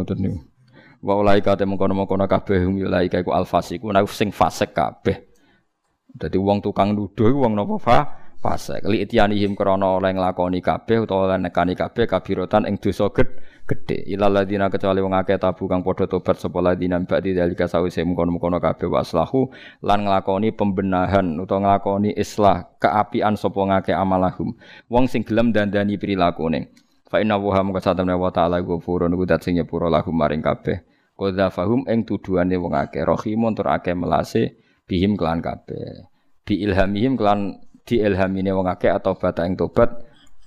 Wa 1.05 1.15
ulaika 1.21 1.53
te 1.53 1.69
mengkono-mengkono 1.69 2.25
kabeh 2.25 2.65
hum 2.65 2.81
ulaika 2.81 3.21
iku 3.21 3.37
alfasiku 3.37 3.93
nek 3.93 4.09
sing 4.09 4.33
fasik 4.33 4.73
kabeh. 4.73 5.21
Dadi 6.17 6.41
wong 6.41 6.65
tukang 6.65 6.97
nuduh 6.97 7.29
iku 7.29 7.45
wong 7.45 7.53
napa 7.53 7.77
fa 7.77 7.99
fasik. 8.41 8.85
Li 8.87 9.03
itianihim 9.03 9.59
krana 9.59 9.99
oleh 9.99 10.13
nglakoni 10.15 10.61
kabeh 10.61 11.05
utawa 11.05 11.33
oleh 11.33 11.49
nekani 11.49 11.75
kabeh 11.75 12.05
kabirotan 12.07 12.65
ing 12.69 12.79
dosa 12.79 13.09
gedhe. 13.11 13.99
Ilal 14.07 14.31
ladina 14.31 14.71
kecuali 14.71 15.03
wong 15.03 15.15
akeh 15.19 15.43
tabu 15.43 15.67
kang 15.67 15.83
padha 15.83 16.07
tobat 16.07 16.39
sapa 16.39 16.63
ladina 16.63 17.03
ba'di 17.03 17.35
dalika 17.35 17.67
sawise 17.67 18.07
mengkono-mengkono 18.07 18.63
kabeh 18.63 18.87
waslahu 18.87 19.51
lan 19.83 20.07
nglakoni 20.07 20.55
pembenahan 20.55 21.35
utawa 21.43 21.75
nglakoni 21.75 22.15
islah 22.15 22.71
keapian 22.79 23.35
sapa 23.35 23.59
ngake 23.59 23.93
amalahum. 23.93 24.55
Wong 24.87 25.11
sing 25.11 25.27
gelem 25.27 25.51
dandani 25.51 25.99
prilakune. 25.99 26.71
Fa 27.07 27.23
inna 27.23 27.39
wa 27.39 27.55
hamka 27.55 27.79
satamna 27.83 28.19
wa 28.19 28.35
ta'ala 28.35 28.63
ghafurun 28.63 29.15
iku 29.15 29.25
dat 29.27 29.43
sing 29.43 29.59
nyepuro 29.59 29.87
lahum 29.87 30.15
maring 30.15 30.43
kabeh. 30.43 30.83
Qadza 31.17 31.49
fahum 31.49 31.87
ing 31.89 32.05
tuduhane 32.05 32.59
wong 32.61 32.77
akeh 32.77 33.01
rahimun 33.03 33.57
tur 33.57 33.73
akeh 33.73 33.95
melase 33.97 34.59
bihim 34.87 35.17
kelan 35.19 35.43
kabeh. 35.43 36.07
Bi 36.47 36.63
ilhamihim 36.63 37.19
kelan 37.19 37.66
diilhamine 37.87 38.51
wong 38.51 38.67
akeh 38.67 38.91
atau 38.91 39.15
bata 39.15 39.47
ing 39.47 39.55
tobat 39.55 39.95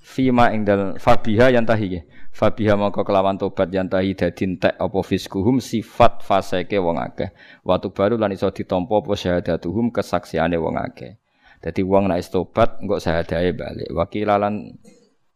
fima 0.00 0.52
ing 0.52 0.68
dal 0.68 1.00
fabiha 1.00 1.56
yang 1.56 1.64
tahi 1.64 2.04
fabiha 2.30 2.76
maka 2.76 3.00
kelawan 3.02 3.40
tobat 3.40 3.72
yang 3.72 3.88
tahi 3.88 4.12
dadi 4.12 4.44
entek 4.44 4.76
apa 4.76 5.00
fiskuhum 5.00 5.58
sifat 5.58 6.20
faseke 6.20 6.76
wong 6.76 7.00
akeh. 7.00 7.32
Watu 7.64 7.90
baru 7.90 8.20
lan 8.20 8.36
iso 8.36 8.52
ditampa 8.52 9.00
apa 9.00 9.12
syahadatuhum 9.16 9.90
kesaksiane 9.90 10.60
wong 10.60 10.76
akeh. 10.76 11.16
Dadi 11.60 11.80
wong 11.84 12.12
nek 12.12 12.20
tobat 12.28 12.78
engko 12.80 13.00
syahadae 13.00 13.56
balik. 13.56 13.88
Wakilalan 13.92 14.76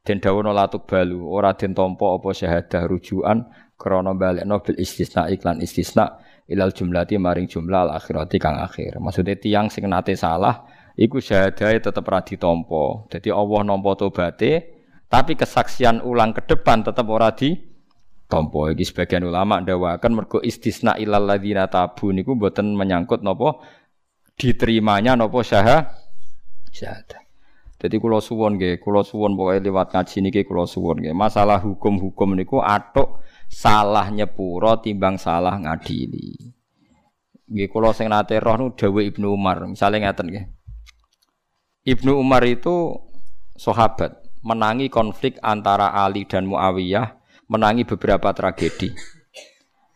den 0.04 0.18
dawono 0.20 0.52
latuk 0.52 0.84
balu 0.84 1.24
ora 1.24 1.56
den 1.56 1.72
tampa 1.72 2.20
apa 2.20 2.28
syahadah 2.36 2.84
rujukan 2.84 3.48
krana 3.80 4.12
balekno 4.12 4.60
bil 4.60 4.76
istisna 4.76 5.32
iklan 5.32 5.64
istisna 5.64 6.20
ilal 6.44 6.76
jumlati 6.76 7.16
maring 7.16 7.48
jumlah 7.48 7.88
akhirati 7.96 8.36
kang 8.36 8.60
akhir. 8.60 9.00
Maksudnya 9.00 9.40
tiang 9.40 9.72
sing 9.72 9.88
nate 9.88 10.12
salah 10.12 10.64
iku 10.94 11.18
syahadahe 11.18 11.82
tetep 11.82 12.04
ora 12.06 12.22
ditampa 12.22 13.10
dadi 13.10 13.30
Allah 13.30 13.60
nampa 13.66 13.98
tobaté 13.98 14.74
tapi 15.10 15.38
kesaksian 15.38 16.02
ulang 16.02 16.34
ke 16.34 16.42
depan 16.46 16.82
tetep 16.82 17.06
ora 17.06 17.30
di 17.34 17.54
tompo 18.26 18.70
iki 18.72 18.82
sebagian 18.86 19.26
ulama 19.26 19.60
ndawakan 19.60 20.12
mergo 20.14 20.38
istisna 20.40 20.96
ilal 20.96 21.28
ladzina 21.28 21.68
tabu 21.70 22.10
niku 22.10 22.34
mboten 22.34 22.72
menyangkut 22.72 23.20
napa 23.20 23.62
diterimanya 24.34 25.14
napa 25.14 25.38
syahadah 25.44 27.24
jadi 27.84 28.00
kulo 28.00 28.16
suwon 28.16 28.56
nggih, 28.56 28.80
kulo 28.80 29.04
suwon 29.04 29.36
pokoke 29.36 29.60
lewat 29.60 29.92
ngaji 29.92 30.16
niki 30.24 30.40
kulo 30.48 30.64
suwon 30.64 31.04
nggih. 31.04 31.12
Masalah 31.12 31.60
hukum-hukum 31.60 32.32
niku 32.32 32.64
atok 32.64 33.20
salah 33.44 34.08
nyepuro 34.08 34.80
timbang 34.80 35.20
salah 35.20 35.60
ngadili. 35.60 36.32
Nggih 37.44 37.68
kulo 37.68 37.92
sing 37.92 38.08
nate 38.08 38.40
roh 38.40 38.56
nu 38.56 38.72
dawuh 38.72 39.04
Ibnu 39.04 39.28
Umar, 39.28 39.68
misalnya 39.68 40.08
ngaten 40.08 40.26
nggih. 40.32 40.44
Ibnu 41.84 42.16
Umar 42.16 42.40
itu 42.48 42.96
sahabat, 43.60 44.16
menangi 44.40 44.88
konflik 44.88 45.36
antara 45.44 45.92
Ali 45.92 46.24
dan 46.24 46.48
Muawiyah, 46.48 47.12
menangi 47.52 47.84
beberapa 47.84 48.32
tragedi. 48.32 48.88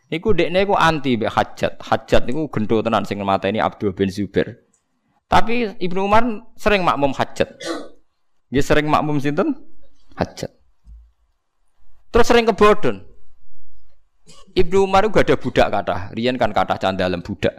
Niku 0.09 0.37
dekne 0.37 0.65
iku 0.65 0.77
anti 0.77 1.17
mbek 1.17 1.33
Hajat. 1.33 1.73
Hajat 1.81 2.29
niku 2.29 2.49
gendho 2.49 2.81
tenan 2.81 3.05
sing 3.09 3.21
mateni 3.25 3.61
Abdul 3.61 3.97
bin 3.97 4.09
Zubair. 4.13 4.69
Tapi 5.29 5.77
Ibnu 5.81 6.09
Umar 6.09 6.25
sering 6.57 6.81
makmum 6.81 7.13
hajat. 7.13 7.53
Dia 8.49 8.65
sering 8.65 8.89
makmum 8.89 9.21
sinten? 9.21 9.53
Hajat. 10.17 10.49
Terus 12.09 12.25
sering 12.25 12.49
kebodon. 12.49 13.05
Ibnu 14.57 14.89
Umar 14.89 15.05
itu 15.05 15.13
gak 15.13 15.29
ada 15.29 15.37
budak 15.37 15.69
kata. 15.69 15.97
Rian 16.17 16.41
kan 16.41 16.57
kata 16.57 16.81
candalem 16.81 17.21
budak. 17.21 17.53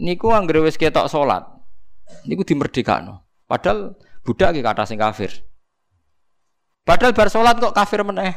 Niku 0.00 0.32
anggere 0.32 0.64
wis 0.64 0.80
ketok 0.80 1.12
salat. 1.12 1.44
Niku 2.24 2.44
dimerdekakno. 2.44 3.24
Padahal 3.44 3.96
Budak 4.24 4.56
ki 4.56 4.64
kata 4.64 4.88
sing 4.88 4.96
kafir. 4.96 5.44
Padahal 6.80 7.12
bar 7.12 7.28
salat 7.28 7.60
kok 7.60 7.76
kafir 7.76 8.00
meneh. 8.00 8.32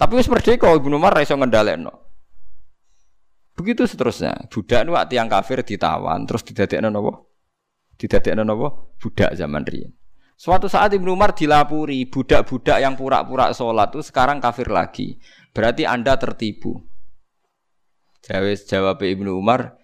Tapi 0.00 0.16
wis 0.16 0.32
merdeka 0.32 0.72
Ibnu 0.72 0.96
Umar 0.96 1.12
ra 1.12 1.20
iso 1.20 1.36
ngendhalekno. 1.36 1.92
Begitu 3.52 3.84
seterusnya. 3.84 4.48
Budak 4.48 4.88
nu 4.88 4.96
yang 4.96 5.28
kafir 5.28 5.60
ditawan 5.60 6.24
terus 6.24 6.40
didadekno 6.40 6.88
napa? 6.88 7.20
Didadekno 8.00 8.48
napa? 8.48 8.96
Budak 8.96 9.36
zaman 9.36 9.68
riyen. 9.68 9.92
Suatu 10.40 10.72
saat 10.72 10.96
Ibnu 10.96 11.12
Umar 11.12 11.36
dilapuri 11.36 12.08
budak-budak 12.08 12.80
yang 12.80 12.96
pura-pura 12.96 13.52
sholat 13.52 13.92
itu 13.92 14.00
sekarang 14.00 14.40
kafir 14.40 14.72
lagi. 14.72 15.20
Berarti 15.52 15.84
Anda 15.84 16.16
tertipu. 16.16 16.80
Jawab 18.24 18.56
jawab 18.64 18.96
Ibnu 19.04 19.36
Umar, 19.36 19.76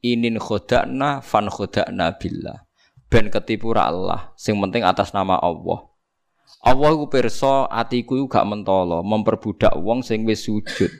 inin 0.00 0.40
khodakna 0.40 1.20
fan 1.20 1.48
khodakna 1.48 2.16
billah. 2.16 2.64
Ben 3.10 3.26
ketipu 3.26 3.74
Allah, 3.74 4.30
sing 4.38 4.54
penting 4.62 4.86
atas 4.86 5.10
nama 5.10 5.34
Allah. 5.40 5.90
Allah 6.60 6.90
ku 6.92 7.08
pirsa 7.08 7.66
atiku 7.66 8.20
iku 8.20 8.26
gak 8.28 8.46
mentolo, 8.46 9.00
memperbudak 9.00 9.74
wong 9.80 10.04
sing 10.04 10.28
wis 10.28 10.44
sujud. 10.44 10.90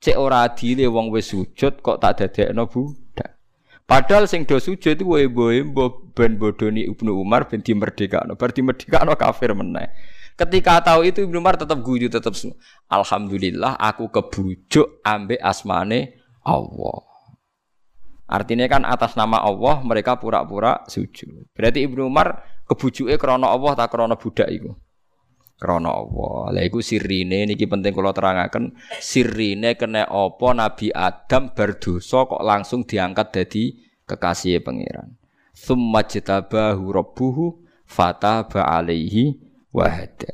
Cek 0.00 0.16
ora 0.16 0.46
adile 0.46 0.86
wong 0.86 1.10
wis 1.10 1.32
sujud 1.32 1.80
kok 1.82 1.98
tak 1.98 2.20
dadekno 2.20 2.68
budak. 2.70 3.40
Padahal 3.84 4.24
sing 4.24 4.48
do 4.48 4.56
sujud 4.56 4.96
itu 4.96 5.04
boe 5.04 5.60
ben 6.16 6.40
bodoni 6.40 6.88
Ibnu 6.88 7.12
Umar 7.12 7.48
ben 7.48 7.60
dimerdekakno. 7.60 8.36
Bar 8.36 8.56
dimerdekakno 8.56 9.12
kafir 9.12 9.52
meneh. 9.52 9.92
Ketika 10.34 10.80
tahu 10.80 11.04
itu 11.04 11.28
Ibnu 11.28 11.36
Umar 11.40 11.60
tetap 11.60 11.78
guyu 11.84 12.08
tetap 12.08 12.32
Alhamdulillah 12.88 13.76
aku 13.76 14.08
kebujuk 14.08 15.04
ambek 15.04 15.40
asmane 15.44 16.16
Allah. 16.40 17.13
Artinya 18.24 18.64
kan 18.66 18.88
atas 18.88 19.14
nama 19.20 19.44
Allah 19.44 19.84
mereka 19.84 20.16
pura-pura 20.16 20.80
sujud. 20.88 21.52
Berarti 21.52 21.84
Ibnu 21.84 22.08
Umar 22.08 22.40
kebujuke 22.64 23.20
krana 23.20 23.52
Allah 23.52 23.72
tak 23.76 23.92
krana 23.92 24.16
budak 24.16 24.48
iku. 24.48 24.72
Krana 25.60 25.92
Allah. 25.92 26.56
Lah 26.56 26.62
iku 26.64 26.80
sirine 26.80 27.44
niki 27.44 27.68
penting 27.68 27.92
kula 27.92 28.16
terangaken. 28.16 28.74
Sirine 28.96 29.76
kena 29.76 30.08
apa 30.08 30.48
Nabi 30.56 30.88
Adam 30.90 31.52
berdosa 31.52 32.24
kok 32.24 32.40
langsung 32.40 32.88
diangkat 32.88 33.28
dadi 33.30 33.64
kekasih 34.08 34.64
pangeran. 34.64 35.20
Tsumma 35.54 36.02
jtabahu 36.02 36.90
rabbuhu 36.90 37.44
fataba 37.84 38.66
alaihi 38.66 39.36
wahda. 39.68 40.32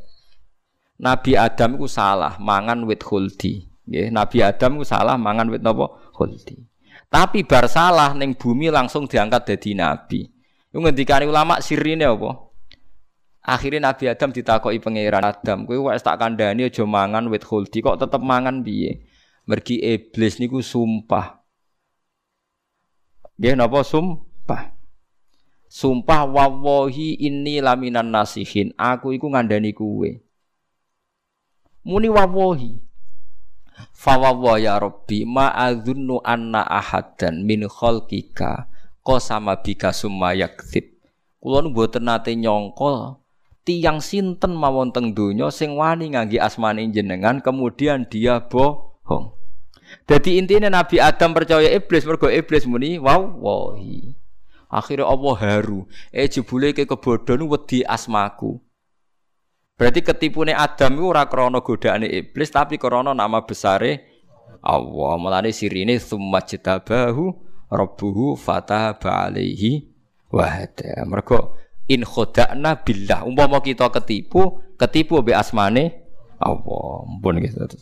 Nabi 1.01 1.35
Adam 1.35 1.75
ku 1.75 1.91
salah 1.91 2.39
mangan 2.39 2.87
wit 2.87 3.03
khuldi. 3.03 3.67
Nggih, 3.91 4.15
Nabi 4.15 4.39
Adam 4.47 4.79
ku 4.79 4.85
salah 4.87 5.19
mangan 5.19 5.51
wit 5.51 5.65
napa? 5.65 5.91
Khuldi. 6.15 6.70
Tapi 7.11 7.43
bar 7.43 7.67
salah 7.67 8.15
ning 8.15 8.39
bumi 8.39 8.71
langsung 8.71 9.11
diangkat 9.11 9.43
dadi 9.51 9.75
nabi. 9.75 10.31
Iku 10.71 10.79
ngendikane 10.79 11.27
ulama 11.27 11.59
sirine 11.59 12.07
apa? 12.07 12.51
Akhirnya 13.41 13.91
Nabi 13.91 14.05
Adam 14.07 14.31
ditakoki 14.31 14.79
pangeran 14.79 15.25
Adam, 15.25 15.65
kowe 15.65 15.91
wis 15.91 16.05
tak 16.05 16.21
kandhani 16.21 16.69
aja 16.69 16.85
mangan 16.85 17.27
wit 17.33 17.43
khuldi 17.43 17.81
kok 17.81 17.99
tetep 17.99 18.21
mangan 18.21 18.63
piye? 18.63 19.03
Mergi 19.49 19.81
iblis 19.81 20.39
niku 20.39 20.63
sumpah. 20.63 21.41
Nggih 23.41 23.57
napa 23.57 23.81
sumpah? 23.81 24.77
Sumpah 25.67 26.29
wawahi 26.29 27.17
ini 27.17 27.65
laminan 27.65 28.13
nasihin. 28.13 28.77
Aku 28.77 29.17
iku 29.17 29.33
ngandani 29.33 29.73
kuwe. 29.73 30.21
Muni 31.83 32.13
wawahi. 32.13 32.90
Fawawa 33.93 34.57
ya 34.57 34.81
Rabbi 34.81 35.29
ma 35.29 35.53
adzunnu 35.53 36.25
anna 36.25 36.65
ahadan 36.65 37.45
min 37.45 37.69
khalqika 37.69 38.71
qasama 39.05 39.61
bika 39.61 39.93
summa 39.93 40.33
yakdzib. 40.33 40.89
Kula 41.41 41.65
nu 41.65 41.73
mboten 41.73 42.05
nate 42.05 42.37
nyangka 42.37 43.21
tiyang 43.65 44.01
sinten 44.01 44.57
mawon 44.57 44.93
teng 44.93 45.13
donya 45.13 45.53
sing 45.53 45.77
wani 45.77 46.13
ngangge 46.13 46.41
asmane 46.41 46.85
jenengan 46.93 47.41
kemudian 47.41 48.09
dia 48.09 48.41
bohong. 48.45 49.37
Jadi 50.07 50.39
intinya 50.39 50.71
Nabi 50.71 51.03
Adam 51.03 51.35
percaya 51.35 51.67
iblis 51.67 52.07
mergo 52.07 52.31
iblis 52.31 52.67
muni 52.67 52.99
wow 52.99 53.21
wahi. 53.41 54.15
Akhirnya 54.71 55.11
Allah 55.11 55.35
haru. 55.35 55.91
Eh 56.15 56.31
jebule 56.31 56.71
ke 56.71 56.87
kebodohan 56.87 57.43
wedi 57.51 57.83
asmaku. 57.83 58.63
Berarti 59.81 60.05
ketipune 60.05 60.53
Adam 60.53 61.01
itu 61.01 61.09
ora 61.09 61.25
krana 61.25 61.65
godaane 61.65 62.05
iblis 62.05 62.53
tapi 62.53 62.77
krana 62.77 63.17
nama 63.17 63.41
besare 63.49 64.13
Allah. 64.61 65.17
Mulane 65.17 65.57
sirine 65.57 65.97
summa 65.97 66.45
jitabahu 66.45 67.33
rabbuhu 67.73 68.37
fataba 68.37 69.33
alaihi 69.33 69.89
wa 70.29 70.45
hada. 70.45 71.01
Mergo 71.09 71.57
in 71.89 72.05
khodakna 72.05 72.77
billah. 72.85 73.25
Umpama 73.25 73.65
kita 73.65 73.89
ketipu, 73.89 74.61
ketipu 74.77 75.25
be 75.25 75.33
asmane 75.33 76.05
Allah. 76.37 77.09
Mumpun 77.09 77.41
gitu. 77.41 77.81